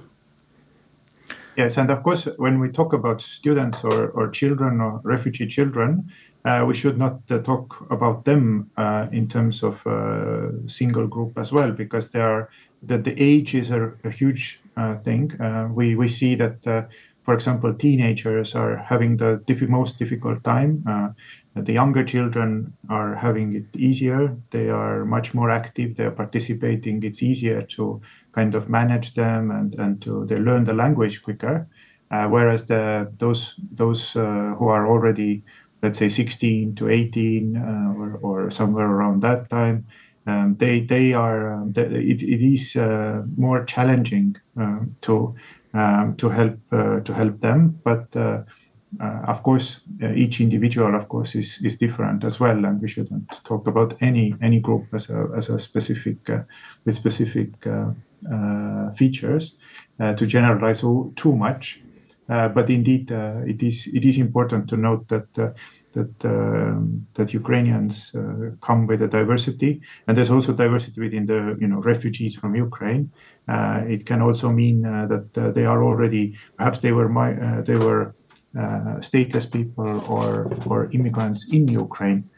Yes, 1.57 1.79
and 1.79 1.91
of 1.91 2.03
course, 2.03 2.29
when 2.37 2.61
we 2.61 2.69
talk 2.69 2.93
about 2.93 3.23
students 3.23 3.83
or, 3.83 4.09
or 4.09 4.29
children 4.29 4.81
or 4.81 5.01
refugee 5.05 5.47
children, 5.47 6.11
uh, 6.45 6.65
we 6.67 6.75
should 6.75 6.99
not 6.99 7.21
uh, 7.31 7.39
talk 7.39 7.87
about 7.91 8.25
them 8.25 8.71
uh, 8.77 9.07
in 9.11 9.27
terms 9.27 9.63
of 9.63 9.85
uh, 9.87 10.49
single 10.67 11.07
group 11.07 11.39
as 11.39 11.53
well, 11.53 11.73
because 11.73 12.11
they 12.11 12.21
are 12.21 12.51
that 12.83 13.05
the 13.05 13.21
age 13.21 13.55
is 13.55 13.71
a, 13.71 13.91
a 14.05 14.11
huge 14.11 14.61
uh, 14.77 14.97
thing. 14.97 15.33
Uh, 15.41 15.69
we 15.73 15.97
we 15.97 16.09
see 16.09 16.35
that 16.35 16.89
for 17.25 17.35
example, 17.35 17.75
teenagers 17.75 18.55
are 18.55 18.77
having 18.77 19.17
the 19.17 19.43
most 19.69 19.99
difficult 19.99 20.45
time. 20.45 20.85
Uh, 21.57 21.63
the 21.63 21.73
younger 21.73 22.05
children 22.05 22.73
are 22.91 23.15
having 23.15 23.55
it 23.55 23.67
easier. 23.77 24.37
They 24.51 24.69
are 24.69 25.05
much 25.05 25.35
more 25.35 25.51
active. 25.51 25.97
They 25.97 26.05
are 26.05 26.11
participating. 26.11 27.03
It's 27.03 27.23
easier 27.23 27.63
to 27.63 28.01
kind 28.35 28.55
of 28.55 28.69
manage 28.69 29.15
them 29.15 29.51
and, 29.51 29.75
and 29.77 30.03
to 30.03 30.27
they 30.27 30.39
learn 30.39 30.65
the 30.65 30.75
language 30.75 31.23
quicker. 31.23 31.69
Uh, 32.11 32.27
whereas 32.29 32.67
the 32.67 33.13
those 33.19 33.55
those 33.73 34.15
uh, 34.17 34.55
who 34.59 34.69
are 34.69 34.87
already 34.87 35.43
let's 35.83 35.99
say 35.99 36.09
16 36.09 36.75
to 36.77 36.89
18 36.89 37.57
uh, 37.57 37.93
or, 37.99 38.19
or 38.23 38.51
somewhere 38.51 38.87
around 38.87 39.23
that 39.23 39.51
time 39.51 39.87
um, 40.27 40.57
they 40.59 40.81
they 40.81 41.13
are 41.13 41.53
um, 41.55 41.73
it, 41.77 42.23
it 42.23 42.43
is 42.55 42.77
uh, 42.77 43.23
more 43.37 43.65
challenging 43.65 44.37
um, 44.57 44.95
to 45.03 45.35
um, 45.75 46.17
to 46.17 46.29
help 46.29 46.59
uh, 46.73 47.01
to 47.01 47.15
help 47.15 47.41
them. 47.41 47.81
But 47.85 48.15
uh, 49.01 49.05
uh, 49.05 49.23
of 49.27 49.43
course, 49.43 49.81
each 50.15 50.41
individual, 50.41 50.95
of 50.95 51.09
course, 51.09 51.35
is 51.35 51.59
is 51.63 51.77
different 51.77 52.25
as 52.25 52.41
well, 52.41 52.65
and 52.65 52.81
we 52.81 52.89
shouldn't 52.89 53.29
talk 53.45 53.67
about 53.67 53.95
any 54.01 54.35
any 54.41 54.61
group 54.61 54.87
as 54.93 55.11
a 55.11 55.29
as 55.37 55.49
a 55.49 55.59
specific 55.59 56.17
with 56.85 56.95
specific 56.95 57.51
features 58.97 59.57
to 59.99 60.27
generalize 60.27 60.81
too 61.17 61.37
much. 61.37 61.81
Uh, 62.29 62.49
but 62.49 62.69
indeed, 62.71 63.13
uh, 63.13 63.41
it 63.47 63.63
is 63.63 63.87
it 63.95 64.05
is 64.05 64.19
important 64.19 64.69
to 64.69 64.77
note 64.77 65.07
that 65.09 65.27
uh, 65.39 65.51
that 65.93 66.25
um, 66.25 67.07
that 67.15 67.33
Ukrainians 67.33 68.13
come 68.61 68.87
with 68.87 69.03
a 69.03 69.09
diversity, 69.09 69.81
and 70.07 70.17
there's 70.17 70.31
also 70.31 70.53
diversity 70.53 71.01
within 71.01 71.27
the 71.27 71.57
you 71.61 71.69
know 71.69 71.81
refugees 71.81 72.35
from 72.35 72.57
Ukraine. 72.57 73.11
Uh, 73.47 73.83
it 73.87 74.07
can 74.07 74.23
also 74.23 74.51
mean 74.51 74.85
uh, 74.85 75.07
that 75.07 75.39
uh, 75.39 75.51
they 75.53 75.65
are 75.65 75.85
already 75.85 76.37
perhaps 76.57 76.81
they 76.81 76.93
were 76.93 77.09
my, 77.09 77.33
they 77.63 77.77
were 77.77 78.15
stateless 79.01 79.51
people 79.51 80.01
or 80.09 80.53
or 80.67 80.91
immigrants 80.93 81.53
in 81.53 81.69
Ukraine 81.69 82.29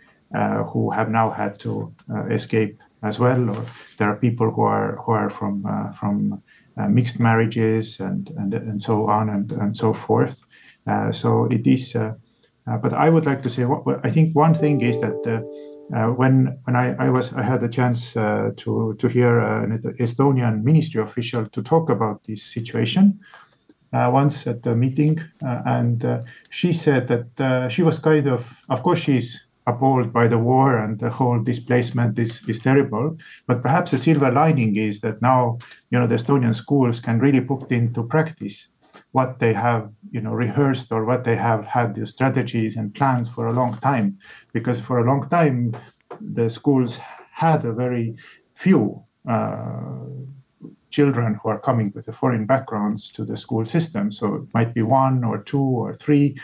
who 0.73 0.91
have 0.91 1.11
now 1.11 1.31
had 1.31 1.59
to 1.61 1.93
escape 2.31 2.79
as 3.03 3.19
well, 3.19 3.51
or 3.51 3.63
there 3.97 4.09
are 4.11 4.17
people 4.17 4.51
who 4.51 4.63
are 4.63 4.97
who 5.03 5.13
are 5.13 5.31
from 5.31 5.55
from 5.99 6.43
mixed 6.89 7.19
marriages 7.21 8.01
and, 8.01 8.31
and 8.39 8.55
and 8.55 8.83
so 8.83 9.09
on 9.09 9.29
and 9.31 9.53
and 9.53 9.77
so 9.77 9.95
forth. 9.95 10.45
so 11.13 11.31
it 11.51 11.67
is. 11.67 11.97
but 12.83 12.93
I 12.93 13.09
would 13.09 13.27
like 13.27 13.43
to 13.45 13.51
say, 13.51 13.65
what, 13.65 13.83
I 14.05 14.11
think 14.11 14.37
one 14.37 14.55
thing 14.55 14.81
is 14.81 15.01
that 15.01 15.45
uh, 15.95 16.09
when 16.09 16.59
when 16.65 16.77
I, 16.77 16.95
I, 16.99 17.09
was 17.09 17.33
I 17.33 17.43
had 17.43 17.63
a 17.63 17.69
chance 17.69 18.15
uh, 18.17 18.51
to 18.59 18.95
to 18.99 19.09
hear 19.09 19.41
uh, 19.41 19.65
an 19.65 19.79
Estonian 19.99 20.63
ministry 20.63 21.01
official 21.03 21.47
to 21.47 21.63
talk 21.63 21.89
about 21.89 22.25
this 22.25 22.43
situation 22.43 23.19
uh, 23.23 23.48
once 23.93 24.47
at 24.47 24.67
a 24.67 24.75
meeting, 24.75 25.19
uh, 25.45 25.63
and 25.65 26.05
uh, 26.05 26.23
she 26.51 26.73
said 26.73 27.09
that 27.09 27.71
she 27.71 27.83
was 27.83 27.99
kind 27.99 28.27
of 28.27 28.47
of 28.69 28.83
course 28.83 29.01
she's 29.01 29.49
appalled 29.67 30.13
by 30.13 30.27
the 30.27 30.39
war 30.39 30.79
and 30.79 30.99
the 30.99 31.11
whole 31.11 31.39
displacement 31.39 32.19
is 32.19 32.41
is 32.49 32.61
terrible, 32.61 33.17
but 33.47 33.63
perhaps 33.63 33.93
a 33.93 33.99
silver 33.99 34.31
lining 34.31 34.77
is 34.77 35.01
that 35.01 35.21
now 35.23 35.59
you 35.91 35.99
know 35.99 36.07
the 36.07 36.17
Estonian 36.17 36.55
schools 36.55 37.01
can 37.01 37.19
really 37.19 37.41
put 37.41 37.71
into 37.71 38.03
practice 38.03 38.69
what 39.13 39.39
they 39.39 39.53
have 39.53 39.91
you 40.11 40.21
know 40.21 40.33
rehearsed 40.33 40.93
or 40.93 41.05
what 41.05 41.25
they 41.25 41.37
have 41.37 41.65
had 41.65 41.95
the 41.95 42.07
strategies 42.07 42.77
and 42.77 42.95
plans 42.95 43.29
for 43.29 43.47
a 43.47 43.53
long 43.53 43.77
time 43.79 44.19
because 44.53 44.81
for 44.81 44.99
a 44.99 45.05
long 45.05 45.29
time 45.29 45.73
the 46.21 46.49
schools 46.49 46.99
had 47.33 47.65
a 47.65 47.73
very 47.73 48.15
few 48.55 49.03
uh, 49.29 50.05
children 50.91 51.39
who 51.43 51.49
are 51.49 51.59
coming 51.59 51.93
with 51.95 52.09
a 52.09 52.13
foreign 52.13 52.47
backgrounds 52.47 53.11
to 53.11 53.25
the 53.25 53.37
school 53.37 53.65
system 53.65 54.11
so 54.11 54.35
it 54.37 54.55
might 54.55 54.75
be 54.75 54.83
one 54.83 55.25
or 55.25 55.39
two 55.39 55.61
or 55.61 55.95
three 55.95 56.37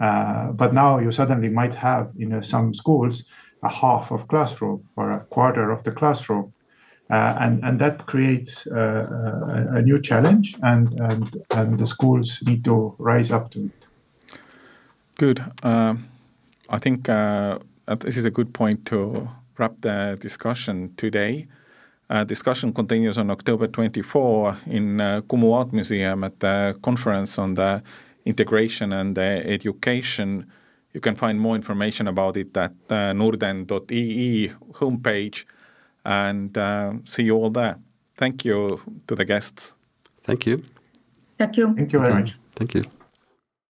uh, 0.00 0.48
but 0.52 0.72
now 0.72 0.98
you 0.98 1.10
suddenly 1.10 1.48
might 1.48 1.74
have 1.74 2.10
in 2.18 2.32
uh, 2.32 2.42
some 2.42 2.72
schools 2.72 3.24
a 3.62 3.68
half 3.68 4.12
of 4.12 4.28
classroom 4.28 4.82
or 4.96 5.10
a 5.10 5.20
quarter 5.26 5.70
of 5.70 5.82
the 5.82 5.90
classroom 5.90 6.52
uh, 7.10 7.36
and, 7.40 7.64
and 7.64 7.78
that 7.78 8.04
creates 8.06 8.66
uh, 8.66 9.66
a, 9.72 9.78
a, 9.78 9.82
new 9.82 9.98
challenge, 9.98 10.54
and, 10.62 11.00
and, 11.00 11.42
and 11.52 11.78
the 11.78 11.86
schools 11.86 12.42
need 12.46 12.62
to 12.62 12.94
rise 12.98 13.30
up 13.30 13.50
to 13.50 13.64
it. 13.64 14.38
Good. 15.16 15.42
Uh, 15.62 15.94
I 16.68 16.78
think 16.78 17.08
uh, 17.08 17.60
this 18.00 18.18
is 18.18 18.26
a 18.26 18.30
good 18.30 18.52
point 18.52 18.84
to 18.86 19.26
wrap 19.56 19.80
the 19.80 20.18
discussion 20.20 20.92
today. 20.98 21.46
Uh, 22.10 22.24
discussion 22.24 22.72
continues 22.72 23.18
on 23.18 23.30
October 23.30 23.66
24 23.66 24.56
in 24.66 25.00
uh, 25.00 25.20
Kumu 25.22 25.52
Art 25.52 25.72
Museum 25.72 26.24
at 26.24 26.40
the 26.40 26.74
conference 26.82 27.38
on 27.38 27.54
the 27.54 27.82
integration 28.24 28.92
and 28.92 29.14
the 29.14 29.42
education. 29.46 30.46
You 30.94 31.00
can 31.00 31.16
find 31.16 31.38
more 31.38 31.54
information 31.54 32.08
about 32.08 32.38
it 32.38 32.56
at 32.56 32.72
uh, 32.88 33.12
norden.ee 33.12 34.52
homepage 34.72 35.44
and 36.04 36.56
uh, 36.56 36.94
see 37.04 37.24
you 37.24 37.36
all 37.36 37.50
there. 37.50 37.76
Thank 38.16 38.44
you 38.46 38.80
to 39.06 39.14
the 39.14 39.26
guests. 39.26 39.74
Thank 40.22 40.46
you. 40.46 40.62
Thank 41.38 41.58
you. 41.58 41.74
Thank 41.74 41.92
you 41.92 42.00
very 42.00 42.14
much. 42.14 42.36
Thank 42.56 42.74
you. 42.74 42.97